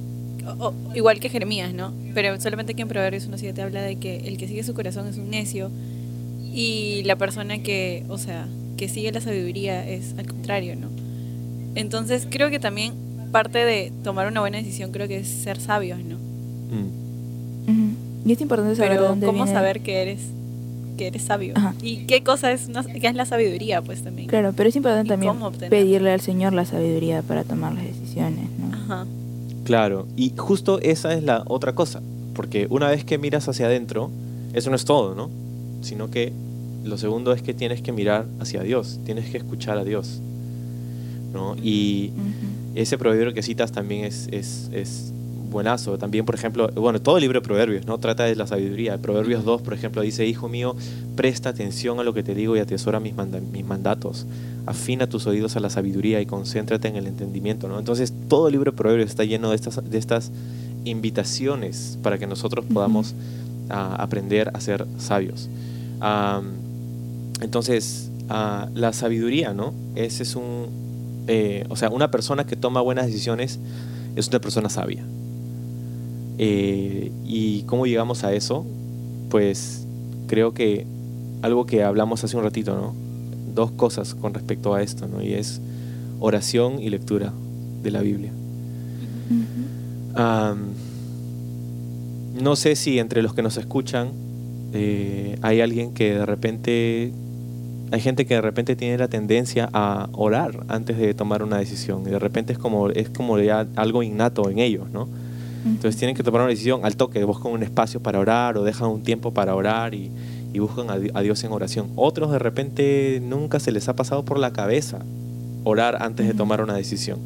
o- 0.47 0.69
o- 0.69 0.75
igual 0.95 1.21
que 1.21 1.29
Jeremías, 1.29 1.73
¿no? 1.75 1.93
Pero 2.15 2.41
solamente 2.41 2.75
que 2.75 2.83
en 2.83 2.89
Proverbios 2.89 3.29
1.7 3.29 3.61
habla 3.63 3.83
de 3.83 3.97
que 3.97 4.17
el 4.29 4.37
que 4.39 4.49
sigue 4.49 4.63
su 4.63 4.75
corazón 4.75 5.07
es 5.09 5.17
un 5.19 5.31
necio 5.31 5.71
y 6.53 7.03
la 7.05 7.17
persona 7.17 7.59
que, 7.63 8.05
o 8.09 8.19
sea, 8.19 8.47
que 8.77 8.89
sigue 8.89 9.13
la 9.13 9.21
sabiduría 9.21 9.89
es 9.89 10.15
al 10.19 10.27
contrario, 10.27 10.77
¿no? 10.77 10.89
Entonces 11.75 12.27
creo 12.29 12.51
que 12.51 12.59
también 12.59 12.93
parte 13.31 13.65
de 13.65 13.93
tomar 14.05 14.27
una 14.29 14.41
buena 14.41 14.59
decisión 14.59 14.93
creo 14.93 15.09
que 15.09 15.19
es 15.19 15.29
ser 15.29 15.59
sabios, 15.61 15.99
¿no? 16.05 16.17
Mm. 16.17 17.03
Y 18.25 18.33
es 18.33 18.41
importante 18.41 18.77
saber 18.77 18.93
Pero 18.93 19.09
dónde 19.09 19.27
¿cómo 19.27 19.45
viene- 19.45 19.53
saber 19.59 19.81
que 19.81 20.03
eres 20.03 20.21
que 20.97 21.07
eres 21.07 21.23
sabio? 21.23 21.55
Ajá. 21.57 21.75
¿Y 21.83 22.05
qué 22.05 22.23
cosa 22.23 22.53
es, 22.53 22.69
una- 22.69 22.85
qué 22.85 23.07
es 23.09 23.15
la 23.15 23.25
sabiduría, 23.25 23.81
pues 23.81 24.03
también? 24.03 24.29
Claro, 24.29 24.53
pero 24.55 24.69
es 24.69 24.77
importante 24.77 25.07
¿Y 25.07 25.09
también 25.09 25.35
pedirle 25.71 26.11
al 26.13 26.21
Señor 26.21 26.53
la 26.53 26.65
sabiduría 26.67 27.23
para 27.23 27.45
tomar 27.45 27.73
las 27.75 27.85
decisiones, 27.85 28.45
¿no? 28.61 28.77
Ajá. 28.77 29.07
Claro, 29.65 30.07
y 30.17 30.33
justo 30.37 30.81
esa 30.81 31.15
es 31.15 31.23
la 31.23 31.45
otra 31.47 31.75
cosa, 31.75 32.03
porque 32.35 32.67
una 32.69 32.89
vez 32.89 33.05
que 33.05 33.19
miras 33.19 33.49
hacia 33.49 33.67
adentro, 33.67 34.11
eso 34.55 34.71
no 34.71 34.77
es 34.77 34.85
todo, 34.85 35.15
¿no? 35.15 35.31
Sino 35.83 36.11
que 36.11 36.33
lo 36.85 36.99
segundo 36.99 37.33
es 37.33 37.43
que 37.43 37.55
tienes 37.55 37.81
que 37.81 37.93
mirar 37.93 38.27
hacia 38.41 38.63
Dios, 38.63 38.99
tienes 39.05 39.31
que 39.31 39.39
escuchar 39.39 39.79
a 39.79 39.85
Dios, 39.85 40.21
¿no? 41.33 41.57
Y 41.63 42.11
ese 42.75 42.99
proverbio 42.99 43.35
que 43.35 43.43
citas 43.43 43.71
también 43.71 44.05
es, 44.05 44.29
es, 44.33 44.69
es 44.73 45.13
buenazo. 45.53 45.99
También, 45.99 46.25
por 46.27 46.35
ejemplo, 46.35 46.69
bueno, 46.75 47.01
todo 47.01 47.17
el 47.19 47.23
libro 47.23 47.41
de 47.41 47.45
Proverbios, 47.47 47.87
¿no? 47.87 47.99
Trata 47.99 48.25
de 48.25 48.35
la 48.35 48.47
sabiduría. 48.47 48.99
Proverbios 48.99 49.45
2, 49.45 49.63
por 49.63 49.75
ejemplo, 49.75 50.03
dice, 50.03 50.27
Hijo 50.27 50.49
mío, 50.49 50.75
presta 51.15 51.51
atención 51.51 52.01
a 52.01 52.03
lo 52.03 52.13
que 52.15 52.23
te 52.23 52.35
digo 52.35 52.57
y 52.57 52.61
atesora 52.61 52.99
mis, 52.99 53.15
manda- 53.15 53.41
mis 53.41 53.65
mandatos. 53.65 54.27
Afina 54.67 55.07
tus 55.09 55.27
oídos 55.27 55.55
a 55.57 55.61
la 55.61 55.71
sabiduría 55.71 56.21
y 56.21 56.27
concéntrate 56.27 56.89
en 56.89 56.97
el 56.97 57.07
entendimiento, 57.07 57.69
¿no? 57.69 57.79
Entonces, 57.79 58.13
todo 58.29 58.49
el 58.49 58.53
libro 58.53 58.73
de 58.73 58.77
Proverbios 58.77 59.11
está 59.11 59.25
lleno 59.25 59.51
de 59.51 59.57
estas, 59.57 59.81
de 59.89 59.99
estas 59.99 60.31
invitaciones 60.85 61.99
para 62.03 62.19
que 62.19 62.27
nosotros 62.27 62.65
podamos 62.73 63.15
ah, 63.71 63.97
aprender 63.99 64.51
a 64.55 64.61
ser 64.61 64.87
sabios. 64.99 65.49
Entonces, 67.41 68.11
ah, 68.29 68.69
la 68.75 68.93
sabiduría, 68.93 69.53
¿no? 69.53 69.75
Ese 69.95 70.23
es 70.23 70.37
un, 70.37 70.67
eh, 71.27 71.65
o 71.69 71.77
sea, 71.77 71.91
una 71.91 72.11
persona 72.11 72.45
que 72.47 72.57
toma 72.57 72.81
buenas 72.81 73.07
decisiones 73.07 73.59
es 74.17 74.29
una 74.29 74.41
persona 74.41 74.69
sabia. 74.69 75.05
Eh, 76.45 77.13
¿Y 77.25 77.63
cómo 77.67 77.87
llegamos 77.87 78.25
a 78.25 78.33
eso? 78.33 78.67
Pues 79.31 79.87
creo 80.27 80.55
que 80.55 80.85
algo 81.41 81.67
que 81.67 81.85
hablamos 81.85 82.25
hace 82.25 82.37
un 82.37 82.43
ratito, 82.43 82.75
¿no? 82.75 82.97
Dos 83.55 83.71
cosas 83.71 84.17
con 84.17 84.35
respecto 84.35 84.75
a 84.75 84.83
esto, 84.83 85.07
¿no? 85.07 85.23
Y 85.23 85.35
es 85.35 85.61
oración 86.19 86.83
y 86.83 86.91
lectura 86.91 87.33
de 87.85 87.91
la 87.93 88.01
Biblia. 88.01 88.33
No 92.43 92.57
sé 92.57 92.75
si 92.75 92.99
entre 92.99 93.23
los 93.23 93.35
que 93.35 93.43
nos 93.43 93.57
escuchan 93.57 94.09
eh, 94.73 95.39
hay 95.43 95.61
alguien 95.61 95.95
que 95.95 96.13
de 96.15 96.27
repente, 96.27 97.13
hay 97.93 98.01
gente 98.01 98.27
que 98.27 98.35
de 98.35 98.41
repente 98.41 98.75
tiene 98.75 98.99
la 98.99 99.07
tendencia 99.07 99.71
a 99.73 100.09
orar 100.11 100.65
antes 100.67 100.99
de 100.99 101.15
tomar 101.15 101.45
una 101.45 101.59
decisión 101.59 102.03
y 102.05 102.11
de 102.11 102.19
repente 102.19 102.53
es 102.53 102.59
como, 102.59 102.91
es 102.91 103.11
como 103.11 103.39
ya 103.39 103.65
algo 103.77 104.03
innato 104.03 104.51
en 104.51 104.59
ellos, 104.59 104.91
¿no? 104.91 105.22
Entonces 105.65 105.97
tienen 105.97 106.17
que 106.17 106.23
tomar 106.23 106.41
una 106.43 106.51
decisión 106.51 106.85
al 106.85 106.97
toque, 106.97 107.23
buscan 107.25 107.53
un 107.53 107.63
espacio 107.63 108.01
para 108.01 108.19
orar 108.19 108.57
o 108.59 108.65
dejan 108.65 108.89
un 108.89 109.03
tiempo 109.03 109.33
para 109.33 109.55
orar 109.55 109.95
y, 109.95 110.11
y 110.53 110.59
buscan 110.59 110.91
a, 110.91 110.99
Di- 110.99 111.11
a 111.15 111.21
Dios 111.23 111.43
en 111.45 111.53
oración. 111.53 111.89
Otros 111.97 112.33
de 112.33 112.39
repente 112.41 113.21
nunca 113.23 113.61
se 113.61 113.71
les 113.73 113.89
ha 113.89 113.95
pasado 113.95 114.25
por 114.25 114.39
la 114.39 114.53
cabeza 114.53 114.99
orar 115.65 116.03
antes 116.03 116.27
de 116.27 116.35
tomar 116.35 116.61
una 116.63 116.75
decisión. 116.75 117.19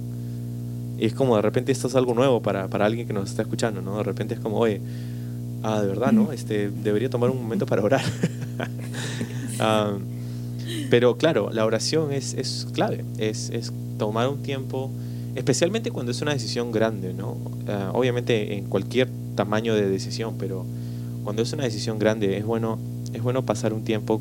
Y 0.99 1.07
es 1.07 1.15
como 1.15 1.37
de 1.37 1.43
repente 1.43 1.73
esto 1.73 1.89
es 1.89 1.95
algo 1.95 2.15
nuevo 2.15 2.43
para, 2.43 2.69
para 2.69 2.85
alguien 2.87 3.07
que 3.07 3.13
nos 3.13 3.31
está 3.31 3.43
escuchando, 3.43 3.81
¿no? 3.83 3.97
De 3.99 4.03
repente 4.03 4.35
es 4.35 4.41
como, 4.41 4.59
oye, 4.59 4.81
ah, 5.63 5.81
de 5.81 5.89
verdad, 5.89 6.13
¿no? 6.13 6.33
Este, 6.33 6.71
debería 6.71 7.09
tomar 7.11 7.31
un 7.31 7.41
momento 7.43 7.65
para 7.67 7.83
orar. 7.83 8.03
Ah, 9.59 9.93
pero 10.91 11.17
claro, 11.17 11.49
la 11.53 11.65
oración 11.65 12.13
es, 12.13 12.35
es 12.35 12.67
clave, 12.73 13.05
es, 13.19 13.49
es 13.51 13.73
tomar 13.99 14.29
un 14.29 14.43
tiempo, 14.43 14.91
especialmente 15.37 15.91
cuando 15.91 16.13
es 16.13 16.21
una 16.23 16.33
decisión 16.33 16.73
grande, 16.73 17.15
¿no? 17.15 17.37
Ah, 17.69 17.91
obviamente 17.95 18.57
en 18.57 18.65
cualquier 18.67 19.09
tamaño 19.35 19.75
de 19.75 19.89
decisión, 19.89 20.35
pero 20.39 20.65
cuando 21.25 21.43
es 21.43 21.53
una 21.53 21.65
decisión 21.65 21.99
grande 21.99 22.37
es 22.39 22.45
bueno, 22.45 22.79
es 23.13 23.23
bueno 23.23 23.45
pasar 23.45 23.73
un 23.73 23.83
tiempo 23.85 24.21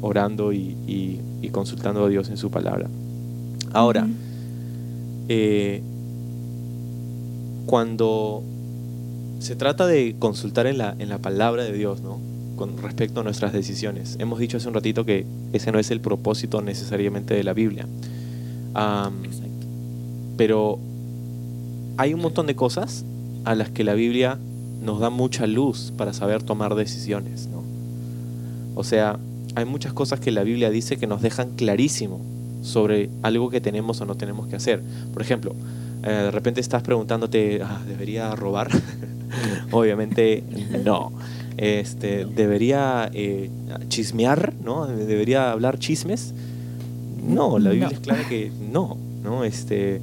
orando 0.00 0.52
y, 0.52 0.76
y- 0.86 1.20
y 1.42 1.48
consultando 1.50 2.04
a 2.04 2.08
Dios 2.08 2.28
en 2.30 2.36
su 2.36 2.50
palabra. 2.50 2.88
Ahora, 3.72 4.06
eh, 5.28 5.82
cuando 7.66 8.42
se 9.40 9.56
trata 9.56 9.86
de 9.86 10.16
consultar 10.18 10.66
en 10.66 10.78
la, 10.78 10.94
en 10.98 11.08
la 11.08 11.18
palabra 11.18 11.64
de 11.64 11.72
Dios, 11.72 12.00
¿no? 12.00 12.18
Con 12.56 12.78
respecto 12.78 13.20
a 13.20 13.24
nuestras 13.24 13.52
decisiones. 13.52 14.16
Hemos 14.20 14.38
dicho 14.38 14.56
hace 14.58 14.68
un 14.68 14.74
ratito 14.74 15.04
que 15.04 15.26
ese 15.52 15.72
no 15.72 15.78
es 15.78 15.90
el 15.90 16.00
propósito 16.00 16.62
necesariamente 16.62 17.34
de 17.34 17.42
la 17.44 17.52
Biblia. 17.52 17.86
Exacto. 19.24 19.43
Pero 20.36 20.78
hay 21.96 22.14
un 22.14 22.20
montón 22.20 22.46
de 22.46 22.56
cosas 22.56 23.04
a 23.44 23.54
las 23.54 23.70
que 23.70 23.84
la 23.84 23.94
Biblia 23.94 24.38
nos 24.82 25.00
da 25.00 25.10
mucha 25.10 25.46
luz 25.46 25.92
para 25.96 26.12
saber 26.12 26.42
tomar 26.42 26.74
decisiones, 26.74 27.48
¿no? 27.48 27.62
O 28.74 28.84
sea, 28.84 29.18
hay 29.54 29.64
muchas 29.64 29.92
cosas 29.92 30.20
que 30.20 30.30
la 30.30 30.42
Biblia 30.42 30.70
dice 30.70 30.96
que 30.96 31.06
nos 31.06 31.22
dejan 31.22 31.50
clarísimo 31.56 32.20
sobre 32.62 33.10
algo 33.22 33.50
que 33.50 33.60
tenemos 33.60 34.00
o 34.00 34.06
no 34.06 34.16
tenemos 34.16 34.48
que 34.48 34.56
hacer. 34.56 34.82
Por 35.12 35.22
ejemplo, 35.22 35.54
eh, 36.02 36.08
de 36.08 36.30
repente 36.30 36.60
estás 36.60 36.82
preguntándote, 36.82 37.62
ah, 37.62 37.80
¿debería 37.86 38.34
robar? 38.34 38.68
Obviamente 39.70 40.42
no. 40.84 41.12
Este, 41.56 42.24
¿Debería 42.24 43.10
eh, 43.12 43.50
chismear? 43.88 44.54
¿no? 44.62 44.86
¿Debería 44.86 45.52
hablar 45.52 45.78
chismes? 45.78 46.34
No, 47.26 47.58
la 47.58 47.70
Biblia 47.70 47.90
es 47.92 48.00
clara 48.00 48.28
que 48.28 48.50
no. 48.70 48.98
¿No? 49.24 49.42
Este, 49.42 50.00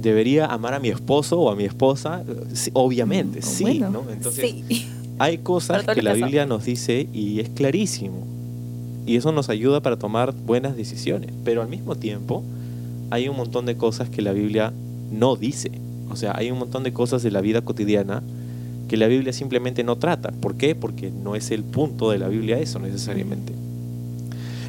¿Debería 0.00 0.46
amar 0.46 0.74
a 0.74 0.78
mi 0.78 0.88
esposo 0.88 1.40
o 1.40 1.50
a 1.50 1.56
mi 1.56 1.64
esposa? 1.64 2.22
obviamente, 2.72 3.40
mm, 3.40 3.42
sí. 3.42 3.80
¿no? 3.80 4.04
Entonces, 4.10 4.54
hay 5.18 5.38
cosas 5.38 5.84
que 5.84 6.02
la 6.02 6.14
Biblia 6.14 6.46
nos 6.46 6.64
dice 6.64 7.08
y 7.12 7.40
es 7.40 7.48
clarísimo. 7.50 8.26
Y 9.04 9.16
eso 9.16 9.32
nos 9.32 9.48
ayuda 9.48 9.80
para 9.80 9.98
tomar 9.98 10.32
buenas 10.34 10.76
decisiones. 10.76 11.32
Pero 11.44 11.62
al 11.62 11.68
mismo 11.68 11.96
tiempo, 11.96 12.44
hay 13.10 13.28
un 13.28 13.36
montón 13.36 13.66
de 13.66 13.76
cosas 13.76 14.08
que 14.08 14.22
la 14.22 14.32
Biblia 14.32 14.72
no 15.10 15.34
dice. 15.34 15.72
O 16.10 16.16
sea, 16.16 16.32
hay 16.36 16.50
un 16.50 16.58
montón 16.58 16.84
de 16.84 16.92
cosas 16.92 17.22
de 17.22 17.30
la 17.30 17.40
vida 17.40 17.62
cotidiana 17.62 18.22
que 18.88 18.96
la 18.96 19.06
Biblia 19.06 19.32
simplemente 19.32 19.82
no 19.82 19.96
trata. 19.96 20.30
¿Por 20.30 20.56
qué? 20.56 20.74
Porque 20.74 21.10
no 21.10 21.34
es 21.36 21.50
el 21.50 21.64
punto 21.64 22.10
de 22.10 22.18
la 22.18 22.28
Biblia 22.28 22.58
eso 22.58 22.78
necesariamente. 22.78 23.52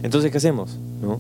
Entonces, 0.03 0.32
¿qué 0.32 0.38
hacemos? 0.38 0.78
¿No? 1.01 1.20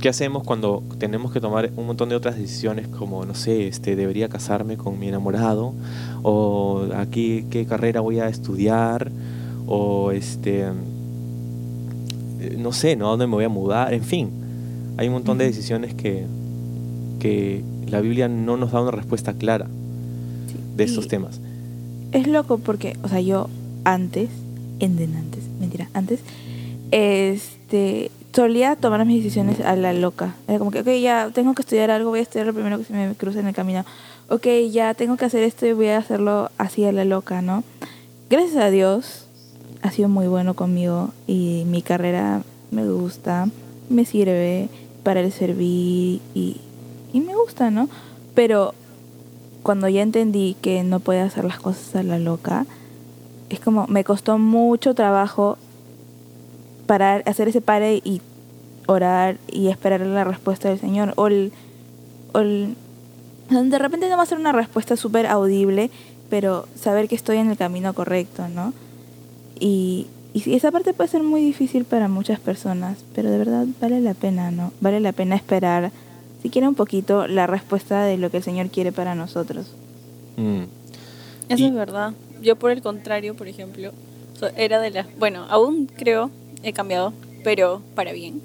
¿Qué 0.00 0.08
hacemos 0.08 0.44
cuando 0.44 0.84
tenemos 0.98 1.32
que 1.32 1.40
tomar 1.40 1.72
un 1.76 1.86
montón 1.86 2.08
de 2.08 2.14
otras 2.14 2.36
decisiones 2.36 2.86
como, 2.86 3.24
no 3.24 3.34
sé, 3.34 3.66
este, 3.66 3.96
debería 3.96 4.28
casarme 4.28 4.76
con 4.76 4.98
mi 4.98 5.08
enamorado? 5.08 5.74
¿O 6.22 6.86
aquí 6.94 7.46
qué 7.50 7.66
carrera 7.66 8.00
voy 8.00 8.20
a 8.20 8.28
estudiar? 8.28 9.10
¿O 9.66 10.12
este, 10.12 10.66
no 12.56 12.72
sé, 12.72 12.94
¿no? 12.94 13.08
¿A 13.08 13.10
dónde 13.10 13.26
me 13.26 13.34
voy 13.34 13.44
a 13.44 13.48
mudar? 13.48 13.92
En 13.92 14.04
fin, 14.04 14.30
hay 14.98 15.08
un 15.08 15.14
montón 15.14 15.38
de 15.38 15.46
decisiones 15.46 15.94
que, 15.94 16.26
que 17.18 17.64
la 17.88 18.00
Biblia 18.00 18.28
no 18.28 18.56
nos 18.56 18.70
da 18.70 18.80
una 18.80 18.92
respuesta 18.92 19.32
clara 19.32 19.66
de 20.76 20.84
estos 20.84 21.08
temas. 21.08 21.40
Es 22.12 22.28
loco 22.28 22.58
porque, 22.58 22.96
o 23.02 23.08
sea, 23.08 23.20
yo 23.20 23.48
antes, 23.84 24.30
en 24.78 24.92
antes, 25.16 25.42
mentira, 25.58 25.90
antes, 25.92 26.20
este, 26.92 28.12
solía 28.38 28.76
tomar 28.76 29.04
mis 29.04 29.16
decisiones 29.16 29.58
a 29.62 29.74
la 29.74 29.92
loca. 29.92 30.36
Era 30.46 30.60
como 30.60 30.70
que, 30.70 30.82
ok, 30.82 30.90
ya 31.02 31.28
tengo 31.34 31.54
que 31.54 31.62
estudiar 31.62 31.90
algo, 31.90 32.10
voy 32.10 32.20
a 32.20 32.22
estudiar 32.22 32.46
lo 32.46 32.54
primero 32.54 32.78
que 32.78 32.84
se 32.84 32.92
me 32.92 33.12
cruce 33.16 33.40
en 33.40 33.48
el 33.48 33.52
camino. 33.52 33.84
Ok, 34.28 34.46
ya 34.70 34.94
tengo 34.94 35.16
que 35.16 35.24
hacer 35.24 35.42
esto 35.42 35.66
y 35.66 35.72
voy 35.72 35.88
a 35.88 35.98
hacerlo 35.98 36.48
así 36.56 36.84
a 36.84 36.92
la 36.92 37.04
loca, 37.04 37.42
¿no? 37.42 37.64
Gracias 38.30 38.62
a 38.62 38.70
Dios 38.70 39.26
ha 39.82 39.90
sido 39.90 40.08
muy 40.08 40.28
bueno 40.28 40.54
conmigo 40.54 41.10
y 41.26 41.64
mi 41.66 41.82
carrera 41.82 42.42
me 42.70 42.88
gusta, 42.88 43.48
me 43.90 44.04
sirve 44.04 44.68
para 45.02 45.18
el 45.18 45.32
servir 45.32 46.20
y, 46.32 46.60
y 47.12 47.20
me 47.20 47.34
gusta, 47.34 47.72
¿no? 47.72 47.88
Pero 48.36 48.72
cuando 49.64 49.88
ya 49.88 50.02
entendí 50.02 50.56
que 50.62 50.84
no 50.84 51.00
podía 51.00 51.24
hacer 51.24 51.44
las 51.44 51.58
cosas 51.58 51.96
a 51.96 52.04
la 52.04 52.20
loca, 52.20 52.66
es 53.50 53.58
como 53.58 53.88
me 53.88 54.04
costó 54.04 54.38
mucho 54.38 54.94
trabajo 54.94 55.58
parar, 56.86 57.24
hacer 57.26 57.48
ese 57.48 57.60
pare 57.60 58.00
y 58.04 58.22
orar 58.88 59.36
y 59.46 59.68
esperar 59.68 60.00
la 60.00 60.24
respuesta 60.24 60.70
del 60.70 60.80
Señor. 60.80 61.12
O, 61.16 61.26
el, 61.26 61.52
o 62.32 62.40
de 62.40 63.78
repente 63.78 64.08
no 64.08 64.16
va 64.16 64.22
a 64.22 64.26
ser 64.26 64.38
una 64.38 64.52
respuesta 64.52 64.96
súper 64.96 65.26
audible, 65.26 65.90
pero 66.30 66.66
saber 66.74 67.06
que 67.06 67.14
estoy 67.14 67.36
en 67.36 67.50
el 67.50 67.56
camino 67.56 67.92
correcto, 67.92 68.48
¿no? 68.48 68.72
Y, 69.60 70.06
y 70.32 70.54
esa 70.54 70.72
parte 70.72 70.94
puede 70.94 71.10
ser 71.10 71.22
muy 71.22 71.42
difícil 71.42 71.84
para 71.84 72.08
muchas 72.08 72.40
personas, 72.40 72.98
pero 73.14 73.30
de 73.30 73.36
verdad 73.36 73.66
vale 73.78 74.00
la 74.00 74.14
pena, 74.14 74.50
¿no? 74.50 74.72
Vale 74.80 75.00
la 75.00 75.12
pena 75.12 75.36
esperar, 75.36 75.92
siquiera 76.42 76.66
un 76.66 76.74
poquito, 76.74 77.26
la 77.26 77.46
respuesta 77.46 78.04
de 78.04 78.16
lo 78.16 78.30
que 78.30 78.38
el 78.38 78.42
Señor 78.42 78.68
quiere 78.70 78.90
para 78.90 79.14
nosotros. 79.14 79.66
Mm. 80.38 80.62
Eso 81.50 81.66
es 81.66 81.74
verdad. 81.74 82.14
Yo 82.40 82.56
por 82.56 82.70
el 82.70 82.80
contrario, 82.80 83.34
por 83.34 83.48
ejemplo, 83.48 83.92
era 84.56 84.80
de 84.80 84.90
las... 84.90 85.18
Bueno, 85.18 85.44
aún 85.50 85.90
creo, 85.94 86.30
he 86.62 86.72
cambiado, 86.72 87.12
pero 87.42 87.82
para 87.94 88.12
bien 88.12 88.40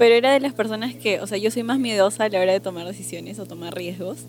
pero 0.00 0.14
era 0.14 0.32
de 0.32 0.40
las 0.40 0.54
personas 0.54 0.94
que, 0.94 1.20
o 1.20 1.26
sea, 1.26 1.36
yo 1.36 1.50
soy 1.50 1.62
más 1.62 1.78
miedosa 1.78 2.24
a 2.24 2.30
la 2.30 2.40
hora 2.40 2.52
de 2.52 2.60
tomar 2.60 2.86
decisiones 2.86 3.38
o 3.38 3.44
tomar 3.44 3.74
riesgos. 3.74 4.20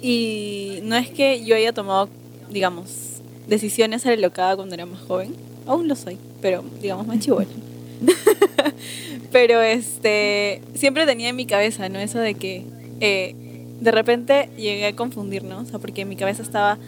Y 0.00 0.78
no 0.84 0.94
es 0.94 1.10
que 1.10 1.44
yo 1.44 1.56
haya 1.56 1.72
tomado, 1.72 2.08
digamos, 2.48 3.20
decisiones 3.48 4.06
alocadas 4.06 4.54
cuando 4.54 4.76
era 4.76 4.86
más 4.86 5.00
joven. 5.00 5.34
Aún 5.66 5.88
lo 5.88 5.96
soy, 5.96 6.16
pero 6.40 6.62
digamos 6.80 7.08
más 7.08 7.18
chivola. 7.18 7.48
pero 9.32 9.60
este, 9.60 10.62
siempre 10.74 11.04
tenía 11.06 11.30
en 11.30 11.34
mi 11.34 11.44
cabeza, 11.44 11.88
¿no? 11.88 11.98
Eso 11.98 12.20
de 12.20 12.34
que 12.34 12.62
eh, 13.00 13.34
de 13.80 13.90
repente 13.90 14.48
llegué 14.56 14.86
a 14.86 14.94
confundirnos, 14.94 15.66
o 15.66 15.70
sea, 15.70 15.80
porque 15.80 16.04
mi 16.04 16.14
cabeza 16.14 16.44
estaba 16.44 16.78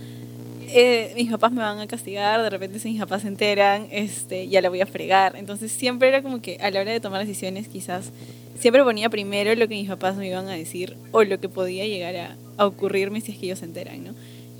eh, 0.72 1.12
mis 1.16 1.30
papás 1.30 1.52
me 1.52 1.60
van 1.60 1.78
a 1.78 1.86
castigar, 1.86 2.42
de 2.42 2.50
repente 2.50 2.78
si 2.78 2.90
mis 2.90 3.00
papás 3.00 3.22
se 3.22 3.28
enteran, 3.28 3.88
este, 3.90 4.48
ya 4.48 4.60
la 4.60 4.68
voy 4.68 4.80
a 4.80 4.86
fregar. 4.86 5.36
Entonces 5.36 5.72
siempre 5.72 6.08
era 6.08 6.22
como 6.22 6.40
que 6.40 6.58
a 6.60 6.70
la 6.70 6.80
hora 6.80 6.92
de 6.92 7.00
tomar 7.00 7.20
decisiones 7.20 7.68
quizás 7.68 8.12
siempre 8.58 8.82
ponía 8.82 9.10
primero 9.10 9.54
lo 9.54 9.68
que 9.68 9.74
mis 9.74 9.88
papás 9.88 10.16
me 10.16 10.28
iban 10.28 10.48
a 10.48 10.52
decir 10.52 10.96
o 11.10 11.24
lo 11.24 11.40
que 11.40 11.48
podía 11.48 11.86
llegar 11.86 12.16
a, 12.16 12.36
a 12.56 12.66
ocurrirme 12.66 13.20
si 13.20 13.32
es 13.32 13.38
que 13.38 13.46
ellos 13.46 13.60
se 13.60 13.66
enteran, 13.66 14.04
¿no? 14.04 14.14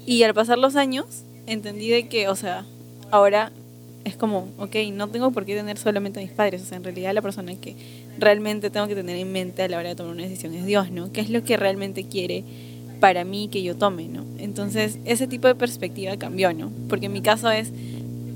Y 0.06 0.22
al 0.24 0.34
pasar 0.34 0.58
los 0.58 0.76
años 0.76 1.24
entendí 1.46 1.88
de 1.88 2.08
que, 2.08 2.28
o 2.28 2.36
sea, 2.36 2.64
ahora 3.10 3.52
es 4.04 4.16
como, 4.16 4.48
ok, 4.58 4.74
no 4.92 5.08
tengo 5.08 5.30
por 5.30 5.44
qué 5.44 5.54
tener 5.54 5.78
solamente 5.78 6.20
a 6.20 6.22
mis 6.22 6.32
padres, 6.32 6.62
o 6.62 6.64
sea, 6.64 6.76
en 6.76 6.84
realidad 6.84 7.14
la 7.14 7.22
persona 7.22 7.54
que 7.54 7.76
realmente 8.18 8.70
tengo 8.70 8.88
que 8.88 8.94
tener 8.94 9.16
en 9.16 9.30
mente 9.32 9.62
a 9.62 9.68
la 9.68 9.78
hora 9.78 9.90
de 9.90 9.94
tomar 9.94 10.12
una 10.12 10.22
decisión 10.24 10.54
es 10.54 10.66
Dios, 10.66 10.90
¿no? 10.90 11.12
¿Qué 11.12 11.20
es 11.20 11.30
lo 11.30 11.44
que 11.44 11.56
realmente 11.56 12.04
quiere 12.04 12.44
para 13.02 13.24
mí 13.24 13.48
que 13.48 13.64
yo 13.64 13.74
tome, 13.74 14.06
¿no? 14.06 14.24
Entonces, 14.38 15.00
ese 15.04 15.26
tipo 15.26 15.48
de 15.48 15.56
perspectiva 15.56 16.16
cambió, 16.18 16.54
¿no? 16.54 16.70
Porque 16.88 17.06
en 17.06 17.12
mi 17.12 17.20
caso 17.20 17.50
es, 17.50 17.72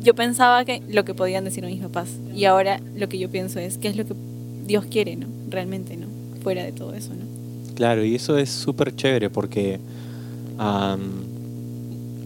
yo 0.03 0.17
pensaba 0.17 0.65
que 0.65 0.83
lo 0.89 1.05
que 1.05 1.15
podían 1.15 1.45
decir 1.45 1.65
mis 1.65 1.81
papás 1.81 2.09
y 2.35 2.47
ahora 2.47 2.81
lo 2.97 3.09
que 3.09 3.17
yo 3.17 3.31
pienso 3.31 3.61
es, 3.61 3.79
¿qué 3.79 3.87
es 3.87 3.97
lo 3.97 4.05
que 4.05 4.15
Dios 4.67 4.85
quiere, 4.87 5.15
¿no? 5.15 5.29
Realmente, 5.51 5.97
¿no? 5.97 6.09
Fuera 6.43 6.65
de 6.65 6.73
todo 6.73 6.95
eso, 6.95 7.11
¿no? 7.11 7.75
Claro, 7.77 8.05
y 8.05 8.17
eso 8.17 8.39
es 8.39 8.51
súper 8.51 8.97
chévere 8.97 9.31
porque, 9.31 9.79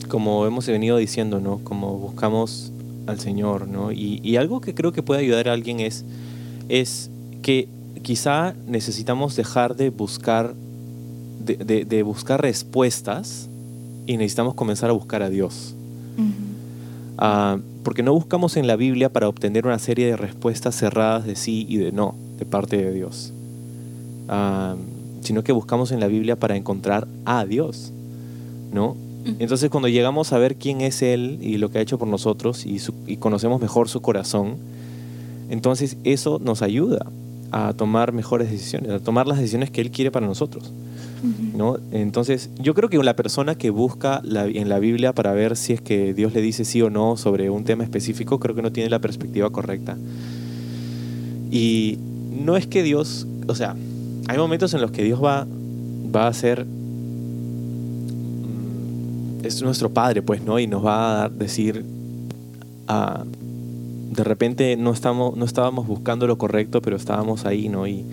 como 0.09 0.47
hemos 0.47 0.66
venido 0.66 0.97
diciendo, 0.97 1.41
¿no? 1.41 1.59
Como 1.62 1.99
buscamos 1.99 2.72
al 3.07 3.20
Señor, 3.20 3.68
¿no? 3.68 3.93
Y, 3.93 4.18
y 4.22 4.36
algo 4.36 4.62
que 4.62 4.74
creo 4.74 4.93
que 4.93 5.03
puede 5.03 5.20
ayudar 5.20 5.51
a 5.51 5.53
alguien 5.53 5.80
es, 5.80 6.07
es 6.70 7.11
que 7.43 7.68
quizá 8.01 8.55
necesitamos 8.66 9.36
dejar 9.36 9.76
de 9.76 9.91
buscar 9.91 10.55
de, 11.41 12.03
buscar 12.03 12.41
respuestas 12.43 13.49
y 14.07 14.16
necesitamos 14.16 14.55
comenzar 14.55 14.91
a 14.91 14.93
buscar 14.93 15.22
a 15.22 15.30
Dios. 15.30 15.74
Ah, 17.18 17.59
porque 17.82 18.03
no 18.03 18.12
buscamos 18.12 18.57
en 18.57 18.66
la 18.66 18.76
Biblia 18.76 19.11
para 19.11 19.28
obtener 19.28 19.66
una 19.66 19.78
serie 19.78 20.07
de 20.07 20.16
respuestas 20.16 20.74
cerradas 20.74 21.26
de 21.26 21.36
sí 21.36 21.66
y 21.68 21.76
de 21.76 21.93
no 21.93 22.14
de 22.38 22.47
parte 22.47 22.78
de 22.78 22.93
Dios, 22.93 23.32
ah, 24.28 24.74
sino 25.20 25.45
que 25.45 25.53
buscamos 25.53 25.93
en 25.93 26.01
la 26.01 26.07
Biblia 26.07 26.36
para 26.36 26.57
encontrar 26.57 27.07
a 27.26 27.45
Dios, 27.45 27.93
¿no? 28.72 28.97
Entonces 29.38 29.68
cuando 29.68 29.88
llegamos 29.88 30.32
a 30.32 30.38
ver 30.38 30.57
quién 30.57 30.80
es 30.80 31.03
Él 31.03 31.38
y 31.43 31.59
lo 31.59 31.70
que 31.70 31.78
ha 31.78 31.82
hecho 31.82 31.99
por 31.99 32.09
nosotros 32.09 32.64
y, 32.64 32.80
y 33.07 33.18
conocemos 33.18 33.61
mejor 33.61 33.91
su 33.91 34.01
corazón, 34.01 34.57
entonces 35.51 35.99
eso 36.05 36.41
nos 36.43 36.62
ayuda 36.62 37.05
a 37.53 37.74
tomar 37.74 38.12
mejores 38.12 38.51
decisiones, 38.51 38.91
a 38.91 38.99
tomar 38.99 39.26
las 39.26 39.36
decisiones 39.36 39.70
que 39.70 39.82
Él 39.82 39.91
quiere 39.91 40.11
para 40.11 40.26
nosotros. 40.26 40.72
¿No? 41.54 41.78
Entonces, 41.92 42.50
yo 42.58 42.74
creo 42.74 42.88
que 42.88 42.98
la 42.98 43.16
persona 43.16 43.54
que 43.54 43.70
busca 43.70 44.22
en 44.24 44.68
la 44.68 44.78
Biblia 44.78 45.12
para 45.12 45.32
ver 45.32 45.56
si 45.56 45.72
es 45.72 45.80
que 45.80 46.14
Dios 46.14 46.34
le 46.34 46.40
dice 46.40 46.64
sí 46.64 46.82
o 46.82 46.90
no 46.90 47.16
sobre 47.16 47.50
un 47.50 47.64
tema 47.64 47.84
específico, 47.84 48.38
creo 48.38 48.54
que 48.54 48.62
no 48.62 48.72
tiene 48.72 48.90
la 48.90 48.98
perspectiva 48.98 49.50
correcta. 49.50 49.96
Y 51.50 51.98
no 52.44 52.56
es 52.56 52.66
que 52.66 52.82
Dios, 52.82 53.26
o 53.46 53.54
sea, 53.54 53.76
hay 54.28 54.38
momentos 54.38 54.72
en 54.74 54.80
los 54.80 54.92
que 54.92 55.02
Dios 55.02 55.22
va, 55.22 55.46
va 56.14 56.28
a 56.28 56.32
ser, 56.32 56.64
mm, 56.64 59.44
es 59.44 59.62
nuestro 59.62 59.90
Padre, 59.90 60.22
pues, 60.22 60.42
¿no? 60.42 60.58
Y 60.58 60.66
nos 60.66 60.84
va 60.84 61.24
a 61.24 61.28
decir, 61.28 61.84
a, 62.86 63.24
de 64.10 64.24
repente 64.24 64.76
no, 64.76 64.92
estamos, 64.92 65.36
no 65.36 65.44
estábamos 65.44 65.86
buscando 65.86 66.26
lo 66.26 66.38
correcto, 66.38 66.82
pero 66.82 66.96
estábamos 66.96 67.46
ahí, 67.46 67.68
¿no? 67.68 67.86
Y, 67.86 68.04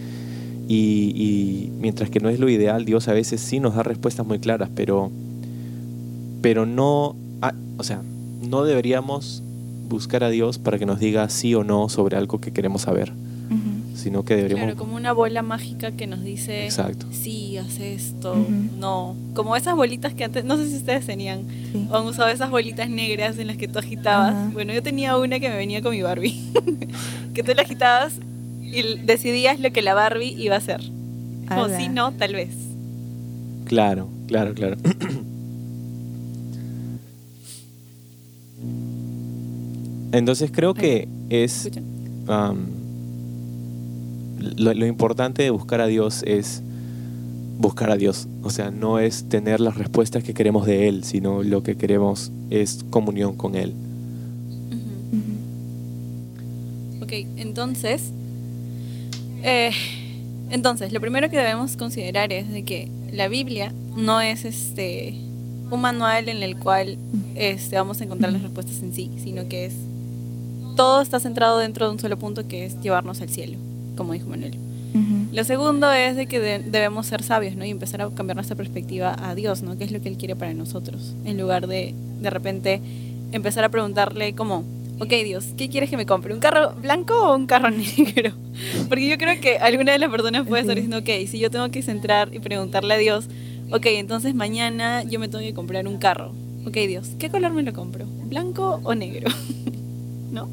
y, 0.68 1.72
mientras 1.80 2.10
que 2.10 2.20
no 2.20 2.30
es 2.30 2.40
lo 2.40 2.50
ideal, 2.50 2.86
Dios 2.86 3.08
a 3.08 3.14
veces 3.14 3.40
sí 3.42 3.60
nos 3.60 3.76
da 3.76 3.84
respuestas 3.84 4.26
muy 4.26 4.40
claras, 4.40 4.70
pero, 4.76 5.12
pero 6.42 6.66
no, 6.66 7.16
ah, 7.42 7.54
o 7.78 7.84
sea, 7.84 8.02
no 8.42 8.64
deberíamos 8.64 9.44
buscar 9.90 10.24
a 10.24 10.30
Dios 10.30 10.58
para 10.60 10.78
que 10.78 10.86
nos 10.86 11.00
diga 11.00 11.30
sí 11.30 11.56
o 11.56 11.64
no 11.64 11.88
sobre 11.90 12.18
algo 12.18 12.40
que 12.42 12.52
queremos 12.52 12.82
saber, 12.82 13.14
sino 13.96 14.24
que 14.24 14.36
deberíamos... 14.36 14.66
Claro, 14.66 14.78
como 14.78 14.96
una 14.96 15.12
bola 15.14 15.42
mágica 15.42 15.92
que 15.92 16.06
nos 16.06 16.24
dice, 16.24 16.66
Exacto. 16.66 17.08
sí, 17.12 17.58
haz 17.58 17.80
esto, 17.80 18.34
Ujú. 18.34 18.52
no. 18.78 19.16
Como 19.34 19.56
esas 19.56 19.76
bolitas 19.76 20.14
que 20.14 20.24
antes, 20.26 20.46
no 20.46 20.56
sé 20.58 20.70
si 20.70 20.76
ustedes 20.76 21.06
tenían, 21.06 21.44
Sí. 21.72 21.88
o 21.90 21.96
han 21.96 22.06
usado 22.06 22.30
esas 22.30 22.50
bolitas 22.52 22.90
negras 22.90 23.38
en 23.40 23.48
las 23.48 23.58
que 23.58 23.68
tú 23.68 23.80
agitabas. 23.80 24.34
Ajá. 24.36 24.50
Bueno, 24.54 24.72
yo 24.74 24.84
tenía 24.84 25.18
una 25.18 25.40
que 25.40 25.50
me 25.50 25.56
venía 25.58 25.82
con 25.82 25.92
mi 25.92 26.02
Barbie, 26.02 26.40
que 27.34 27.42
tú 27.44 27.54
la 27.56 27.64
agitabas 27.64 28.20
y 28.72 29.00
decidías 29.00 29.60
lo 29.60 29.72
que 29.72 29.82
la 29.82 29.94
Barbie 29.94 30.36
iba 30.38 30.56
a 30.56 30.60
hacer. 30.60 30.82
O 31.50 31.54
Ala. 31.54 31.80
si 31.80 31.90
no, 31.90 32.12
tal 32.14 32.34
vez. 32.34 32.50
Claro, 33.66 34.10
claro, 34.28 34.54
claro. 34.54 34.78
Entonces 40.12 40.52
creo 40.54 40.74
que 40.74 41.08
es 41.30 41.70
am, 42.28 42.68
lo, 44.58 44.74
lo 44.74 44.86
importante 44.86 45.44
de 45.44 45.50
buscar 45.50 45.82
a 45.82 45.88
Dios 45.88 46.24
es 46.26 46.64
buscar 47.58 47.92
a 47.92 47.98
Dios. 47.98 48.28
O 48.44 48.50
sea, 48.50 48.72
no 48.72 49.00
es 49.00 49.28
tener 49.30 49.60
las 49.60 49.78
respuestas 49.78 50.24
que 50.24 50.34
queremos 50.34 50.66
de 50.66 50.88
Él, 50.88 51.04
sino 51.04 51.44
lo 51.44 51.64
que 51.64 51.76
queremos 51.76 52.32
es 52.50 52.86
comunión 52.90 53.36
con 53.36 53.56
Él. 53.56 53.74
Ujú. 55.12 57.04
Ok, 57.04 57.12
entonces, 57.38 58.12
eh, 59.48 59.72
entonces 60.50 60.92
lo 60.94 61.02
primero 61.02 61.30
que 61.30 61.38
debemos 61.38 61.76
considerar 61.78 62.32
es 62.32 62.50
de 62.52 62.64
que 62.64 62.90
la 63.12 63.28
Biblia 63.28 63.74
no 63.96 64.22
es 64.22 64.46
este 64.46 65.16
un 65.70 65.82
manual 65.82 66.30
en 66.30 66.44
el 66.44 66.58
cual 66.58 66.98
este, 67.36 67.76
vamos 67.76 68.00
a 68.00 68.06
encontrar 68.06 68.32
las 68.32 68.42
respuestas 68.42 68.82
en 68.82 68.94
sí, 68.94 69.12
sino 69.22 69.48
que 69.50 69.66
es 69.66 69.74
todo 70.78 71.02
está 71.02 71.20
centrado 71.20 71.58
dentro 71.58 71.88
de 71.88 71.92
un 71.94 72.00
solo 72.00 72.18
punto 72.18 72.48
que 72.48 72.66
es 72.66 72.80
llevarnos 72.82 73.20
al 73.22 73.30
cielo, 73.30 73.58
como 73.98 74.14
dijo 74.14 74.28
Manuel. 74.30 74.56
Lo 75.34 75.44
segundo 75.44 75.92
es 75.92 76.16
de 76.16 76.26
que 76.28 76.40
de- 76.40 76.60
debemos 76.60 77.06
ser 77.08 77.22
sabios, 77.22 77.56
¿no? 77.56 77.66
Y 77.66 77.70
empezar 77.70 78.02
a 78.02 78.10
cambiar 78.10 78.36
nuestra 78.38 78.56
perspectiva 78.56 79.16
a 79.20 79.36
Dios, 79.36 79.62
¿no? 79.62 79.78
¿Qué 79.78 79.84
es 79.84 79.92
lo 79.92 80.02
que 80.02 80.10
Él 80.10 80.18
quiere 80.18 80.36
para 80.36 80.54
nosotros? 80.54 81.14
En 81.26 81.38
lugar 81.38 81.68
de, 81.68 81.94
de 82.22 82.30
repente, 82.30 82.82
empezar 83.32 83.64
a 83.64 83.70
preguntarle 83.70 84.34
como, 84.34 84.64
ok 85.00 85.10
Dios, 85.24 85.54
¿qué 85.58 85.70
quieres 85.70 85.90
que 85.90 85.98
me 85.98 86.06
compre? 86.06 86.34
¿Un 86.34 86.40
carro 86.40 86.74
blanco 86.74 87.14
o 87.16 87.36
un 87.36 87.48
carro 87.48 87.70
negro? 87.98 88.32
Porque 88.90 89.08
yo 89.08 89.18
creo 89.18 89.40
que 89.40 89.58
alguna 89.58 89.92
de 89.92 90.00
las 90.00 90.10
personas 90.10 90.48
puede 90.48 90.62
estar 90.62 90.76
diciendo, 90.76 91.00
ok, 91.00 91.28
si 91.28 91.40
yo 91.40 91.52
tengo 91.52 91.70
que 91.70 91.82
centrar 91.82 92.34
y 92.34 92.40
preguntarle 92.40 92.94
a 92.94 92.98
Dios, 92.98 93.28
ok, 93.72 93.86
entonces 93.88 94.36
mañana 94.36 95.04
yo 95.04 95.20
me 95.20 95.28
tengo 95.28 95.44
que 95.44 95.54
comprar 95.54 95.88
un 95.88 95.98
carro. 95.98 96.34
Ok 96.66 96.76
Dios, 96.88 97.12
¿qué 97.18 97.30
color 97.30 97.54
me 97.54 97.64
lo 97.64 97.74
compro? 97.74 98.06
¿Blanco 98.26 98.82
o 98.84 98.96
negro? 98.96 99.30
¿No? 100.32 100.50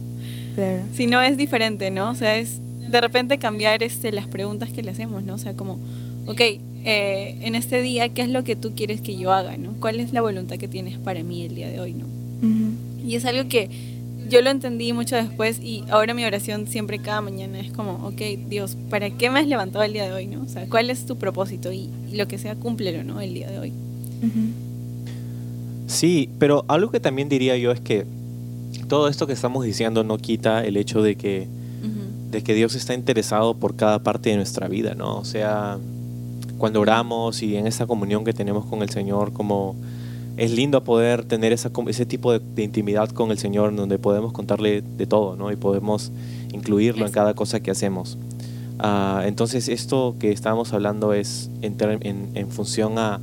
Claro. 0.55 0.83
Si 0.95 1.07
no 1.07 1.21
es 1.21 1.37
diferente, 1.37 1.91
¿no? 1.91 2.11
O 2.11 2.15
sea, 2.15 2.37
es 2.37 2.61
de 2.89 3.01
repente 3.01 3.39
cambiar 3.39 3.83
este, 3.83 4.13
las 4.13 4.29
preguntas 4.29 4.71
que 4.71 4.83
le 4.83 4.93
hacemos, 4.93 5.25
¿no? 5.25 5.35
O 5.35 5.39
sea, 5.39 5.55
como, 5.55 5.81
ok, 6.27 6.41
eh, 6.41 7.39
en 7.41 7.55
este 7.55 7.83
día, 7.83 8.09
¿qué 8.11 8.23
es 8.23 8.29
lo 8.29 8.45
que 8.45 8.55
tú 8.55 8.73
quieres 8.77 9.01
que 9.01 9.17
yo 9.17 9.33
haga, 9.33 9.57
¿no? 9.57 9.75
¿Cuál 9.81 9.99
es 9.99 10.13
la 10.13 10.21
voluntad 10.21 10.57
que 10.57 10.69
tienes 10.69 10.99
para 10.99 11.23
mí 11.25 11.43
el 11.43 11.55
día 11.55 11.69
de 11.71 11.81
hoy, 11.81 11.95
¿no? 11.95 12.07
Y 13.05 13.17
es 13.17 13.25
algo 13.25 13.49
que 13.49 13.71
yo 14.29 14.43
lo 14.43 14.51
entendí 14.51 14.93
mucho 14.93 15.17
después 15.17 15.61
y 15.61 15.85
ahora 15.91 16.15
mi 16.15 16.25
oración 16.25 16.67
siempre 16.67 16.99
cada 16.99 17.21
mañana 17.21 17.61
es 17.61 17.73
como, 17.73 18.07
ok, 18.07 18.21
Dios, 18.49 18.77
¿para 18.91 19.11
qué 19.11 19.31
me 19.31 19.41
has 19.41 19.47
levantado 19.47 19.85
el 19.85 19.93
día 19.93 20.05
de 20.05 20.13
hoy, 20.13 20.27
¿no? 20.27 20.43
O 20.43 20.49
sea, 20.49 20.67
¿cuál 20.69 20.91
es 20.91 21.07
tu 21.07 21.17
propósito? 21.17 21.73
Y, 21.73 21.91
y 22.11 22.17
lo 22.17 22.27
que 22.29 22.39
sea, 22.39 22.55
cúmplelo, 22.57 23.05
¿no? 23.05 23.21
El 23.21 23.35
día 23.35 23.51
de 23.51 23.59
hoy. 23.59 23.73
Sí, 25.87 26.31
pero 26.39 26.65
algo 26.69 26.91
que 26.91 27.01
también 27.01 27.29
diría 27.29 27.57
yo 27.57 27.71
es 27.71 27.81
que 27.81 28.07
todo 28.89 29.09
esto 29.09 29.27
que 29.27 29.33
estamos 29.33 29.65
diciendo 29.65 30.05
no 30.05 30.19
quita 30.19 30.65
el 30.65 30.77
hecho 30.77 31.03
de 31.03 31.17
que, 31.17 31.47
de 32.31 32.43
que 32.43 32.55
Dios 32.55 32.75
está 32.75 32.95
interesado 32.95 33.55
por 33.55 33.77
cada 33.77 34.03
parte 34.03 34.31
de 34.31 34.37
nuestra 34.37 34.69
vida, 34.69 34.95
¿no? 34.95 35.19
O 35.19 35.25
sea, 35.25 35.79
cuando 36.59 36.81
oramos 36.81 37.43
y 37.43 37.57
en 37.57 37.67
esa 37.67 37.87
comunión 37.87 38.25
que 38.25 38.33
tenemos 38.33 38.67
con 38.67 38.83
el 38.83 38.91
Señor, 38.91 39.33
como 39.33 39.77
es 40.37 40.51
lindo 40.53 40.83
poder 40.85 41.25
tener 41.25 41.53
esa, 41.53 41.71
ese 41.89 42.07
tipo 42.07 42.33
de, 42.33 42.41
de 42.41 42.63
intimidad 42.63 43.09
con 43.11 43.31
el 43.31 43.39
Señor 43.39 43.75
donde 43.77 43.99
podemos 43.99 44.33
contarle 44.33 44.83
de 44.83 45.07
todo, 45.07 45.37
¿no? 45.37 45.53
Y 45.53 45.57
podemos 45.57 46.11
incluirlo 46.53 47.07
en 47.07 47.13
cada 47.13 47.35
cosa 47.35 47.61
que 47.61 47.71
hacemos. 47.71 48.19
Ah, 48.79 49.23
entonces, 49.27 49.69
esto 49.69 50.17
que 50.19 50.33
estábamos 50.33 50.73
hablando 50.73 51.13
es 51.15 51.51
en, 51.63 51.77
ter- 51.77 51.99
en- 52.07 52.31
en 52.35 52.49
función 52.51 52.99
a, 52.99 53.21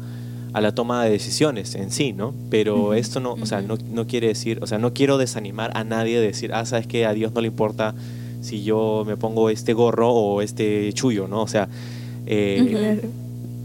a 0.54 0.62
la 0.62 0.74
toma 0.74 1.04
de 1.04 1.12
decisiones 1.12 1.76
en 1.76 1.92
sí, 1.92 2.14
¿no? 2.14 2.34
Pero 2.50 2.94
esto 2.94 3.20
no, 3.20 3.34
o 3.34 3.46
sea, 3.46 3.62
no, 3.62 3.78
no 3.92 4.08
quiere 4.08 4.28
decir, 4.28 4.60
o 4.62 4.68
sea, 4.68 4.78
no 4.78 4.94
quiero 4.94 5.18
desanimar 5.18 5.76
a 5.76 5.84
nadie 5.84 6.20
de 6.20 6.28
decir, 6.28 6.54
ah, 6.54 6.66
sabes 6.66 6.88
que 6.88 7.06
a 7.06 7.14
Dios 7.14 7.34
no 7.34 7.42
le 7.42 7.48
importa 7.48 7.94
si 8.42 8.64
yo 8.64 9.04
me 9.06 9.18
pongo 9.18 9.50
este 9.50 9.74
gorro 9.74 10.10
o 10.14 10.42
este 10.42 10.92
chullo, 10.94 11.28
¿no? 11.28 11.42
O 11.42 11.48
sea, 11.48 11.68
eh, 12.26 12.60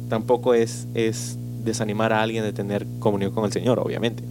tampoco 0.09 0.55
es, 0.55 0.87
es 0.95 1.39
desanimar 1.67 2.13
a 2.13 2.23
alguien 2.23 2.43
de 2.45 2.53
tener 2.53 2.87
comunión 2.99 3.33
con 3.33 3.45
el 3.45 3.53
Señor, 3.53 3.79
obviamente. 3.79 4.23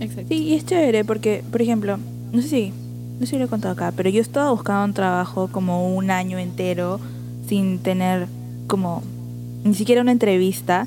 Exacto. 0.00 0.28
Sí, 0.28 0.42
y 0.44 0.54
es 0.54 0.64
chévere 0.64 1.04
porque, 1.04 1.44
por 1.50 1.60
ejemplo, 1.60 1.98
no 2.32 2.40
sé 2.40 2.48
si, 2.48 2.72
no 3.18 3.26
sé 3.26 3.32
si 3.32 3.38
lo 3.38 3.44
he 3.44 3.48
contado 3.48 3.74
acá, 3.74 3.92
pero 3.94 4.08
yo 4.08 4.22
estaba 4.22 4.50
buscando 4.50 4.84
un 4.84 4.94
trabajo 4.94 5.48
como 5.52 5.94
un 5.94 6.10
año 6.10 6.38
entero 6.38 6.98
sin 7.46 7.78
tener 7.80 8.26
como 8.66 9.02
ni 9.64 9.74
siquiera 9.74 10.00
una 10.00 10.12
entrevista 10.12 10.86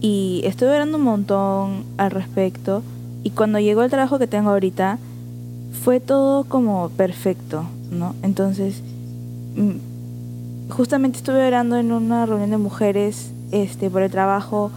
y 0.00 0.42
estuve 0.44 0.70
orando 0.70 0.98
un 0.98 1.04
montón 1.04 1.84
al 1.96 2.10
respecto 2.10 2.82
y 3.24 3.30
cuando 3.30 3.58
llegó 3.58 3.82
el 3.82 3.90
trabajo 3.90 4.18
que 4.18 4.26
tengo 4.26 4.50
ahorita 4.50 4.98
fue 5.82 6.00
todo 6.00 6.44
como 6.44 6.90
perfecto, 6.90 7.64
¿no? 7.90 8.14
Entonces, 8.22 8.82
mm, 9.56 10.72
justamente 10.72 11.18
estuve 11.18 11.46
orando 11.46 11.76
en 11.76 11.92
una 11.92 12.26
reunión 12.26 12.50
de 12.50 12.56
mujeres 12.58 13.32
este, 13.52 13.90
por 13.90 14.02
el 14.02 14.10
trabajo 14.10 14.70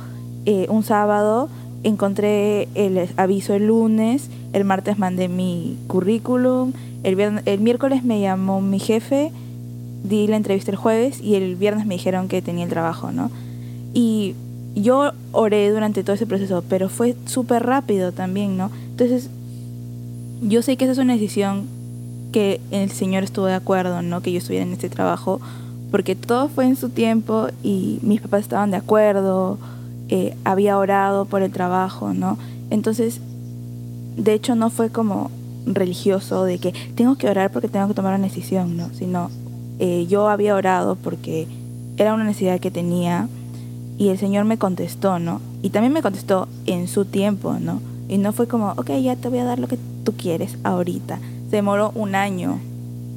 eh, 0.45 0.67
un 0.69 0.83
sábado, 0.83 1.49
encontré 1.83 2.67
el 2.75 3.07
aviso 3.17 3.53
el 3.53 3.67
lunes, 3.67 4.29
el 4.53 4.65
martes 4.65 4.97
mandé 4.97 5.27
mi 5.27 5.77
currículum, 5.87 6.73
el, 7.03 7.15
viern- 7.17 7.41
el 7.45 7.59
miércoles 7.59 8.03
me 8.03 8.19
llamó 8.19 8.61
mi 8.61 8.79
jefe, 8.79 9.31
di 10.03 10.27
la 10.27 10.35
entrevista 10.37 10.71
el 10.71 10.77
jueves 10.77 11.21
y 11.21 11.35
el 11.35 11.55
viernes 11.55 11.85
me 11.85 11.95
dijeron 11.95 12.27
que 12.27 12.41
tenía 12.41 12.63
el 12.63 12.69
trabajo, 12.69 13.11
¿no? 13.11 13.31
Y 13.93 14.35
yo 14.75 15.11
oré 15.31 15.69
durante 15.71 16.03
todo 16.03 16.15
ese 16.15 16.25
proceso, 16.25 16.63
pero 16.69 16.89
fue 16.89 17.15
súper 17.25 17.65
rápido 17.65 18.11
también, 18.11 18.57
¿no? 18.57 18.71
Entonces, 18.91 19.29
yo 20.41 20.61
sé 20.61 20.77
que 20.77 20.85
esa 20.85 20.93
es 20.93 20.97
una 20.99 21.13
decisión 21.13 21.65
que 22.31 22.61
el 22.71 22.91
Señor 22.91 23.23
estuvo 23.23 23.45
de 23.47 23.55
acuerdo, 23.55 24.01
¿no? 24.01 24.21
Que 24.21 24.31
yo 24.31 24.37
estuviera 24.37 24.65
en 24.65 24.71
este 24.73 24.89
trabajo, 24.89 25.41
porque 25.91 26.15
todo 26.15 26.49
fue 26.49 26.65
en 26.65 26.75
su 26.75 26.89
tiempo 26.89 27.47
y 27.63 27.99
mis 28.01 28.21
papás 28.21 28.41
estaban 28.41 28.71
de 28.71 28.77
acuerdo, 28.77 29.57
eh, 30.09 30.35
había 30.43 30.77
orado 30.77 31.25
por 31.25 31.41
el 31.41 31.51
trabajo, 31.51 32.13
¿no? 32.13 32.37
Entonces, 32.69 33.21
de 34.17 34.33
hecho 34.33 34.55
no 34.55 34.69
fue 34.69 34.89
como 34.89 35.31
religioso 35.65 36.43
de 36.45 36.59
que 36.59 36.73
tengo 36.95 37.15
que 37.15 37.29
orar 37.29 37.51
porque 37.51 37.67
tengo 37.67 37.87
que 37.87 37.93
tomar 37.93 38.15
una 38.15 38.27
decisión, 38.27 38.77
¿no? 38.77 38.89
Sino 38.93 39.29
eh, 39.79 40.07
yo 40.09 40.27
había 40.29 40.55
orado 40.55 40.95
porque 40.95 41.47
era 41.97 42.13
una 42.13 42.23
necesidad 42.23 42.59
que 42.59 42.71
tenía 42.71 43.27
y 43.97 44.09
el 44.09 44.17
Señor 44.17 44.45
me 44.45 44.57
contestó, 44.57 45.19
¿no? 45.19 45.41
Y 45.61 45.69
también 45.69 45.93
me 45.93 46.01
contestó 46.01 46.47
en 46.65 46.87
su 46.87 47.05
tiempo, 47.05 47.57
¿no? 47.59 47.81
Y 48.07 48.17
no 48.17 48.31
fue 48.33 48.47
como, 48.47 48.71
ok, 48.71 48.91
ya 49.01 49.15
te 49.15 49.29
voy 49.29 49.39
a 49.39 49.43
dar 49.43 49.59
lo 49.59 49.67
que 49.67 49.77
tú 50.03 50.13
quieres 50.13 50.57
ahorita. 50.63 51.19
Se 51.49 51.57
demoró 51.57 51.91
un 51.95 52.15
año, 52.15 52.59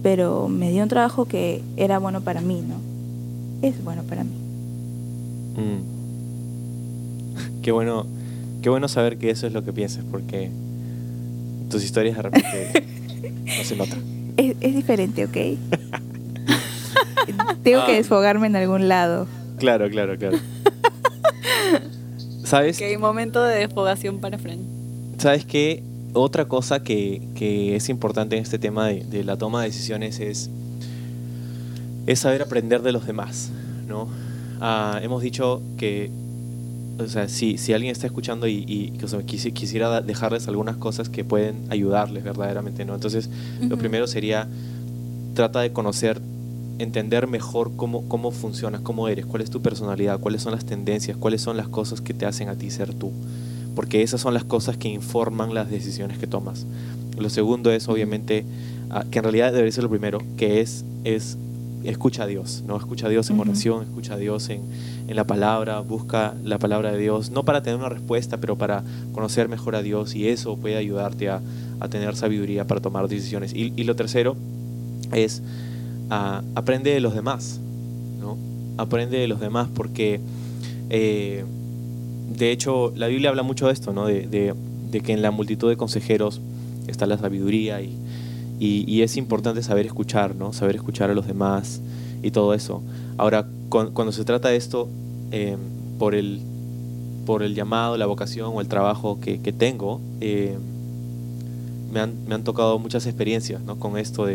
pero 0.02 0.48
me 0.48 0.70
dio 0.70 0.82
un 0.82 0.88
trabajo 0.88 1.24
que 1.26 1.62
era 1.76 1.98
bueno 1.98 2.20
para 2.22 2.40
mí, 2.40 2.62
¿no? 2.66 2.76
Es 3.66 3.82
bueno 3.84 4.02
para 4.02 4.24
mí. 4.24 4.30
Mm. 5.56 5.82
Qué 7.62 7.70
bueno, 7.72 8.06
qué 8.62 8.68
bueno 8.70 8.88
saber 8.88 9.18
que 9.18 9.30
eso 9.30 9.46
es 9.46 9.52
lo 9.52 9.64
que 9.64 9.72
piensas, 9.72 10.04
porque 10.10 10.50
tus 11.70 11.84
historias 11.84 12.16
de 12.16 12.22
repente 12.22 12.84
no 13.58 13.64
se 13.64 13.76
nota. 13.76 13.96
Es, 14.36 14.56
es 14.60 14.74
diferente, 14.74 15.24
¿ok? 15.24 15.32
Tengo 17.62 17.86
que 17.86 17.92
Ah. 17.92 17.96
desfogarme 17.96 18.48
en 18.48 18.56
algún 18.56 18.88
lado. 18.88 19.26
Claro, 19.58 19.88
claro, 19.90 20.18
claro. 20.18 20.38
¿Sabes? 22.44 22.80
Ok, 22.80 22.98
momento 22.98 23.42
de 23.42 23.58
desfogación 23.60 24.18
para 24.18 24.38
Fran. 24.38 24.58
¿Sabes 25.18 25.44
qué? 25.44 25.82
Otra 26.14 26.44
cosa 26.46 26.82
que, 26.82 27.22
que 27.34 27.74
es 27.76 27.88
importante 27.88 28.36
en 28.36 28.42
este 28.42 28.58
tema 28.58 28.86
de, 28.86 29.04
de 29.04 29.24
la 29.24 29.36
toma 29.36 29.62
de 29.62 29.68
decisiones 29.68 30.20
es, 30.20 30.50
es 32.06 32.18
saber 32.20 32.42
aprender 32.42 32.82
de 32.82 32.92
los 32.92 33.06
demás, 33.06 33.50
¿no? 33.88 34.08
Ah, 34.60 35.00
hemos 35.02 35.22
dicho 35.22 35.62
que, 35.78 36.10
o 36.98 37.06
sea, 37.08 37.28
si, 37.28 37.56
si 37.56 37.72
alguien 37.72 37.90
está 37.92 38.06
escuchando 38.06 38.46
y, 38.46 38.64
y 38.68 38.92
o 39.02 39.08
sea, 39.08 39.20
quisi- 39.20 39.52
quisiera 39.52 40.00
dejarles 40.02 40.48
algunas 40.48 40.76
cosas 40.76 41.08
que 41.08 41.24
pueden 41.24 41.64
ayudarles 41.70 42.22
verdaderamente, 42.24 42.84
¿no? 42.84 42.94
Entonces, 42.94 43.28
lo 43.68 43.78
primero 43.78 44.06
sería, 44.06 44.48
trata 45.34 45.60
de 45.60 45.72
conocer, 45.72 46.20
entender 46.78 47.26
mejor 47.26 47.72
cómo, 47.76 48.06
cómo 48.08 48.30
funcionas, 48.32 48.82
cómo 48.82 49.08
eres, 49.08 49.24
cuál 49.24 49.42
es 49.42 49.50
tu 49.50 49.62
personalidad, 49.62 50.20
cuáles 50.20 50.42
son 50.42 50.52
las 50.52 50.64
tendencias, 50.66 51.16
cuáles 51.16 51.40
son 51.40 51.56
las 51.56 51.68
cosas 51.68 52.00
que 52.02 52.12
te 52.12 52.26
hacen 52.26 52.48
a 52.50 52.54
ti 52.56 52.70
ser 52.70 52.92
tú. 52.92 53.12
Porque 53.74 54.02
esas 54.02 54.20
son 54.20 54.34
las 54.34 54.44
cosas 54.44 54.76
que 54.76 54.88
informan 54.88 55.54
las 55.54 55.70
decisiones 55.70 56.18
que 56.18 56.26
tomas. 56.26 56.66
Lo 57.16 57.30
segundo 57.30 57.70
es, 57.70 57.88
obviamente, 57.88 58.44
ah, 58.90 59.04
que 59.10 59.18
en 59.18 59.24
realidad 59.24 59.52
debería 59.52 59.72
ser 59.72 59.84
lo 59.84 59.90
primero, 59.90 60.20
que 60.36 60.60
es, 60.60 60.84
es 61.04 61.38
escucha 61.84 62.24
a 62.24 62.26
Dios, 62.26 62.62
¿no? 62.66 62.76
Escucha 62.76 63.06
a 63.06 63.10
Dios 63.10 63.28
en 63.30 63.40
oración, 63.40 63.82
escucha 63.82 64.14
a 64.14 64.16
Dios 64.16 64.48
en, 64.50 64.62
en 65.08 65.16
la 65.16 65.24
palabra, 65.24 65.80
busca 65.80 66.34
la 66.44 66.58
palabra 66.58 66.92
de 66.92 66.98
Dios, 66.98 67.30
no 67.30 67.44
para 67.44 67.62
tener 67.62 67.78
una 67.78 67.88
respuesta, 67.88 68.38
pero 68.38 68.56
para 68.56 68.84
conocer 69.12 69.48
mejor 69.48 69.74
a 69.74 69.82
Dios 69.82 70.14
y 70.14 70.28
eso 70.28 70.56
puede 70.56 70.76
ayudarte 70.76 71.28
a, 71.28 71.40
a 71.80 71.88
tener 71.88 72.14
sabiduría 72.14 72.66
para 72.66 72.80
tomar 72.80 73.08
decisiones. 73.08 73.52
Y, 73.54 73.72
y 73.76 73.84
lo 73.84 73.96
tercero 73.96 74.36
es 75.12 75.42
ah, 76.10 76.42
aprende 76.54 76.90
de 76.92 77.00
los 77.00 77.14
demás, 77.14 77.58
¿no? 78.20 78.38
Aprende 78.78 79.18
de 79.18 79.28
los 79.28 79.40
demás 79.40 79.68
porque 79.74 80.20
eh, 80.90 81.44
de 82.36 82.50
hecho 82.52 82.92
la 82.96 83.06
Biblia 83.08 83.30
habla 83.30 83.42
mucho 83.42 83.66
de 83.66 83.72
esto, 83.72 83.92
¿no? 83.92 84.06
De, 84.06 84.26
de- 84.26 84.54
de 84.90 85.00
que 85.00 85.12
en 85.12 85.22
la 85.22 85.30
multitud 85.30 85.70
de 85.70 85.76
consejeros 85.78 86.40
está 86.86 87.06
la 87.06 87.16
sabiduría 87.16 87.80
y, 87.80 87.96
es 89.02 89.16
importante 89.16 89.62
saber 89.62 89.86
escuchar, 89.86 90.34
¿no? 90.36 90.52
Saber 90.52 90.76
escuchar 90.76 91.10
a 91.10 91.14
los 91.14 91.26
demás 91.26 91.80
y 92.22 92.30
todo 92.30 92.52
eso. 92.54 92.82
Ahora, 93.16 93.46
cu- 93.70 93.90
cuando 93.94 94.12
se 94.12 94.24
trata 94.24 94.48
de 94.50 94.56
esto, 94.56 94.88
eh, 95.32 95.56
por, 95.98 96.14
el, 96.14 96.40
por 97.26 97.42
el 97.42 97.54
llamado, 97.54 97.96
la 97.96 98.06
vocación 98.06 98.52
o 98.54 98.60
el 98.60 98.68
trabajo 98.68 99.18
que, 99.20 99.38
tengo, 99.52 100.00
eh, 100.20 100.56
me, 101.92 102.00
han, 102.00 102.12
me 102.28 102.34
han 102.34 102.44
tocado 102.44 102.78
muchas 102.78 103.06
experiencias 103.06 103.62
¿no? 103.62 103.76
con 103.78 103.96
esto 103.98 104.26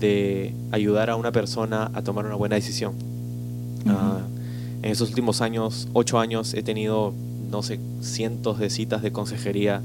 de 0.00 0.52
ayudar 0.72 1.08
a 1.10 1.16
una 1.16 1.32
persona 1.32 1.90
a 1.94 2.02
tomar 2.02 2.26
una 2.26 2.34
buena 2.34 2.56
decisión. 2.56 2.92
Ah, 3.86 4.20
en 4.82 4.90
esos 4.92 5.08
últimos 5.08 5.40
años, 5.40 5.88
ocho 5.92 6.18
años, 6.18 6.54
he 6.54 6.62
tenido, 6.62 7.12
no 7.50 7.62
sé, 7.62 7.80
cientos 8.00 8.58
de 8.58 8.70
citas 8.70 9.02
de 9.02 9.10
consejería 9.12 9.80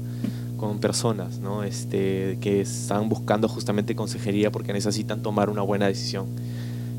con 0.56 0.78
personas, 0.78 1.38
¿no? 1.40 1.62
Este, 1.64 2.38
que 2.40 2.60
están 2.60 3.08
buscando 3.08 3.48
justamente 3.48 3.94
consejería 3.96 4.50
porque 4.52 4.72
necesitan 4.72 5.20
tomar 5.22 5.50
una 5.50 5.62
buena 5.62 5.86
decisión. 5.88 6.26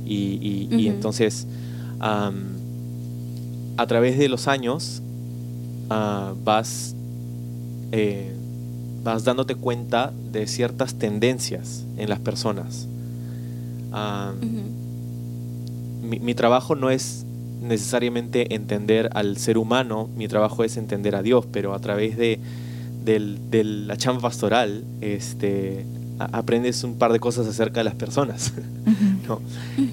Y, 0.05 0.37
y- 0.41 0.67
y 0.71 0.85
Ujú. 0.87 0.95
entonces, 0.95 1.47
a 1.99 3.87
través 3.87 4.17
de 4.17 4.29
los 4.29 4.47
años, 4.47 5.01
ah, 5.89 6.33
vas, 6.43 6.95
eh, 7.91 8.31
vas 9.03 9.23
dándote 9.23 9.55
cuenta 9.55 10.11
de 10.31 10.47
ciertas 10.47 10.95
tendencias 10.95 11.85
en 11.97 12.09
las 12.09 12.19
personas. 12.19 12.87
Mi 16.01 16.35
trabajo 16.35 16.75
no 16.75 16.89
es 16.89 17.25
necesariamente 17.61 18.53
entender 18.55 19.09
al 19.13 19.37
ser 19.37 19.57
humano, 19.57 20.09
mi 20.15 20.27
trabajo 20.27 20.63
es 20.63 20.77
entender 20.77 21.15
a 21.15 21.21
Dios, 21.23 21.45
pero 21.51 21.73
a 21.73 21.79
través 21.79 22.17
de, 22.17 22.39
la 23.63 23.97
chamba 23.97 24.21
pastoral 24.21 24.83
este, 25.01 25.85
a- 26.19 26.37
aprendes 26.39 26.83
un 26.83 26.97
par 26.97 27.11
de 27.13 27.19
cosas 27.19 27.47
acerca 27.47 27.79
de 27.81 27.83
las 27.85 27.95
personas. 27.95 28.53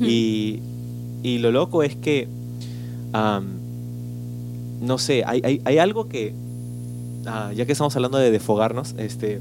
Y, 0.01 0.61
y 1.23 1.39
lo 1.39 1.51
loco 1.53 1.83
es 1.83 1.97
que, 1.97 2.29
no 4.81 4.99
sé, 4.99 5.23
hay, 5.27 5.41
hay- 5.45 5.61
hay 5.65 5.79
algo 5.79 6.09
que, 6.09 6.35
ah, 7.27 7.53
ya 7.55 7.65
que 7.67 7.73
estamos 7.73 7.95
hablando 7.97 8.19
de 8.19 8.31
defogarnos, 8.31 8.95
este, 8.99 9.41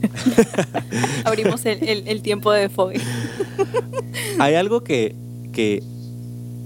Abrimos 1.24 1.64
el, 1.66 1.82
el- 1.86 2.08
el 2.08 2.22
tiempo 2.22 2.50
de 2.52 2.68
fogue. 2.68 3.00
hay 4.38 4.54
algo 4.54 4.82
que, 4.82 5.14
que 5.52 5.82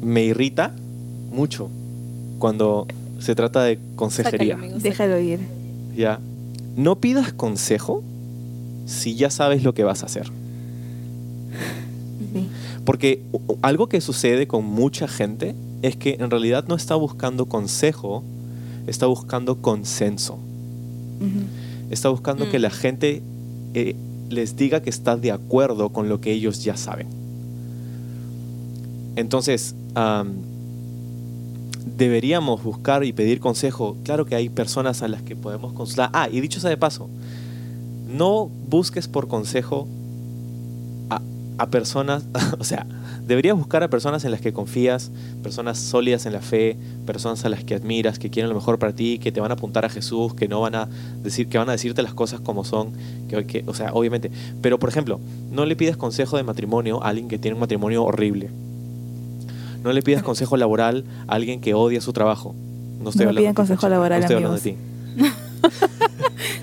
me 0.05 0.25
irrita 0.25 0.75
mucho 1.33 1.69
cuando 2.39 2.87
se 3.19 3.35
trata 3.35 3.63
de 3.65 3.79
consejería. 3.97 4.55
Sácalo, 4.55 4.65
amigo, 4.73 4.81
Déjalo 4.83 5.19
ir. 5.19 5.41
Ya. 5.97 6.21
No 6.77 6.97
pidas 7.01 7.33
consejo 7.33 8.03
si 8.87 9.15
ya 9.15 9.31
sabes 9.31 9.63
lo 9.65 9.73
que 9.75 9.85
vas 9.85 10.03
a 10.03 10.07
hacer. 10.07 10.27
Sí. 12.33 12.49
Porque 12.85 13.23
algo 13.63 13.89
que 13.89 14.01
sucede 14.01 14.47
con 14.47 14.65
mucha 14.65 15.09
gente 15.09 15.55
es 15.83 15.97
que 15.97 16.17
en 16.21 16.31
realidad 16.31 16.65
no 16.69 16.75
está 16.75 16.95
buscando 16.97 17.47
consejo, 17.47 18.23
está 18.87 19.07
buscando 19.07 19.57
consenso. 19.63 20.39
Está 21.91 22.09
buscando 22.11 22.51
que 22.51 22.59
Mm. 22.59 22.63
la 22.63 22.71
gente 22.71 23.23
eh, 23.75 23.97
les 24.31 24.57
diga 24.57 24.83
que 24.83 24.91
está 24.91 25.17
de 25.17 25.33
acuerdo 25.33 25.89
con 25.91 26.09
lo 26.09 26.21
que 26.21 26.33
ellos 26.33 26.63
ya 26.63 26.77
saben. 26.77 27.07
Entonces, 29.17 29.75
am, 29.95 30.35
deberíamos 31.97 32.63
buscar 32.63 33.05
y 33.05 33.13
pedir 33.13 33.41
consejo. 33.41 33.97
Claro 34.05 34.25
que 34.27 34.35
hay 34.35 34.49
personas 34.49 35.03
a 35.03 35.09
las 35.09 35.23
que 35.23 35.37
podemos 35.37 35.73
consultar. 35.73 36.11
Ah, 36.13 36.29
y 36.31 36.41
dicho 36.41 36.61
sea 36.61 36.71
de 36.71 36.77
paso, 36.77 37.09
no 38.09 38.47
busques 38.69 39.09
por 39.09 39.29
consejo 39.29 39.87
a, 41.11 41.21
a 41.59 41.67
personas, 41.67 42.25
o 42.59 42.65
sea, 42.65 42.87
deberías 43.27 43.57
buscar 43.57 43.83
a 43.83 43.89
personas 43.89 44.25
en 44.25 44.31
las 44.31 44.41
que 44.41 44.53
confías, 44.53 45.11
personas 45.43 45.79
sólidas 45.79 46.27
en 46.27 46.33
la 46.33 46.41
fe, 46.41 46.77
personas 47.07 47.45
a 47.45 47.49
las 47.49 47.65
que 47.65 47.75
admiras, 47.75 48.19
que 48.19 48.31
quieren 48.31 48.49
lo 48.49 48.55
mejor 48.55 48.79
para 48.79 48.93
ti, 48.95 49.19
que 49.19 49.33
te 49.33 49.41
van 49.41 49.51
a 49.51 49.55
apuntar 49.55 49.85
a 49.85 49.89
Jesús, 49.89 50.35
que 50.35 50.49
no 50.49 50.61
van 50.61 50.75
a 50.75 50.89
decir, 51.23 51.49
que 51.49 51.59
van 51.59 51.69
a 51.69 51.73
decirte 51.73 52.03
las 52.03 52.15
cosas 52.15 52.41
como 52.41 52.65
son, 52.65 52.93
que, 53.29 53.45
que- 53.47 53.65
o 53.67 53.75
sea, 53.75 53.93
obviamente. 53.93 54.31
Pero 54.63 54.79
por 54.79 54.89
ejemplo, 54.89 55.21
no 55.51 55.65
le 55.67 55.77
pidas 55.77 55.97
consejo 55.97 56.37
de 56.37 56.43
matrimonio 56.43 57.03
a 57.03 57.09
alguien 57.09 57.29
que 57.29 57.39
tiene 57.39 57.55
un 57.55 57.61
matrimonio 57.61 58.05
horrible. 58.05 58.51
No 59.85 59.93
le 59.93 60.03
pidas 60.03 60.23
consejo 60.23 60.57
laboral 60.57 61.05
a 61.29 61.35
alguien 61.35 61.61
que 61.61 61.75
odia 61.75 62.01
su 62.01 62.13
trabajo. 62.13 62.55
No 63.01 63.11
estoy 63.11 63.27
No 63.27 63.31
hablando 63.31 63.41
le 63.43 63.49
ti, 63.49 63.55
consejo 63.55 63.89
laboral, 63.89 64.21
no 64.21 64.25
estoy 64.25 64.37
hablando 64.37 64.57
de 64.59 64.63
ti. 64.63 64.77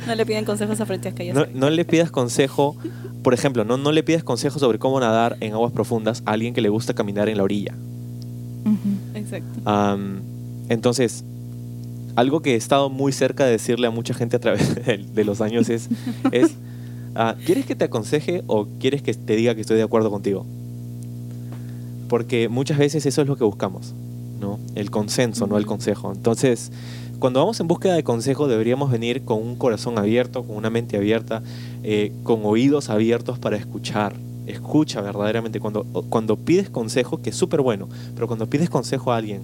No 0.07 0.15
le 0.15 0.25
piden 0.25 0.45
consejos 0.45 0.81
a 0.81 0.85
Francesca, 0.85 1.23
ya 1.23 1.33
No, 1.33 1.45
no 1.53 1.69
le 1.69 1.85
pidas 1.85 2.11
consejo, 2.11 2.75
por 3.23 3.33
ejemplo, 3.33 3.63
no, 3.63 3.77
no 3.77 3.91
le 3.91 4.03
pidas 4.03 4.23
consejo 4.23 4.59
sobre 4.59 4.79
cómo 4.79 4.99
nadar 4.99 5.37
en 5.39 5.53
aguas 5.53 5.71
profundas 5.71 6.23
a 6.25 6.31
alguien 6.31 6.53
que 6.53 6.61
le 6.61 6.69
gusta 6.69 6.93
caminar 6.93 7.29
en 7.29 7.37
la 7.37 7.43
orilla. 7.43 7.75
Exacto. 9.13 9.97
Entonces, 10.69 11.23
algo 12.15 12.41
que 12.41 12.53
he 12.53 12.57
estado 12.57 12.89
muy 12.89 13.11
cerca 13.11 13.45
de 13.45 13.51
decirle 13.51 13.87
a 13.87 13.91
mucha 13.91 14.13
gente 14.13 14.35
a 14.37 14.39
través 14.39 14.75
de, 14.85 14.97
de 14.97 15.23
los 15.23 15.39
años 15.41 15.69
es, 15.69 15.89
es 16.31 16.55
ah, 17.15 17.35
¿quieres 17.45 17.65
que 17.65 17.75
te 17.75 17.85
aconseje 17.85 18.43
o 18.47 18.67
quieres 18.79 19.01
que 19.01 19.13
te 19.13 19.35
diga 19.35 19.55
que 19.55 19.61
estoy 19.61 19.77
de 19.77 19.83
acuerdo 19.83 20.09
contigo? 20.09 20.45
Porque 22.11 22.49
muchas 22.49 22.77
veces 22.77 23.05
eso 23.05 23.21
es 23.21 23.27
lo 23.29 23.37
que 23.37 23.45
buscamos, 23.45 23.93
¿no? 24.37 24.59
El 24.75 24.91
consenso, 24.91 25.47
no 25.47 25.57
el 25.57 25.65
consejo. 25.65 26.11
Entonces, 26.11 26.69
cuando 27.19 27.39
vamos 27.39 27.57
en 27.61 27.69
búsqueda 27.69 27.93
de 27.93 28.03
consejo, 28.03 28.49
deberíamos 28.49 28.91
venir 28.91 29.23
con 29.23 29.41
un 29.41 29.55
corazón 29.55 29.97
abierto, 29.97 30.43
con 30.43 30.57
una 30.57 30.69
mente 30.69 30.97
abierta, 30.97 31.41
eh, 31.83 32.11
con 32.23 32.41
oídos 32.43 32.89
abiertos 32.89 33.39
para 33.39 33.55
escuchar. 33.55 34.13
Escucha 34.45 34.99
verdaderamente. 34.99 35.61
Cuando, 35.61 35.85
cuando 36.09 36.35
pides 36.35 36.69
consejo, 36.69 37.21
que 37.21 37.29
es 37.29 37.35
súper 37.37 37.61
bueno, 37.61 37.87
pero 38.13 38.27
cuando 38.27 38.45
pides 38.45 38.69
consejo 38.69 39.13
a 39.13 39.15
alguien, 39.15 39.43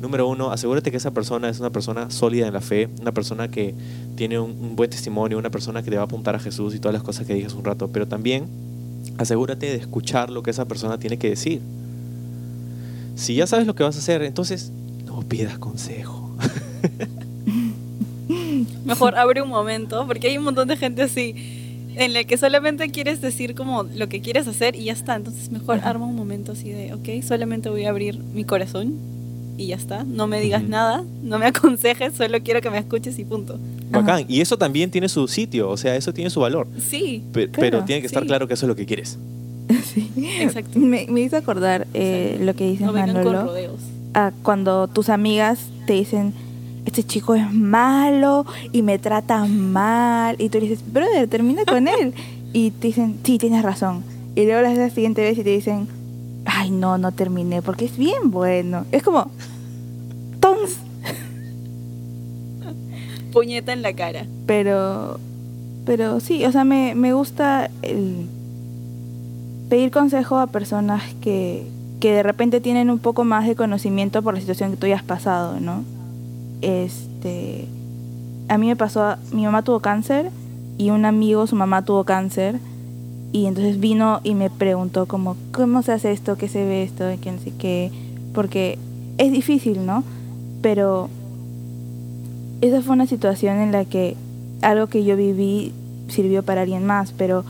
número 0.00 0.28
uno, 0.28 0.52
asegúrate 0.52 0.92
que 0.92 0.98
esa 0.98 1.10
persona 1.10 1.48
es 1.48 1.58
una 1.58 1.70
persona 1.70 2.08
sólida 2.12 2.46
en 2.46 2.52
la 2.52 2.60
fe, 2.60 2.88
una 3.00 3.10
persona 3.10 3.48
que 3.48 3.74
tiene 4.14 4.38
un, 4.38 4.52
un 4.52 4.76
buen 4.76 4.90
testimonio, 4.90 5.38
una 5.38 5.50
persona 5.50 5.82
que 5.82 5.90
te 5.90 5.96
va 5.96 6.02
a 6.02 6.04
apuntar 6.04 6.36
a 6.36 6.38
Jesús 6.38 6.72
y 6.72 6.78
todas 6.78 6.92
las 6.92 7.02
cosas 7.02 7.26
que 7.26 7.34
dije 7.34 7.48
hace 7.48 7.56
un 7.56 7.64
rato, 7.64 7.88
pero 7.88 8.06
también 8.06 8.44
asegúrate 9.18 9.66
de 9.66 9.74
escuchar 9.74 10.30
lo 10.30 10.44
que 10.44 10.52
esa 10.52 10.66
persona 10.66 10.98
tiene 10.98 11.18
que 11.18 11.30
decir. 11.30 11.60
Si 13.16 13.34
ya 13.34 13.48
sabes 13.48 13.66
lo 13.66 13.74
que 13.74 13.82
vas 13.82 13.96
a 13.96 13.98
hacer, 13.98 14.22
entonces 14.22 14.70
no 15.04 15.20
pidas 15.22 15.58
consejo. 15.58 16.30
Mejor 18.84 19.16
abre 19.16 19.42
un 19.42 19.48
momento, 19.48 20.06
porque 20.06 20.28
hay 20.28 20.38
un 20.38 20.44
montón 20.44 20.68
de 20.68 20.76
gente 20.76 21.02
así, 21.02 21.34
en 21.96 22.12
la 22.12 22.24
que 22.24 22.36
solamente 22.36 22.88
quieres 22.90 23.20
decir 23.20 23.54
como 23.54 23.84
lo 23.84 24.08
que 24.08 24.20
quieres 24.20 24.46
hacer 24.46 24.76
y 24.76 24.84
ya 24.84 24.92
está. 24.92 25.16
Entonces 25.16 25.50
mejor 25.50 25.80
arma 25.82 26.06
un 26.06 26.16
momento 26.16 26.52
así 26.52 26.70
de, 26.70 26.92
ok, 26.94 27.24
solamente 27.26 27.68
voy 27.68 27.84
a 27.84 27.90
abrir 27.90 28.18
mi 28.18 28.44
corazón 28.44 28.94
y 29.56 29.68
ya 29.68 29.76
está. 29.76 30.04
No 30.04 30.26
me 30.26 30.40
digas 30.40 30.62
nada, 30.62 31.04
no 31.22 31.38
me 31.38 31.46
aconsejes, 31.46 32.14
solo 32.16 32.38
quiero 32.42 32.60
que 32.60 32.70
me 32.70 32.78
escuches 32.78 33.18
y 33.18 33.24
punto. 33.24 33.58
Bacán. 33.90 34.24
Y 34.28 34.40
eso 34.40 34.58
también 34.58 34.90
tiene 34.90 35.08
su 35.08 35.26
sitio, 35.28 35.70
o 35.70 35.76
sea, 35.76 35.96
eso 35.96 36.12
tiene 36.12 36.30
su 36.30 36.40
valor. 36.40 36.68
Sí, 36.78 37.22
Pe- 37.32 37.48
Claro, 37.48 37.60
pero 37.60 37.84
tiene 37.84 38.00
que 38.02 38.06
estar 38.08 38.22
sí. 38.22 38.28
claro 38.28 38.46
que 38.46 38.54
eso 38.54 38.66
es 38.66 38.68
lo 38.68 38.76
que 38.76 38.86
quieres. 38.86 39.18
Sí. 39.96 40.10
exacto. 40.40 40.78
Me, 40.78 41.06
me 41.08 41.20
hizo 41.22 41.36
acordar 41.36 41.86
eh, 41.94 42.38
lo 42.40 42.54
que 42.54 42.70
dice 42.70 42.84
No 42.84 42.92
vengan 42.92 43.14
con 43.14 43.24
Manolo. 43.24 43.46
rodeos. 43.46 43.80
a 44.14 44.30
cuando 44.42 44.88
tus 44.88 45.08
amigas 45.08 45.58
te 45.86 45.94
dicen, 45.94 46.32
este 46.84 47.02
chico 47.02 47.34
es 47.34 47.50
malo 47.52 48.44
y 48.72 48.82
me 48.82 48.98
trata 48.98 49.44
mal. 49.46 50.36
Y 50.38 50.48
tú 50.50 50.58
le 50.60 50.68
dices, 50.68 50.84
brother, 50.92 51.26
termina 51.28 51.64
con 51.64 51.88
él. 51.88 52.14
Y 52.52 52.70
te 52.72 52.88
dicen, 52.88 53.16
sí, 53.24 53.38
tienes 53.38 53.62
razón. 53.62 54.04
Y 54.34 54.44
luego 54.44 54.62
la 54.62 54.90
siguiente 54.90 55.22
vez 55.22 55.38
y 55.38 55.42
te 55.42 55.50
dicen, 55.50 55.88
ay, 56.44 56.70
no, 56.70 56.98
no 56.98 57.10
terminé, 57.12 57.62
porque 57.62 57.86
es 57.86 57.96
bien 57.96 58.30
bueno. 58.30 58.84
Es 58.92 59.02
como, 59.02 59.30
tons. 60.40 60.76
Puñeta 63.32 63.72
en 63.72 63.82
la 63.82 63.92
cara. 63.94 64.26
Pero, 64.46 65.18
pero 65.84 66.20
sí, 66.20 66.44
o 66.44 66.52
sea, 66.52 66.64
me, 66.64 66.94
me 66.94 67.12
gusta 67.12 67.70
el 67.82 68.26
pedir 69.68 69.90
consejo 69.90 70.38
a 70.38 70.46
personas 70.46 71.02
que, 71.20 71.66
que 72.00 72.12
de 72.12 72.22
repente 72.22 72.60
tienen 72.60 72.90
un 72.90 72.98
poco 72.98 73.24
más 73.24 73.46
de 73.46 73.56
conocimiento 73.56 74.22
por 74.22 74.34
la 74.34 74.40
situación 74.40 74.70
que 74.70 74.76
tú 74.76 74.86
ya 74.86 74.96
has 74.96 75.02
pasado, 75.02 75.60
¿no? 75.60 75.84
Este, 76.62 77.66
a 78.48 78.58
mí 78.58 78.68
me 78.68 78.76
pasó, 78.76 79.16
mi 79.32 79.44
mamá 79.44 79.62
tuvo 79.62 79.80
cáncer 79.80 80.30
y 80.78 80.90
un 80.90 81.04
amigo, 81.04 81.46
su 81.46 81.56
mamá 81.56 81.84
tuvo 81.84 82.04
cáncer 82.04 82.60
Y 83.32 83.46
entonces 83.46 83.80
vino 83.80 84.20
y 84.24 84.34
me 84.34 84.50
preguntó 84.50 85.06
como, 85.06 85.36
¿cómo 85.52 85.82
se 85.82 85.92
hace 85.92 86.12
esto? 86.12 86.36
¿Qué 86.36 86.48
se 86.48 86.64
ve 86.64 86.82
esto? 86.82 87.04
¿Qué 87.20 87.32
no 87.32 87.38
sé 87.38 87.52
qué? 87.58 87.90
Porque 88.32 88.78
es 89.18 89.32
difícil, 89.32 89.84
¿no? 89.84 90.04
Pero 90.62 91.10
esa 92.60 92.80
fue 92.82 92.94
una 92.94 93.06
situación 93.06 93.58
en 93.58 93.72
la 93.72 93.84
que 93.84 94.16
algo 94.62 94.86
que 94.86 95.04
yo 95.04 95.16
viví 95.16 95.72
sirvió 96.08 96.42
para 96.42 96.62
alguien 96.62 96.86
más, 96.86 97.12
pero 97.12 97.44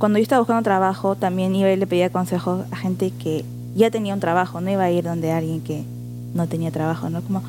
cuando 0.00 0.18
yo 0.18 0.22
estaba 0.22 0.40
buscando 0.40 0.62
trabajo 0.62 1.14
también 1.14 1.54
iba 1.54 1.70
y 1.70 1.76
le 1.76 1.86
pedía 1.86 2.08
consejos 2.08 2.64
a 2.70 2.76
gente 2.76 3.10
que 3.10 3.44
ya 3.76 3.90
tenía 3.90 4.14
un 4.14 4.20
trabajo, 4.20 4.62
no 4.62 4.70
iba 4.70 4.82
a 4.82 4.90
ir 4.90 5.04
donde 5.04 5.30
alguien 5.30 5.60
que 5.60 5.84
no 6.34 6.46
tenía 6.48 6.70
trabajo, 6.70 7.10
¿no? 7.10 7.20
Como, 7.20 7.42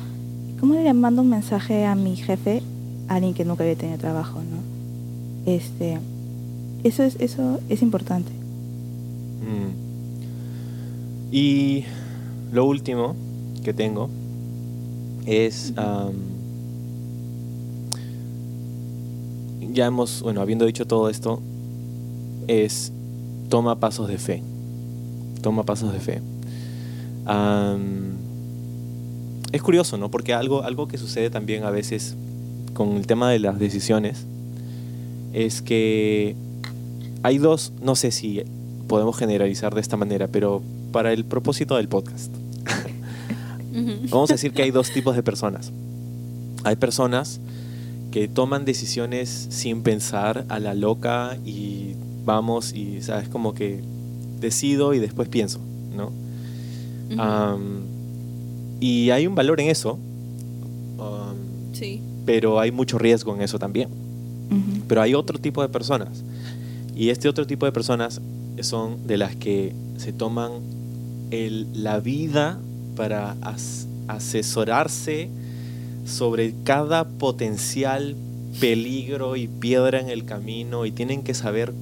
¿cómo 0.60 0.74
le 0.74 0.92
mando 0.92 1.22
un 1.22 1.30
mensaje 1.30 1.86
a 1.86 1.94
mi 1.94 2.14
jefe 2.14 2.62
a 3.08 3.14
alguien 3.14 3.32
que 3.32 3.46
nunca 3.46 3.64
había 3.64 3.76
tenido 3.76 3.96
trabajo, 3.98 4.38
¿no? 4.38 5.50
Este, 5.50 5.98
eso 6.84 7.02
es, 7.04 7.16
eso 7.20 7.58
es 7.70 7.80
importante. 7.80 8.30
Mm. 9.40 9.72
Y 11.34 11.84
lo 12.52 12.66
último 12.66 13.16
que 13.64 13.72
tengo 13.72 14.10
es... 15.24 15.72
am, 15.76 16.32
ya 19.72 19.86
hemos, 19.86 20.20
bueno, 20.20 20.42
habiendo 20.42 20.66
dicho 20.66 20.86
todo 20.86 21.08
esto, 21.08 21.40
es 22.52 22.92
toma 23.48 23.80
pasos 23.80 24.08
de 24.08 24.18
fe. 24.18 24.42
Toma 25.40 25.64
pasos 25.64 25.92
de 25.92 26.00
fe. 26.00 26.22
Es 29.52 29.62
curioso, 29.62 29.96
¿no? 29.96 30.10
Porque 30.10 30.34
algo, 30.34 30.62
algo 30.62 30.88
que 30.88 30.98
sucede 30.98 31.30
también 31.30 31.64
a 31.64 31.70
veces 31.70 32.16
con 32.74 32.96
el 32.96 33.06
tema 33.06 33.30
de 33.30 33.38
las 33.38 33.58
decisiones 33.58 34.26
es 35.32 35.62
que 35.62 36.34
hay 37.22 37.38
dos, 37.38 37.72
no 37.82 37.94
sé 37.94 38.10
si 38.10 38.42
podemos 38.88 39.16
generalizar 39.16 39.74
de 39.74 39.80
esta 39.80 39.96
manera, 39.96 40.28
pero 40.28 40.62
para 40.90 41.12
el 41.12 41.24
propósito 41.24 41.76
del 41.76 41.88
podcast, 41.88 42.32
vamos 44.10 44.30
a 44.30 44.34
decir 44.34 44.52
que 44.52 44.62
hay 44.62 44.70
dos 44.70 44.90
tipos 44.90 45.16
de 45.16 45.22
personas. 45.22 45.72
Hay 46.64 46.76
personas 46.76 47.40
que 48.10 48.28
toman 48.28 48.64
decisiones 48.64 49.48
sin 49.50 49.82
pensar 49.82 50.44
a 50.48 50.58
la 50.58 50.74
loca 50.74 51.36
y 51.44 51.94
vamos 52.24 52.72
y, 52.74 53.02
¿sabes? 53.02 53.28
Como 53.28 53.54
que 53.54 53.80
decido 54.40 54.94
y 54.94 54.98
después 54.98 55.28
pienso, 55.28 55.60
¿no? 55.96 56.10
Y 58.80 59.10
hay 59.10 59.26
un 59.26 59.34
valor 59.34 59.60
en 59.60 59.68
eso, 59.68 59.98
sí. 61.72 62.00
pero 62.26 62.58
hay 62.60 62.70
mucho 62.72 62.98
riesgo 62.98 63.34
en 63.34 63.42
eso 63.42 63.58
también. 63.58 63.88
Pero 64.88 65.00
hay 65.02 65.14
otro 65.14 65.38
tipo 65.38 65.62
de 65.62 65.68
personas. 65.68 66.22
Y 66.94 67.08
este 67.08 67.28
otro 67.28 67.46
tipo 67.46 67.64
de 67.66 67.72
personas 67.72 68.20
son 68.60 69.06
de 69.06 69.16
las 69.16 69.34
que 69.36 69.72
se 69.96 70.12
toman 70.12 70.52
el- 71.30 71.66
la 71.82 72.00
vida 72.00 72.58
para 72.96 73.36
as- 73.40 73.86
asesorarse 74.08 75.30
sobre 76.04 76.52
cada 76.64 77.04
potencial 77.08 78.14
peligro 78.60 79.36
y 79.36 79.46
piedra 79.48 80.00
en 80.00 80.10
el 80.10 80.24
camino 80.26 80.84
y 80.84 80.92
tienen 80.92 81.22
que 81.22 81.32
saber 81.32 81.72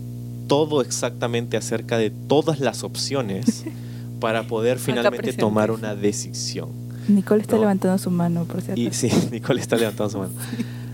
todo 0.50 0.80
exactamente 0.80 1.56
acerca 1.56 1.96
de 1.96 2.10
todas 2.10 2.58
las 2.58 2.82
opciones 2.82 3.64
para 4.20 4.42
poder 4.42 4.80
finalmente 4.80 5.32
tomar 5.32 5.70
una 5.70 5.94
decisión. 5.94 6.68
Nicole 7.06 7.40
está 7.42 7.54
No. 7.54 7.60
levantando 7.62 7.96
su 7.98 8.10
mano, 8.10 8.44
por 8.44 8.60
cierto. 8.60 8.80
Y 8.80 8.92
sí, 8.92 9.10
Nicole 9.30 9.60
está 9.60 9.76
levantando 9.76 10.10
su 10.10 10.18
mano. 10.18 10.32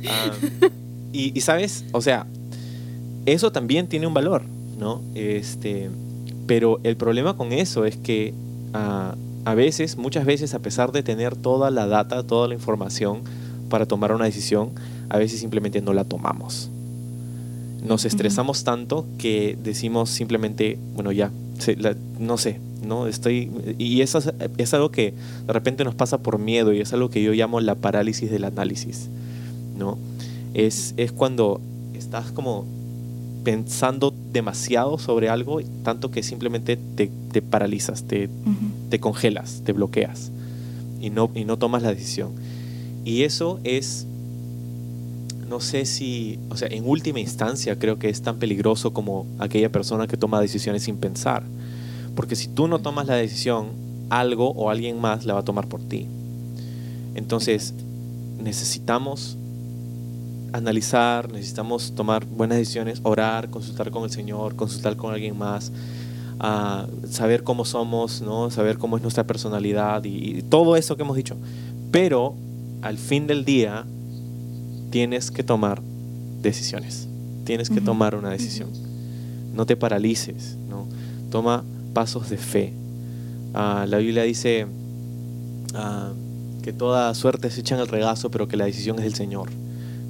Ah, 0.08 0.30
y, 1.12 1.36
y, 1.36 1.40
sabes, 1.40 1.84
o 1.90 2.00
sea, 2.00 2.26
eso 3.24 3.50
también 3.50 3.88
tiene 3.88 4.06
un 4.06 4.14
valor, 4.14 4.42
¿no? 4.78 5.00
Este, 5.16 5.90
pero 6.46 6.78
el 6.84 6.96
problema 6.96 7.36
con 7.36 7.52
eso 7.52 7.84
es 7.86 7.96
que 7.96 8.32
ah, 8.72 9.16
a 9.44 9.54
veces, 9.54 9.96
muchas 9.96 10.24
veces, 10.24 10.54
a 10.54 10.60
pesar 10.60 10.92
de 10.92 11.02
tener 11.02 11.34
toda 11.34 11.72
la 11.72 11.88
data, 11.88 12.22
toda 12.22 12.46
la 12.46 12.54
información 12.54 13.22
para 13.68 13.86
tomar 13.86 14.12
una 14.12 14.26
decisión, 14.26 14.70
a 15.08 15.18
veces 15.18 15.40
simplemente 15.40 15.80
no 15.80 15.92
la 15.92 16.04
tomamos. 16.04 16.70
Nos 17.86 18.04
estresamos 18.04 18.64
tanto 18.64 19.06
que 19.18 19.56
decimos 19.62 20.10
simplemente, 20.10 20.78
bueno, 20.94 21.12
ya, 21.12 21.30
se- 21.58 21.76
la- 21.76 21.96
no 22.18 22.36
sé, 22.38 22.58
¿no? 22.86 23.06
Estoy, 23.06 23.50
y 23.78 24.00
eso 24.00 24.18
es, 24.18 24.32
es 24.58 24.74
algo 24.74 24.90
que 24.90 25.14
de 25.46 25.52
repente 25.52 25.84
nos 25.84 25.94
pasa 25.94 26.18
por 26.18 26.38
miedo 26.38 26.72
y 26.72 26.80
es 26.80 26.92
algo 26.92 27.10
que 27.10 27.22
yo 27.22 27.32
llamo 27.32 27.60
la 27.60 27.74
parálisis 27.74 28.30
del 28.30 28.44
análisis, 28.44 29.08
¿no? 29.78 29.98
Es, 30.54 30.94
es 30.96 31.12
cuando 31.12 31.60
estás 31.94 32.30
como 32.32 32.64
pensando 33.44 34.12
demasiado 34.32 34.98
sobre 34.98 35.28
algo, 35.28 35.60
tanto 35.84 36.10
que 36.10 36.22
simplemente 36.22 36.76
te, 36.96 37.10
te 37.32 37.42
paralizas, 37.42 38.02
te, 38.02 38.26
Ujú. 38.26 38.54
te 38.90 38.98
congelas, 38.98 39.62
te 39.64 39.72
bloqueas 39.72 40.32
y 41.00 41.10
no, 41.10 41.30
y 41.34 41.44
no 41.44 41.56
tomas 41.56 41.82
la 41.82 41.90
decisión. 41.90 42.30
Y 43.04 43.22
eso 43.22 43.60
es, 43.62 44.06
no 45.48 45.60
sé 45.60 45.86
si, 45.86 46.38
o 46.50 46.56
sea, 46.56 46.68
en 46.68 46.88
última 46.88 47.20
instancia 47.20 47.78
creo 47.78 47.98
que 47.98 48.08
es 48.08 48.22
tan 48.22 48.38
peligroso 48.38 48.92
como 48.92 49.26
aquella 49.38 49.70
persona 49.70 50.06
que 50.06 50.16
toma 50.16 50.40
decisiones 50.40 50.82
sin 50.82 50.96
pensar. 50.96 51.42
Porque 52.14 52.36
si 52.36 52.48
tú 52.48 52.68
no 52.68 52.80
tomas 52.80 53.06
la 53.06 53.14
decisión, 53.14 53.68
algo 54.10 54.50
o 54.50 54.70
alguien 54.70 55.00
más 55.00 55.24
la 55.24 55.34
va 55.34 55.40
a 55.40 55.44
tomar 55.44 55.68
por 55.68 55.82
ti. 55.82 56.06
Entonces, 57.14 57.74
necesitamos 58.42 59.36
analizar, 60.52 61.30
necesitamos 61.30 61.94
tomar 61.94 62.24
buenas 62.24 62.58
decisiones, 62.58 63.00
orar, 63.02 63.50
consultar 63.50 63.90
con 63.90 64.04
el 64.04 64.10
Señor, 64.10 64.56
consultar 64.56 64.96
con 64.96 65.12
alguien 65.12 65.36
más, 65.36 65.72
a 66.38 66.86
saber 67.10 67.42
cómo 67.42 67.64
somos, 67.64 68.20
¿no? 68.20 68.50
saber 68.50 68.78
cómo 68.78 68.96
es 68.96 69.02
nuestra 69.02 69.24
personalidad 69.24 70.04
y, 70.04 70.38
y 70.38 70.42
todo 70.42 70.76
eso 70.76 70.96
que 70.96 71.02
hemos 71.02 71.16
dicho. 71.16 71.36
Pero 71.90 72.34
al 72.82 72.98
fin 72.98 73.26
del 73.26 73.44
día 73.44 73.86
tienes 74.90 75.30
que 75.30 75.42
tomar 75.42 75.82
decisiones, 76.42 77.08
tienes 77.44 77.70
que 77.70 77.80
tomar 77.80 78.14
una 78.14 78.30
decisión. 78.30 78.70
No 79.54 79.66
te 79.66 79.76
paralices, 79.76 80.56
¿no? 80.68 80.86
toma 81.30 81.64
pasos 81.94 82.28
de 82.28 82.36
fe. 82.36 82.72
Ah, 83.54 83.86
la 83.88 83.98
Biblia 83.98 84.22
dice 84.22 84.66
ah, 85.74 86.12
que 86.62 86.72
toda 86.72 87.14
suerte 87.14 87.50
se 87.50 87.60
echa 87.60 87.74
en 87.74 87.80
el 87.80 87.88
regazo, 87.88 88.30
pero 88.30 88.48
que 88.48 88.56
la 88.56 88.66
decisión 88.66 88.98
es 88.98 89.04
del 89.04 89.14
Señor. 89.14 89.50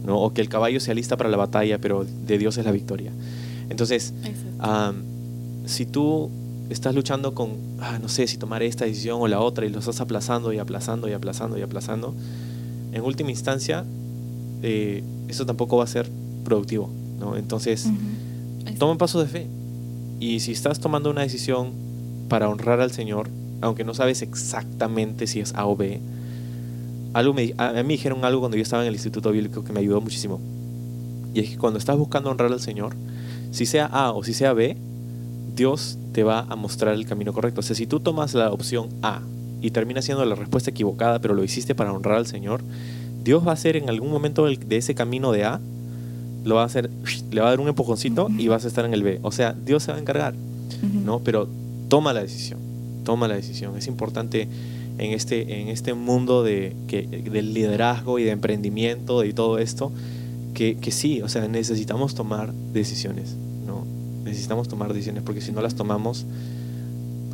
¿no? 0.04 0.20
O 0.20 0.32
que 0.32 0.40
el 0.40 0.48
caballo 0.48 0.80
se 0.80 0.90
alista 0.90 1.16
para 1.16 1.30
la 1.30 1.36
batalla, 1.36 1.78
pero 1.78 2.04
de 2.04 2.38
Dios 2.38 2.58
es 2.58 2.64
la 2.64 2.72
victoria. 2.72 3.12
Entonces. 3.68 4.12
Am, 4.58 5.16
si 5.66 5.84
tú 5.84 6.30
estás 6.70 6.94
luchando 6.94 7.34
con, 7.34 7.50
ah, 7.80 7.98
no 8.00 8.08
sé 8.08 8.26
si 8.26 8.38
tomar 8.38 8.62
esta 8.62 8.84
decisión 8.84 9.20
o 9.20 9.28
la 9.28 9.40
otra 9.40 9.66
y 9.66 9.68
lo 9.68 9.80
estás 9.80 10.00
aplazando 10.00 10.52
y 10.52 10.58
aplazando 10.58 11.08
y 11.08 11.12
aplazando 11.12 11.58
y 11.58 11.62
aplazando, 11.62 12.14
en 12.92 13.02
última 13.02 13.30
instancia, 13.30 13.84
eh, 14.62 15.02
eso 15.28 15.46
tampoco 15.46 15.76
va 15.78 15.84
a 15.84 15.88
ser 15.88 16.08
productivo. 16.44 16.90
¿no? 17.18 17.36
Entonces, 17.36 17.86
Ujú. 17.86 18.74
toma 18.78 18.98
pasos 18.98 19.22
de 19.22 19.28
fe. 19.28 19.46
Y 20.20 20.40
si 20.40 20.52
estás 20.52 20.80
tomando 20.80 21.10
una 21.10 21.22
decisión 21.22 21.72
para 22.28 22.48
honrar 22.48 22.80
al 22.80 22.90
Señor, 22.90 23.28
aunque 23.60 23.84
no 23.84 23.94
sabes 23.94 24.22
exactamente 24.22 25.26
si 25.26 25.40
es 25.40 25.54
A 25.54 25.66
o 25.66 25.76
B, 25.76 26.00
algo 27.12 27.32
me, 27.32 27.54
a 27.56 27.72
mí 27.72 27.82
me 27.82 27.88
dijeron 27.94 28.24
algo 28.24 28.40
cuando 28.40 28.56
yo 28.56 28.62
estaba 28.62 28.82
en 28.82 28.88
el 28.88 28.94
Instituto 28.94 29.30
Bíblico 29.32 29.64
que 29.64 29.72
me 29.72 29.80
ayudó 29.80 30.00
muchísimo. 30.00 30.40
Y 31.34 31.40
es 31.40 31.50
que 31.50 31.56
cuando 31.58 31.78
estás 31.78 31.96
buscando 31.96 32.30
honrar 32.30 32.52
al 32.52 32.60
Señor, 32.60 32.94
si 33.50 33.66
sea 33.66 33.86
A 33.86 34.12
o 34.12 34.22
si 34.24 34.34
sea 34.34 34.52
B, 34.52 34.76
Dios 35.54 35.98
te 36.12 36.22
va 36.24 36.40
a 36.40 36.56
mostrar 36.56 36.94
el 36.94 37.06
camino 37.06 37.32
correcto. 37.32 37.60
O 37.60 37.62
sea, 37.62 37.74
si 37.76 37.86
tú 37.86 38.00
tomas 38.00 38.34
la 38.34 38.50
opción 38.52 38.88
A 39.02 39.22
y 39.62 39.70
termina 39.70 40.02
siendo 40.02 40.24
la 40.24 40.34
respuesta 40.34 40.70
equivocada, 40.70 41.18
pero 41.18 41.34
lo 41.34 41.42
hiciste 41.42 41.74
para 41.74 41.92
honrar 41.92 42.16
al 42.16 42.26
Señor, 42.26 42.62
Dios 43.26 43.44
va 43.46 43.50
a 43.50 43.54
hacer 43.54 43.76
en 43.76 43.88
algún 43.90 44.10
momento 44.10 44.46
de 44.46 44.76
ese 44.76 44.94
camino 44.94 45.32
de 45.32 45.44
A, 45.44 45.60
lo 46.44 46.54
va 46.54 46.62
a 46.62 46.66
hacer, 46.66 46.88
le 47.30 47.40
va 47.40 47.48
a 47.48 47.50
dar 47.50 47.60
un 47.60 47.68
empujoncito 47.68 48.28
y 48.38 48.46
vas 48.48 48.64
a 48.64 48.68
estar 48.68 48.84
en 48.86 48.94
el 48.94 49.02
B. 49.02 49.18
O 49.22 49.32
sea, 49.32 49.52
Dios 49.52 49.82
se 49.82 49.90
va 49.92 49.98
a 49.98 50.00
encargar. 50.00 50.34
¿no? 51.04 51.20
Pero 51.20 51.48
toma 51.88 52.12
la 52.12 52.22
decisión, 52.22 52.58
toma 53.04 53.26
la 53.28 53.34
decisión. 53.34 53.76
Es 53.76 53.86
importante 53.88 54.48
en 54.98 55.10
este, 55.12 55.60
en 55.60 55.68
este 55.68 55.92
mundo 55.94 56.42
de, 56.42 56.74
que, 56.88 57.02
del 57.06 57.52
liderazgo 57.52 58.18
y 58.18 58.24
de 58.24 58.30
emprendimiento 58.30 59.24
y 59.24 59.32
todo 59.32 59.58
esto, 59.58 59.92
que, 60.54 60.76
que 60.76 60.90
sí, 60.90 61.20
o 61.22 61.28
sea, 61.28 61.46
necesitamos 61.48 62.14
tomar 62.14 62.52
decisiones, 62.72 63.34
¿no? 63.66 63.84
Necesitamos 64.24 64.68
tomar 64.68 64.92
decisiones 64.92 65.22
porque 65.22 65.40
si 65.40 65.52
no 65.52 65.60
las 65.62 65.74
tomamos, 65.74 66.24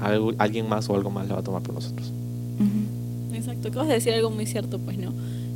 algo- 0.01 0.33
alguien 0.39 0.69
más 0.69 0.89
o 0.91 0.95
algo 0.97 1.11
más 1.11 1.29
la 1.29 1.35
va 1.35 1.41
a 1.41 1.45
tomar 1.45 1.63
por 1.63 1.75
nosotros. 1.75 2.11
Exacto, 3.35 3.69
acabas 3.69 3.89
de 3.89 3.95
decir 3.95 4.13
algo 4.13 4.31
muy 4.31 4.47
cierto, 4.47 4.79
pues, 4.79 4.99
¿no? 4.99 5.13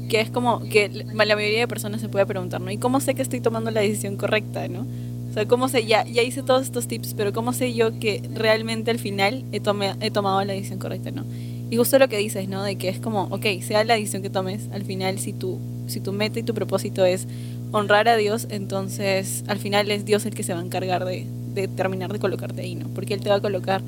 Que 0.09 0.21
es 0.21 0.31
como 0.31 0.61
que 0.61 0.89
la 0.89 1.35
mayoría 1.37 1.61
de 1.61 1.69
personas 1.69 2.01
se 2.01 2.09
puede 2.09 2.27
preguntar, 2.27 2.61
¿no? 2.61 2.71
¿Y 2.71 2.79
cómo 2.79 3.01
sé 3.01 3.15
que 3.15 3.23
estoy 3.23 3.41
tomando 3.41 3.71
la 3.71 3.81
decisión 3.81 4.17
correcta, 4.17 4.69
¿no? 4.69 4.87
O 5.31 5.33
sea, 5.33 5.47
¿cómo 5.49 5.69
sé? 5.69 5.85
Ya, 5.87 6.05
ya 6.05 6.23
hice 6.23 6.43
todos 6.43 6.63
estos 6.63 6.87
tips, 6.87 7.15
pero 7.15 7.33
¿cómo 7.33 7.53
sé 7.53 7.75
yo 7.75 7.99
que 7.99 8.23
realmente 8.33 8.91
al 8.91 8.99
final 8.99 9.45
he, 9.53 9.61
tome- 9.61 9.97
he 10.01 10.11
tomado 10.11 10.43
la 10.45 10.53
decisión 10.53 10.79
correcta, 10.79 11.11
¿no? 11.11 11.25
Y 11.69 11.77
justo 11.77 11.99
lo 11.99 12.09
que 12.09 12.19
dices, 12.19 12.49
¿no? 12.49 12.63
De 12.63 12.77
que 12.77 12.89
es 12.89 13.01
como, 13.01 13.25
ok, 13.25 13.45
sea 13.63 13.83
la 13.85 13.95
decisión 13.95 14.23
que 14.23 14.31
tomes, 14.31 14.69
al 14.73 14.85
final 14.85 15.19
si 15.19 15.33
tu, 15.33 15.59
si 15.89 16.01
tu 16.01 16.13
meta 16.13 16.39
y 16.39 16.43
tu 16.45 16.55
propósito 16.55 17.05
es 17.05 17.27
honrar 17.73 18.09
a 18.09 18.17
Dios, 18.17 18.47
entonces 18.51 19.45
al 19.49 19.59
final 19.59 19.91
es 19.91 20.05
Dios 20.05 20.25
el 20.27 20.35
que 20.35 20.45
se 20.45 20.55
va 20.55 20.61
a 20.61 20.65
encargar 20.65 21.05
de, 21.05 21.27
de 21.55 21.67
terminar 21.69 22.13
de 22.13 22.21
colocarte 22.21 22.63
ahí, 22.63 22.77
¿no? 22.77 22.89
Porque 22.95 23.15
Él 23.15 23.21
te 23.21 23.29
va 23.29 23.37
a 23.37 23.41
colocar 23.41 23.83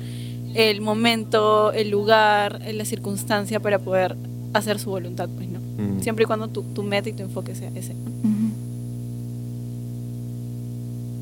el 0.53 0.81
momento, 0.81 1.71
el 1.71 1.89
lugar, 1.89 2.61
la 2.73 2.85
circunstancia 2.85 3.59
para 3.61 3.79
poder 3.79 4.17
hacer 4.53 4.79
su 4.79 4.89
voluntad, 4.89 5.29
pues, 5.33 5.47
¿no? 5.49 5.59
Mm. 5.79 6.01
Siempre 6.01 6.23
y 6.23 6.27
cuando 6.27 6.47
tu, 6.49 6.61
tu 6.63 6.83
meta 6.83 7.07
y 7.09 7.13
tu 7.13 7.23
enfoque 7.23 7.55
sea 7.55 7.71
ese. 7.75 7.93
¿no? 7.93 8.29
Ujú. 8.29 8.49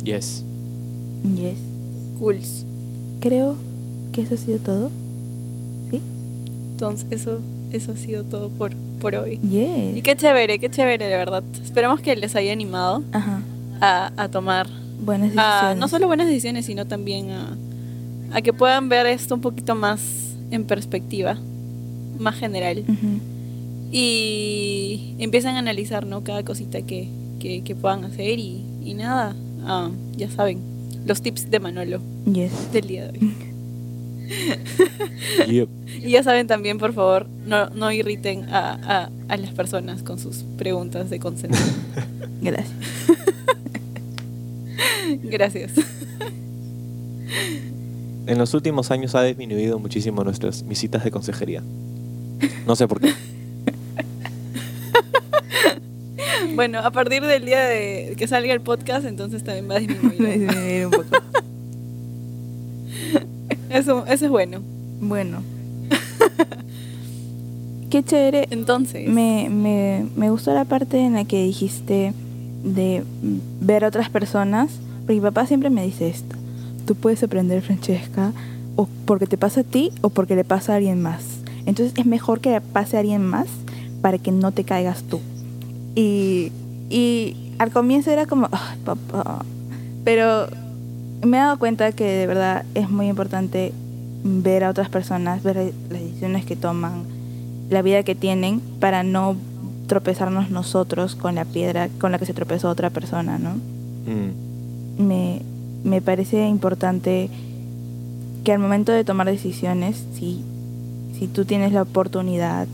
Yes. 0.03 0.43
Yes. 1.35 1.57
Cool. 2.19 2.37
Creo 3.19 3.55
que 4.11 4.21
eso 4.21 4.35
ha 4.35 4.37
sido 4.37 4.59
todo. 4.59 4.89
¿Sí? 5.91 6.01
Entonces, 6.71 7.07
eso, 7.11 7.39
eso 7.71 7.91
ha 7.91 7.97
sido 7.97 8.23
todo 8.23 8.49
por, 8.49 8.73
por 9.01 9.15
hoy. 9.15 9.39
Y 9.43 9.47
Yes. 9.95 10.03
qué 10.03 10.15
chévere, 10.15 10.59
qué 10.59 10.69
chévere, 10.69 11.05
de 11.07 11.15
verdad. 11.17 11.43
Esperamos 11.63 11.99
que 11.99 12.15
les 12.15 12.35
haya 12.35 12.51
animado 12.51 13.03
Ajá. 13.11 13.41
a, 13.81 14.11
a 14.23 14.29
tomar 14.29 14.67
Buenas 15.03 15.31
a 15.37 15.51
decisiones. 15.51 15.77
no 15.77 15.87
solo 15.87 16.07
buenas 16.07 16.27
decisiones, 16.27 16.65
sino 16.65 16.85
también 16.85 17.29
a, 17.31 17.57
a 18.33 18.41
que 18.41 18.53
puedan 18.53 18.89
ver 18.89 19.05
esto 19.07 19.35
un 19.35 19.41
poquito 19.41 19.75
más 19.75 20.01
en 20.51 20.63
perspectiva, 20.63 21.37
más 22.17 22.35
general. 22.35 22.79
Ujú. 22.87 23.19
Y 23.91 25.15
empiezan 25.19 25.55
a 25.55 25.59
analizar 25.59 26.05
¿no? 26.05 26.23
cada 26.23 26.43
cosita 26.43 26.81
que, 26.81 27.09
que, 27.39 27.63
que 27.63 27.75
puedan 27.75 28.03
hacer 28.03 28.39
y, 28.39 28.63
y 28.83 28.93
nada, 28.93 29.35
ah, 29.63 29.89
ya 30.15 30.29
saben, 30.29 30.59
los 31.05 31.21
tips 31.21 31.49
de 31.49 31.59
Manolo 31.59 32.01
Yes. 32.31 32.71
del 32.73 32.87
día 32.87 33.11
de 33.11 33.19
hoy. 33.19 33.33
Yep. 35.47 35.69
Y 36.03 36.11
ya 36.11 36.21
saben 36.21 36.47
también, 36.47 36.77
por 36.77 36.93
favor, 36.93 37.27
no, 37.45 37.69
no 37.71 37.91
irriten 37.91 38.43
a, 38.49 38.73
a, 39.05 39.09
a 39.29 39.37
las 39.37 39.49
personas 39.51 40.03
con 40.03 40.19
sus 40.19 40.43
preguntas 40.57 41.09
de 41.09 41.19
consentimiento. 41.19 41.73
Gracias. 42.41 42.73
Gracias. 45.23 45.71
En 48.27 48.37
los 48.37 48.53
últimos 48.53 48.91
años 48.91 49.15
ha 49.15 49.23
disminuido 49.23 49.79
muchísimo 49.79 50.23
nuestras 50.23 50.67
visitas 50.67 51.03
de 51.03 51.11
consejería. 51.11 51.63
No 52.65 52.75
sé 52.75 52.87
por 52.87 52.99
qué. 53.01 53.13
Bueno, 56.57 56.79
a 56.79 56.89
partir 56.89 57.23
del 57.23 57.45
día 57.45 57.63
de 57.65 58.15
que 58.17 58.27
salga 58.27 58.51
el 58.51 58.61
podcast, 58.61 59.05
entonces 59.05 59.43
también 59.43 59.69
va 59.69 59.75
a 59.75 59.79
disminuir. 59.79 60.87
Un 60.87 60.91
poco. 60.91 61.03
Eso, 63.69 64.05
eso 64.07 64.25
es 64.25 64.31
bueno. 64.31 64.61
Bueno. 64.99 65.43
Qué 67.91 68.01
chévere. 68.01 68.47
Entonces, 68.49 69.07
Me, 69.07 69.49
me, 69.51 70.07
me 70.15 70.31
gustó 70.31 70.51
la 70.55 70.65
parte 70.65 70.97
en 70.97 71.13
la 71.13 71.25
que 71.25 71.43
dijiste 71.43 72.13
de 72.63 73.03
ver 73.61 73.85
a 73.85 73.89
otras 73.89 74.09
personas, 74.09 74.71
porque 75.01 75.13
mi 75.13 75.21
papá 75.21 75.45
siempre 75.45 75.69
me 75.69 75.85
dice 75.85 76.07
esto. 76.07 76.35
Tú 76.87 76.95
puedes 76.95 77.21
aprender, 77.21 77.61
Francesca, 77.61 78.31
o 78.75 78.89
porque 79.05 79.27
te 79.27 79.37
pasa 79.37 79.61
a 79.61 79.63
ti 79.63 79.91
o 80.01 80.09
porque 80.09 80.35
le 80.35 80.43
pasa 80.43 80.73
a 80.73 80.77
alguien 80.77 81.03
más. 81.03 81.21
Entonces 81.67 81.93
es 81.95 82.07
mejor 82.07 82.39
que 82.39 82.49
le 82.49 82.61
pase 82.61 82.97
a 82.97 83.01
alguien 83.01 83.23
más 83.23 83.47
para 84.01 84.17
que 84.17 84.31
no 84.31 84.53
te 84.53 84.63
caigas 84.63 85.03
tú. 85.03 85.21
Y, 85.97 86.51
y 86.91 87.35
al 87.57 87.71
comienzo 87.71 88.11
era 88.11 88.27
como, 88.27 88.49
ay, 88.51 88.77
papá. 88.85 89.43
Pero 90.03 90.47
me 91.25 91.37
he 91.37 91.39
dado 91.39 91.57
cuenta 91.57 91.91
que 91.91 92.03
de 92.03 92.27
verdad 92.27 92.65
es 92.75 92.87
muy 92.87 93.07
importante 93.07 93.73
ver 94.23 94.63
a 94.63 94.69
otras 94.69 94.89
personas, 94.89 95.41
ver 95.41 95.55
las 95.89 95.99
decisiones 96.01 96.45
que 96.45 96.55
toman, 96.55 97.03
la 97.71 97.81
vida 97.81 98.03
que 98.03 98.13
tienen, 98.13 98.59
para 98.79 99.01
no 99.01 99.35
tropezarnos 99.87 100.51
nosotros 100.51 101.15
con 101.15 101.33
la 101.33 101.45
piedra 101.45 101.89
con 101.99 102.11
la 102.11 102.19
que 102.19 102.27
se 102.27 102.33
tropezó 102.35 102.69
otra 102.69 102.91
persona, 102.91 103.39
¿no? 103.39 103.55
Mm, 104.05 105.01
Me, 105.07 105.41
me 105.83 106.01
parece 106.01 106.47
importante 106.47 107.31
que 108.43 108.51
al 108.51 108.59
momento 108.59 108.91
de 108.91 109.03
tomar 109.03 109.25
decisiones, 109.25 110.05
si, 110.13 110.43
si 111.17 111.27
tú 111.27 111.43
tienes 111.45 111.71
la 111.71 111.81
oportunidad 111.81 112.67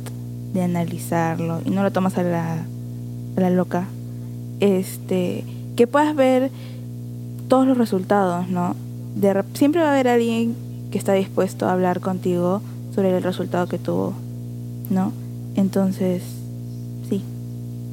de 0.53 0.61
analizarlo 0.61 1.61
y 1.63 1.69
no 1.69 1.83
lo 1.83 1.91
tomas 1.91 2.17
a 2.17 2.23
la, 2.23 2.65
la 3.35 3.49
loca, 3.49 3.87
este, 4.59 5.43
que 5.75 5.87
puedas 5.87 6.15
ver 6.15 6.51
todos 7.47 7.67
los 7.67 7.77
resultados, 7.77 8.47
¿no? 8.47 8.75
De 9.15 9.43
siempre 9.53 9.81
va 9.81 9.89
a 9.89 9.93
haber 9.93 10.07
alguien 10.07 10.55
que 10.91 10.97
está 10.97 11.13
dispuesto 11.13 11.67
a 11.67 11.73
hablar 11.73 11.99
contigo 11.99 12.61
sobre 12.93 13.15
el 13.15 13.23
resultado 13.23 13.67
que 13.67 13.77
tuvo, 13.77 14.13
¿no? 14.89 15.11
Entonces, 15.55 16.23
sí, 17.09 17.21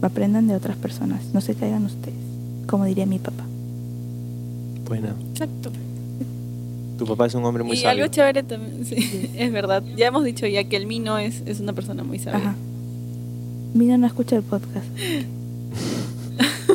aprendan 0.02 0.46
de 0.46 0.54
otras 0.54 0.76
personas, 0.76 1.22
no 1.32 1.40
se 1.40 1.54
caigan 1.54 1.84
ustedes, 1.84 2.14
como 2.66 2.84
diría 2.84 3.06
mi 3.06 3.18
papá. 3.18 3.44
buena. 4.86 5.14
exacto. 5.32 5.70
Tu 6.98 7.06
papá 7.06 7.26
es 7.26 7.34
un 7.34 7.44
hombre 7.46 7.64
muy 7.64 7.76
y 7.76 7.80
sabio. 7.80 8.04
algo 8.04 8.12
chévere 8.12 8.42
también, 8.42 8.84
sí, 8.84 9.30
es 9.34 9.52
verdad. 9.52 9.82
Ya 9.96 10.08
hemos 10.08 10.22
dicho 10.24 10.46
ya 10.46 10.64
que 10.64 10.76
el 10.76 10.86
Mino 10.86 11.16
es, 11.16 11.42
es 11.46 11.60
una 11.60 11.72
persona 11.72 12.04
muy 12.04 12.18
sabia. 12.18 12.38
Ajá. 12.38 12.54
Mira, 13.74 13.96
no 13.96 14.06
escucha 14.06 14.36
el 14.36 14.42
podcast. 14.42 14.86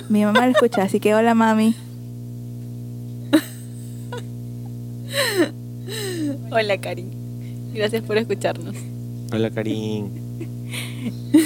Mi 0.10 0.24
mamá 0.24 0.46
lo 0.46 0.52
escucha, 0.52 0.84
así 0.84 1.00
que 1.00 1.14
hola 1.16 1.34
mami. 1.34 1.76
Hola, 6.52 6.78
Karin. 6.78 7.10
Gracias 7.74 8.02
por 8.04 8.18
escucharnos. 8.18 8.76
Hola, 9.34 9.50
Karim. 9.50 10.10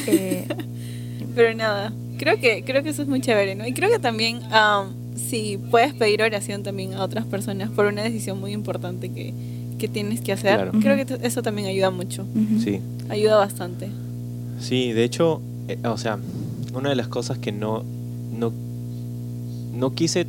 Eh, 0.08 0.46
Pero 1.36 1.56
nada, 1.56 1.94
creo 2.18 2.40
que, 2.40 2.64
creo 2.64 2.84
que 2.84 2.90
eso 2.90 3.02
es 3.02 3.08
muy 3.08 3.22
chévere, 3.22 3.56
¿no? 3.56 3.66
Y 3.68 3.74
creo 3.74 3.90
que 3.90 4.00
también, 4.00 4.40
am, 4.52 4.94
si 5.16 5.58
puedes 5.72 5.94
pedir 5.94 6.22
oración 6.22 6.64
también 6.64 6.94
a 6.94 7.04
otras 7.04 7.26
personas 7.26 7.70
por 7.72 7.86
una 7.86 8.04
decisión 8.04 8.40
muy 8.40 8.52
importante 8.54 9.10
que, 9.10 9.34
que 9.80 9.88
tienes 9.88 10.22
que 10.22 10.32
hacer, 10.34 10.56
Claro. 10.56 10.72
creo 10.80 11.06
que 11.06 11.26
eso 11.28 11.42
también 11.42 11.68
ayuda 11.68 11.90
mucho. 11.92 12.26
Sí. 12.64 12.80
Ayuda 13.10 13.38
bastante. 13.38 13.90
Sí, 14.60 14.92
de 14.94 15.04
hecho, 15.04 15.42
eh, 15.68 15.78
o 15.86 15.98
sea, 15.98 16.20
una 16.74 16.90
de 16.90 16.96
las 16.96 17.08
cosas 17.08 17.38
que 17.38 17.52
no, 17.52 17.84
no, 18.38 18.52
no 19.74 19.94
quise 19.96 20.28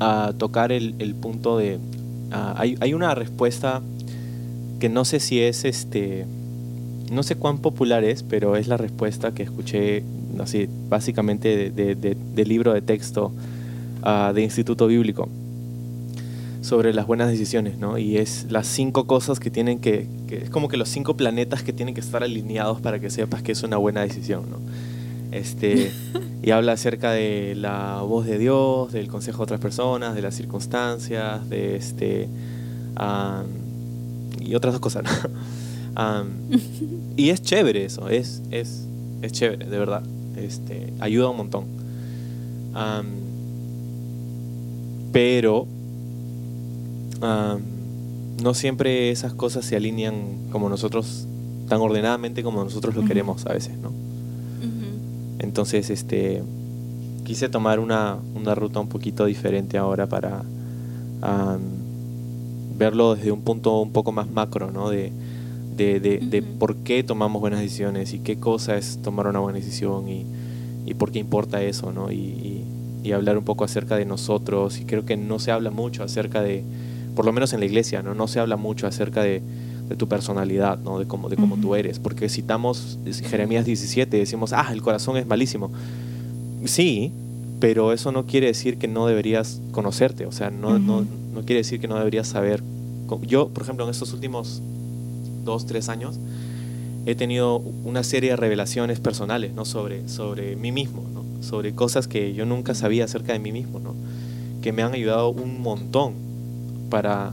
ah, 0.00 0.32
tocar 0.36 0.72
el, 0.72 0.94
el 0.98 1.14
punto 1.14 1.58
de... 1.58 1.78
ah, 2.30 2.54
hay, 2.58 2.76
hay 2.80 2.94
una 2.94 3.14
respuesta 3.14 3.82
que 4.80 4.88
no 4.88 5.04
sé 5.04 5.20
si 5.20 5.40
es 5.40 5.64
este... 5.64 6.26
No 7.10 7.22
sé 7.22 7.36
cuán 7.36 7.58
popular 7.58 8.02
es, 8.02 8.22
pero 8.24 8.56
es 8.56 8.66
la 8.66 8.76
respuesta 8.76 9.32
que 9.32 9.44
escuché, 9.44 10.02
así, 10.40 10.68
básicamente 10.88 11.70
de, 11.70 11.94
de- 11.94 12.44
libro 12.44 12.74
de 12.74 12.82
texto 12.82 13.32
ah, 14.02 14.32
de 14.34 14.42
Instituto 14.42 14.88
Bíblico 14.88 15.28
sobre 16.66 16.92
las 16.92 17.06
buenas 17.06 17.30
decisiones, 17.30 17.78
¿no? 17.78 17.96
Y 17.96 18.16
es 18.16 18.46
las 18.50 18.66
cinco 18.66 19.06
cosas 19.06 19.38
que 19.38 19.50
tienen 19.50 19.78
que, 19.78 20.08
que 20.26 20.38
es 20.38 20.50
como 20.50 20.66
que 20.66 20.76
los 20.76 20.88
cinco 20.88 21.16
planetas 21.16 21.62
que 21.62 21.72
tienen 21.72 21.94
que 21.94 22.00
estar 22.00 22.24
alineados 22.24 22.80
para 22.80 22.98
que 22.98 23.08
sepas 23.08 23.40
que 23.42 23.52
es 23.52 23.62
una 23.62 23.76
buena 23.76 24.00
decisión, 24.00 24.50
¿no? 24.50 24.58
Este, 25.30 25.92
y 26.42 26.50
habla 26.50 26.72
acerca 26.72 27.12
de 27.12 27.54
la 27.54 28.02
voz 28.02 28.26
de 28.26 28.38
Dios, 28.38 28.92
del 28.92 29.06
consejo 29.06 29.38
de 29.38 29.42
otras 29.44 29.60
personas, 29.60 30.16
de 30.16 30.22
las 30.22 30.34
circunstancias, 30.34 31.48
de 31.48 31.76
este, 31.76 32.28
y 34.40 34.54
otras 34.56 34.74
dos 34.74 34.80
cosas, 34.80 35.04
¿no? 35.04 35.10
Y 37.16 37.30
es 37.30 37.42
chévere 37.42 37.84
eso, 37.84 38.08
es, 38.08 38.42
es, 38.50 38.86
es 39.22 39.32
chévere, 39.32 39.66
de 39.66 39.78
verdad. 39.78 40.02
Este, 40.36 40.92
ayuda 40.98 41.30
un 41.30 41.36
montón. 41.36 41.64
Pero 45.12 45.66
am, 47.22 47.60
no 48.42 48.54
siempre 48.54 49.10
esas 49.10 49.32
cosas 49.32 49.64
se 49.64 49.76
alinean 49.76 50.14
como 50.52 50.68
nosotros, 50.68 51.26
tan 51.68 51.80
ordenadamente 51.80 52.42
como 52.42 52.62
nosotros 52.62 52.94
lo 52.94 53.04
queremos 53.04 53.46
a 53.46 53.52
veces, 53.52 53.76
¿no? 53.78 53.90
Entonces, 55.38 55.90
este, 55.90 56.42
quise 57.24 57.48
tomar 57.48 57.80
una, 57.80 58.16
una 58.34 58.54
ruta 58.54 58.80
un 58.80 58.88
poquito 58.88 59.24
diferente 59.26 59.78
ahora 59.78 60.06
para 60.06 60.42
verlo 62.78 63.14
desde 63.14 63.32
un 63.32 63.40
punto 63.42 63.80
un 63.80 63.90
poco 63.92 64.12
más 64.12 64.30
macro, 64.30 64.70
¿no? 64.70 64.90
De, 64.90 65.10
de, 65.76 66.00
de, 66.00 66.20
por 66.42 66.76
qué 66.76 67.02
tomamos 67.02 67.40
buenas 67.40 67.60
decisiones 67.60 68.12
y 68.14 68.18
qué 68.20 68.36
cosa 68.38 68.76
es 68.76 68.98
tomar 69.02 69.26
una 69.26 69.40
buena 69.40 69.58
decisión 69.58 70.08
y, 70.08 70.24
y 70.86 70.94
por 70.94 71.10
qué 71.12 71.18
importa 71.18 71.62
eso, 71.62 71.92
¿no? 71.92 72.10
Y, 72.12 72.16
y- 72.16 72.64
y 73.04 73.12
hablar 73.12 73.38
un 73.38 73.44
poco 73.44 73.62
acerca 73.62 73.96
de 73.96 74.04
nosotros 74.04 74.80
y 74.80 74.84
creo 74.84 75.04
que 75.06 75.16
no 75.16 75.38
se 75.38 75.52
habla 75.52 75.70
mucho 75.70 76.02
acerca 76.02 76.42
de, 76.42 76.64
por 77.16 77.24
lo 77.24 77.32
menos 77.32 77.52
en 77.52 77.60
la 77.60 77.66
iglesia, 77.66 78.02
¿no? 78.02 78.14
No 78.14 78.28
se 78.28 78.38
habla 78.38 78.56
mucho 78.56 78.86
acerca 78.86 79.22
de, 79.22 79.42
de 79.88 79.96
tu 79.96 80.06
personalidad, 80.06 80.78
¿no? 80.78 80.98
De 80.98 81.06
cómo, 81.06 81.28
de 81.28 81.36
cómo 81.36 81.56
tú 81.56 81.68
Ujú. 81.68 81.76
eres, 81.76 81.98
porque 81.98 82.28
citamos 82.28 82.98
Jeremías 83.28 83.64
17 83.64 84.16
y 84.16 84.20
decimos, 84.20 84.52
ah, 84.52 84.68
el 84.72 84.82
corazón 84.82 85.16
es 85.16 85.26
malísimo. 85.26 85.70
Sí, 86.64 87.12
pero 87.58 87.92
eso 87.92 88.12
no 88.12 88.26
quiere 88.26 88.48
decir 88.48 88.78
que 88.78 88.86
no 88.86 89.06
deberías 89.06 89.60
conocerte, 89.72 90.26
o 90.26 90.32
sea, 90.32 90.50
no, 90.50 90.78
no, 90.78 91.04
no 91.32 91.40
quiere 91.44 91.60
decir 91.60 91.80
que 91.80 91.88
no 91.88 91.96
deberías 91.96 92.28
saber. 92.28 92.62
Yo, 93.22 93.48
por 93.48 93.62
ejemplo, 93.62 93.84
en 93.84 93.90
estos 93.90 94.12
últimos 94.12 94.62
dos, 95.44 95.66
tres 95.66 95.88
años, 95.88 96.18
he 97.06 97.14
tenido 97.14 97.56
una 97.56 98.02
serie 98.02 98.30
de 98.30 98.36
revelaciones 98.36 99.00
personales, 99.00 99.54
¿no? 99.54 99.64
Sobre, 99.64 100.08
sobre 100.08 100.56
mí 100.56 100.70
mismo, 100.72 101.02
¿no? 101.14 101.24
sobre 101.42 101.74
cosas 101.74 102.08
que 102.08 102.34
yo 102.34 102.44
nunca 102.44 102.74
sabía 102.74 103.04
acerca 103.04 103.32
de 103.32 103.38
mí 103.38 103.52
mismo, 103.52 103.78
¿no? 103.78 103.94
Que 104.62 104.72
me 104.72 104.82
han 104.82 104.92
ayudado 104.94 105.28
un 105.28 105.60
montón 105.60 106.14
para 106.88 107.32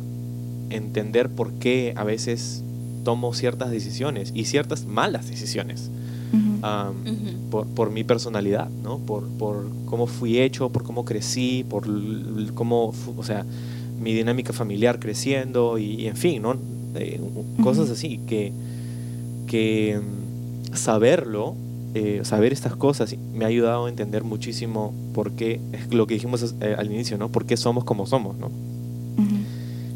entender 0.69 1.29
por 1.29 1.51
qué 1.53 1.93
a 1.95 2.03
veces 2.03 2.63
tomo 3.03 3.33
ciertas 3.33 3.69
decisiones 3.69 4.31
y 4.33 4.45
ciertas 4.45 4.85
malas 4.85 5.27
decisiones 5.29 5.89
Ujú. 6.31 6.65
am, 6.65 6.95
Ujú. 7.01 7.49
por, 7.51 7.67
por 7.67 7.91
mi 7.91 8.03
personalidad, 8.03 8.69
¿no? 8.83 8.97
Por, 8.99 9.27
por 9.27 9.67
cómo 9.85 10.07
fui 10.07 10.39
hecho, 10.39 10.69
por 10.69 10.83
cómo 10.83 11.03
crecí, 11.05 11.65
por 11.69 11.85
cómo, 12.53 12.93
o 13.17 13.23
sea, 13.23 13.45
mi 14.01 14.13
dinámica 14.13 14.53
familiar 14.53 14.99
creciendo 14.99 15.77
y, 15.77 16.01
y 16.01 16.07
en 16.07 16.15
fin, 16.17 16.41
¿no? 16.41 16.55
Eh, 16.95 17.19
u- 17.21 17.61
cosas 17.63 17.85
Ujú. 17.85 17.93
así 17.93 18.19
que, 18.25 18.51
que 19.47 19.99
mm, 19.99 20.75
saberlo, 20.75 21.55
eh, 21.93 22.21
saber 22.23 22.53
estas 22.53 22.75
cosas 22.75 23.15
me 23.33 23.45
ha 23.45 23.49
ayudado 23.49 23.85
a 23.85 23.89
entender 23.89 24.23
muchísimo 24.23 24.93
por 25.13 25.31
qué, 25.33 25.59
es 25.73 25.93
lo 25.93 26.07
que 26.07 26.15
dijimos 26.15 26.55
eh, 26.61 26.75
al 26.77 26.91
inicio, 26.91 27.17
¿no? 27.17 27.29
Por 27.29 27.45
qué 27.45 27.57
somos 27.57 27.83
como 27.83 28.05
somos, 28.07 28.35
¿no? 28.37 28.49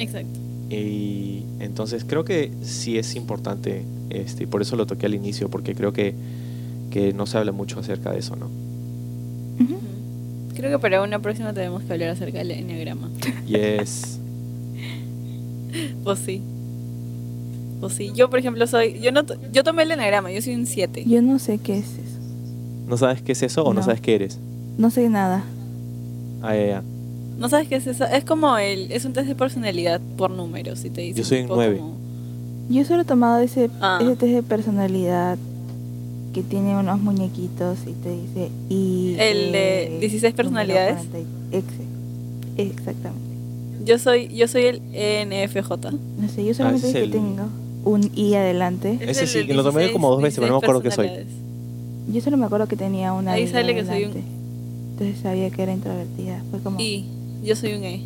Exacto. 0.08 0.40
Y 0.70 1.44
entonces 1.60 2.04
creo 2.06 2.26
que 2.26 2.52
sí 2.62 2.98
es 2.98 3.16
importante, 3.16 3.84
este, 4.10 4.44
y 4.44 4.46
por 4.48 4.62
eso 4.62 4.76
lo 4.76 4.86
toqué 4.86 5.06
al 5.06 5.14
inicio, 5.16 5.50
porque 5.50 5.76
creo 5.76 5.94
que, 5.94 6.14
que 6.92 7.14
no 7.14 7.26
se 7.26 7.38
habla 7.38 7.52
mucho 7.52 7.80
acerca 7.80 8.12
de 8.12 8.20
eso, 8.20 8.36
¿no? 8.36 8.50
Creo 10.56 10.72
que 10.72 10.80
para 10.80 11.04
una 11.04 11.20
próxima 11.20 11.54
tenemos 11.54 11.84
que 11.84 11.94
hablar 11.94 12.10
acerca 12.10 12.40
del 12.40 12.50
enneagrama. 12.52 13.10
Yes. 13.46 14.20
Pues 16.04 16.20
sí. 16.20 16.42
Pues 17.80 17.94
sí. 17.94 18.12
Yo, 18.16 18.30
por 18.30 18.40
ejemplo, 18.40 18.66
soy. 18.66 19.00
Yo 19.00 19.12
no 19.12 19.24
yo 19.52 19.64
tomé 19.64 19.84
el 19.84 19.92
enneagrama, 19.92 20.32
yo 20.32 20.42
soy 20.42 20.56
un 20.56 20.66
7. 20.66 21.04
Yo 21.06 21.22
no 21.22 21.38
sé 21.38 21.60
qué 21.60 21.78
es 21.78 21.86
eso. 21.86 22.20
¿No 22.88 22.98
sabes 22.98 23.22
qué 23.22 23.34
es 23.34 23.44
eso 23.44 23.64
o 23.64 23.74
no, 23.74 23.82
No. 23.82 23.86
sabes 23.86 24.02
qué 24.02 24.16
eres? 24.16 24.40
No 24.78 24.90
sé 24.90 25.08
nada. 25.10 25.44
Ah, 26.42 26.56
ya, 26.56 26.66
ya. 26.66 26.84
¿No 27.38 27.50
sabes 27.50 27.68
qué 27.68 27.76
es 27.76 27.88
eso? 27.88 28.06
Es 28.06 28.24
como 28.24 28.58
el. 28.58 28.92
Es 28.92 29.06
un 29.06 29.14
test 29.14 29.28
de 29.28 29.36
personalidad 29.36 30.02
por 30.18 30.32
números. 30.32 30.84
Y 30.86 30.90
te 30.90 31.02
dice 31.02 31.20
Yo 31.20 31.26
soy 31.26 31.38
un 31.40 31.44
tipo 31.46 31.56
nueve. 31.56 31.78
como- 31.78 31.96
Yo 32.70 32.84
solo 32.86 33.02
he 33.04 33.06
tomado 33.06 33.40
ese, 33.40 33.70
Ah. 33.80 34.00
ese 34.02 34.16
test 34.16 34.34
de 34.34 34.44
personalidad 34.44 35.38
que 36.34 36.44
tiene 36.44 36.76
unos 36.78 37.00
muñequitos 37.00 37.80
y 37.88 37.94
te 37.94 38.10
dice 38.12 38.50
y 38.70 39.16
El 39.20 39.52
de 39.52 39.98
16 40.00 40.34
personalidades. 40.34 40.98
Exactamente. 42.58 43.22
Yo 43.86 43.98
soy, 44.00 44.28
yo 44.36 44.48
soy 44.48 44.64
el 44.66 44.82
ENFJ. 44.94 45.92
No 46.20 46.30
sé, 46.30 46.44
yo 46.46 46.54
solamente 46.54 46.88
es 46.88 46.94
que 46.94 47.04
el- 47.04 47.12
tengo 47.12 47.44
un 47.86 48.12
i 48.16 48.34
adelante. 48.36 48.98
Es 49.02 49.18
Ese 49.18 49.28
sí, 49.28 49.48
del 49.48 49.56
lo 49.58 49.64
tomé 49.64 49.82
16, 49.82 49.94
como 49.94 50.10
dos 50.12 50.22
veces, 50.22 50.40
pero 50.40 50.54
no 50.54 50.60
me 50.60 50.66
acuerdo 50.66 50.82
qué 50.82 50.92
soy. 50.92 51.06
16 51.08 51.28
personalidades. 51.28 52.14
Yo 52.14 52.22
solo 52.22 52.38
me 52.38 52.46
acuerdo 52.46 52.68
que 52.68 52.76
tenía 52.76 53.14
una 53.14 53.34
Ahí 53.34 53.44
i 53.44 53.48
sale 53.48 53.74
que 53.76 53.86
soy 53.86 54.06
un-. 54.06 54.12
Entonces 54.92 55.20
sabía 55.22 55.50
que 55.50 55.62
era 55.62 55.72
introvertida. 55.74 56.42
Fue 56.52 56.60
como 56.60 56.78
yo 57.44 57.56
soy 57.56 57.74
un 57.74 57.84
E. 57.84 58.02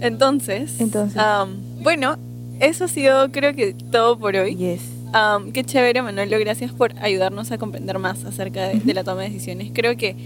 Entonces, 0.00 0.80
Entonces. 0.80 1.16
am, 1.18 1.56
bueno, 1.82 2.16
eso 2.60 2.84
ha 2.84 2.88
sido 2.88 3.30
creo 3.30 3.54
que 3.54 3.74
todo 3.90 4.18
por 4.18 4.34
hoy. 4.36 4.56
yes. 4.56 4.80
Am, 5.12 5.52
qué 5.52 5.62
chévere, 5.64 6.00
Manolo, 6.02 6.38
gracias 6.38 6.72
por 6.72 6.94
ayudarnos 7.00 7.50
a 7.52 7.58
comprender 7.58 7.98
más 7.98 8.24
acerca 8.24 8.68
de, 8.68 8.80
de 8.80 8.94
la 8.94 9.04
toma 9.04 9.22
de 9.22 9.28
decisiones. 9.28 9.70
Creo 9.74 9.96
que 9.96 10.16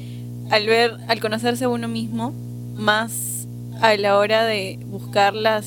al 0.51 0.67
ver, 0.67 0.93
al 1.09 1.19
conocerse 1.21 1.65
a 1.65 1.69
uno 1.69 1.89
mismo, 1.89 2.33
más 2.77 3.49
a 3.81 3.97
la 3.97 4.17
hora 4.17 4.45
de 4.45 4.79
buscar 4.87 5.35
las 5.35 5.67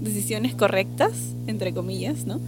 decisiones 0.00 0.54
correctas, 0.54 1.12
entre 1.46 1.72
comillas, 1.72 2.26
¿no? 2.26 2.40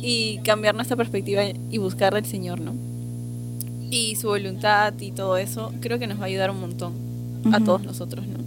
Y 0.00 0.38
cambiar 0.44 0.74
nuestra 0.74 0.96
perspectiva 0.96 1.42
y 1.70 1.78
buscar 1.78 2.14
al 2.14 2.24
Señor, 2.24 2.60
¿no? 2.60 2.72
Y 3.90 4.14
su 4.16 4.28
voluntad 4.28 4.94
y 5.00 5.10
todo 5.10 5.36
eso, 5.36 5.72
creo 5.80 5.98
que 5.98 6.06
nos 6.06 6.18
va 6.20 6.22
a 6.22 6.26
ayudar 6.26 6.50
un 6.52 6.60
montón 6.60 6.92
a 7.52 7.56
Ujú. 7.56 7.64
todos 7.64 7.82
nosotros, 7.82 8.24
¿no? 8.26 8.38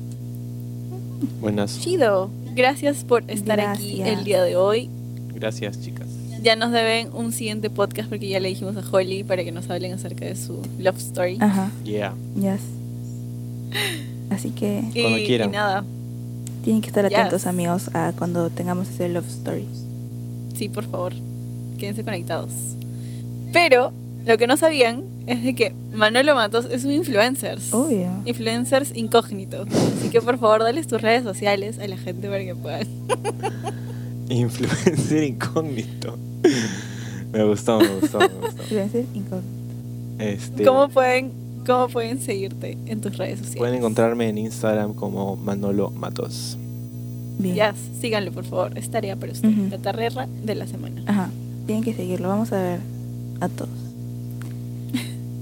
Buenas. 1.42 1.80
Chido, 1.80 2.30
gracias 2.56 3.04
por 3.04 3.24
estar 3.30 3.60
aquí 3.60 4.02
el 4.02 4.24
día 4.24 4.44
de 4.44 4.56
hoy. 4.56 4.90
Gracias, 5.34 5.82
chicas. 5.82 6.08
Ya 6.42 6.56
nos 6.56 6.72
deben 6.72 7.10
un 7.14 7.32
siguiente 7.32 7.70
podcast 7.70 8.10
porque 8.10 8.28
ya 8.28 8.40
le 8.40 8.50
dijimos 8.50 8.76
a 8.76 8.84
Holly 8.92 9.24
para 9.24 9.44
que 9.44 9.52
nos 9.52 9.70
hablen 9.70 9.94
acerca 9.94 10.26
de 10.26 10.36
su 10.36 10.62
love 10.80 10.98
story. 10.98 11.38
Ajá. 11.40 11.72
Yeah. 11.86 12.14
Yes. 12.36 12.60
Así 14.30 14.50
que 14.52 14.84
y, 14.94 15.02
cuando 15.02 15.18
quieran. 15.26 15.50
y 15.50 15.54
nada, 15.54 15.84
tienen 16.64 16.82
que 16.82 16.88
estar 16.90 17.08
Yes. 17.08 17.18
atentos 17.18 17.46
amigos 17.48 17.90
a 17.94 18.14
cuando 18.18 18.50
tengamos 18.50 18.90
ese 18.90 19.10
love 19.10 19.28
story. 19.28 19.66
sí, 20.56 20.70
por 20.70 20.86
favor, 20.86 21.14
quédense 21.78 22.04
conectados. 22.04 22.52
Pero 23.52 23.92
lo 24.26 24.38
que 24.38 24.48
no 24.48 24.58
sabían 24.58 25.04
es 25.28 25.44
de 25.44 25.56
que 25.56 25.74
Manolo 25.94 26.36
Matos 26.36 26.66
es 26.70 26.84
un 26.84 26.92
influencer. 26.92 27.60
Obvio. 27.72 28.10
Influencers 28.26 28.96
incógnitos. 28.96 29.68
Así 29.70 30.10
que 30.10 30.22
por 30.22 30.38
favor, 30.38 30.64
dales 30.64 30.88
tus 30.88 31.02
redes 31.02 31.24
sociales 31.24 31.80
a 31.80 31.88
la 31.88 31.98
gente 31.98 32.28
para 32.28 32.44
que 32.44 32.56
puedan. 32.56 32.88
Influencer 34.30 35.24
incógnito. 35.24 36.18
me 37.32 37.44
gustó, 37.44 37.80
me 37.80 37.88
gustó, 38.00 38.20
me 38.20 38.28
gustó. 38.28 38.62
Influencer 38.64 39.06
incógnito. 39.14 39.64
Este, 40.20 40.64
¿Cómo 40.64 40.90
pueden, 40.90 41.32
¿Cómo 41.66 41.88
pueden 41.88 42.20
seguirte 42.22 42.78
en 42.86 43.02
tus 43.02 43.18
redes 43.18 43.40
sociales? 43.40 43.60
Pueden 43.60 43.76
encontrarme 43.76 44.30
en 44.30 44.38
Instagram 44.38 44.94
como 44.94 45.36
Manolo 45.36 45.92
Matos. 45.92 46.58
Bien. 47.40 47.56
Ya, 47.56 47.76
síganlo 48.00 48.32
por 48.32 48.46
favor, 48.46 48.78
es 48.78 48.90
tarea 48.90 49.16
para 49.16 49.32
usted. 49.32 49.50
Ujú. 49.50 49.70
La 49.72 49.78
tarrera 49.80 50.28
de 50.44 50.56
la 50.56 50.68
semana. 50.68 51.04
Ajá. 51.08 51.30
Tienen 51.66 51.84
que 51.84 51.94
seguirlo. 51.94 52.28
Vamos 52.28 52.52
a 52.52 52.62
ver 52.62 52.80
a 53.40 53.50
todos. 53.50 53.83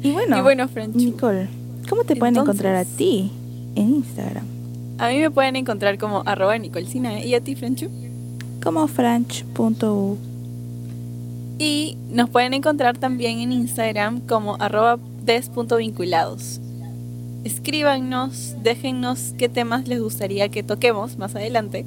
Y 0.04 0.12
bueno, 0.12 0.38
y 0.38 0.42
bueno, 0.42 0.68
French, 0.68 0.96
Nicole, 0.96 1.48
¿cómo 1.90 2.04
te 2.04 2.16
pueden 2.16 2.36
Entonces- 2.36 2.56
encontrar 2.56 2.76
a 2.76 2.86
ti 2.86 3.32
en 3.76 3.96
Instagram? 3.96 4.46
a 4.98 5.10
mí 5.10 5.18
me 5.18 5.32
pueden 5.32 5.56
encontrar 5.56 5.98
como 5.98 6.22
arroba 6.28 6.56
Nicolcina 6.60 7.20
¿eh? 7.20 7.28
y 7.28 7.34
a 7.34 7.42
ti, 7.42 7.56
Frenchu. 7.56 7.90
Como 8.64 8.88
franch.u. 8.88 10.18
Y 11.58 11.98
nos 12.12 12.30
pueden 12.30 12.54
encontrar 12.54 12.98
también 13.00 13.40
en 13.40 13.52
Instagram 13.52 14.20
como 14.22 14.58
arroba 14.60 15.00
des.vinculados. 15.26 16.60
Escríbanos, 17.44 18.56
déjennos 18.62 19.34
qué 19.40 19.50
temas 19.50 19.88
les 19.88 20.00
gustaría 20.00 20.50
que 20.50 20.62
toquemos 20.62 21.18
más 21.18 21.36
adelante. 21.36 21.84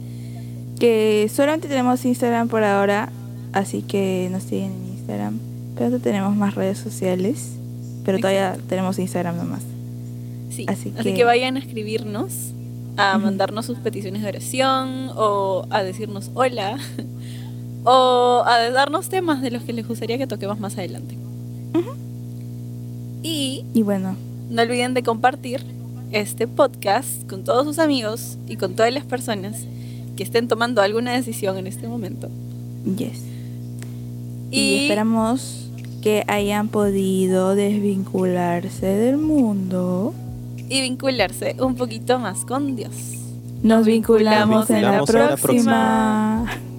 Que 0.81 1.31
solamente 1.33 1.69
tenemos 1.69 2.05
Instagram 2.05 2.49
por 2.49 2.65
ahora, 2.65 3.11
así 3.53 3.83
que 3.83 4.29
nos 4.33 4.43
siguen 4.43 4.73
en 4.73 4.93
Instagram. 4.99 5.39
Pero 5.79 6.01
tenemos 6.01 6.35
más 6.37 6.57
redes 6.57 6.79
sociales, 6.79 7.53
pero 8.05 8.19
todavía 8.19 8.57
tenemos 8.69 8.99
Instagram 8.99 9.37
nomás. 9.37 9.63
Sí, 10.51 10.65
Así 10.69 10.93
así, 10.97 11.11
que- 11.11 11.15
que... 11.15 11.25
vayan 11.25 11.57
a 11.57 11.59
escribirnos, 11.61 12.33
a 12.97 13.19
mandarnos 13.19 13.67
sus 13.67 13.79
peticiones 13.79 14.23
de 14.23 14.29
oración 14.29 15.11
o 15.17 15.67
a 15.71 15.83
decirnos 15.83 16.31
hola 16.35 16.79
o 17.85 18.43
a 18.47 18.71
darnos 18.71 19.09
temas 19.09 19.43
de 19.43 19.51
los 19.51 19.63
que 19.65 19.73
les 19.73 19.87
gustaría 19.89 20.17
que 20.19 20.27
toquemos 20.27 20.61
más 20.61 20.79
adelante. 20.79 21.17
Y 23.23 23.65
Y 23.73 23.83
bueno, 23.83 24.17
no 24.51 24.63
olviden 24.63 24.95
de 24.95 25.03
compartir 25.03 25.65
este 26.13 26.47
podcast 26.47 27.29
con 27.29 27.43
todos 27.45 27.65
sus 27.67 27.79
amigos 27.79 28.37
y 28.47 28.57
con 28.57 28.75
todas 28.75 28.93
las 28.93 29.05
personas 29.05 29.57
que 30.17 30.23
estén 30.23 30.47
tomando 30.47 30.83
alguna 30.83 31.13
decisión 31.15 31.57
en 31.59 31.67
este 31.67 31.89
momento. 31.89 32.29
yes. 32.97 33.23
Y, 34.51 34.61
Y, 34.61 34.79
esperamos 34.83 35.64
que 36.05 36.23
hayan 36.29 36.69
podido 36.69 37.55
desvincularse 37.55 38.85
del 38.85 39.17
mundo. 39.17 40.13
y 40.69 40.83
vincularse 40.83 41.57
un 41.61 41.77
poquito 41.77 42.19
más 42.19 42.45
con 42.45 42.77
Dios. 42.77 42.93
Nos 43.63 43.87
vinculamos, 43.87 44.69
vinculamos 44.69 44.71
en 44.71 44.83
la 44.83 44.89
en 44.89 44.97
la 44.97 45.05
próxima. 45.05 46.45
próxima. 46.45 46.74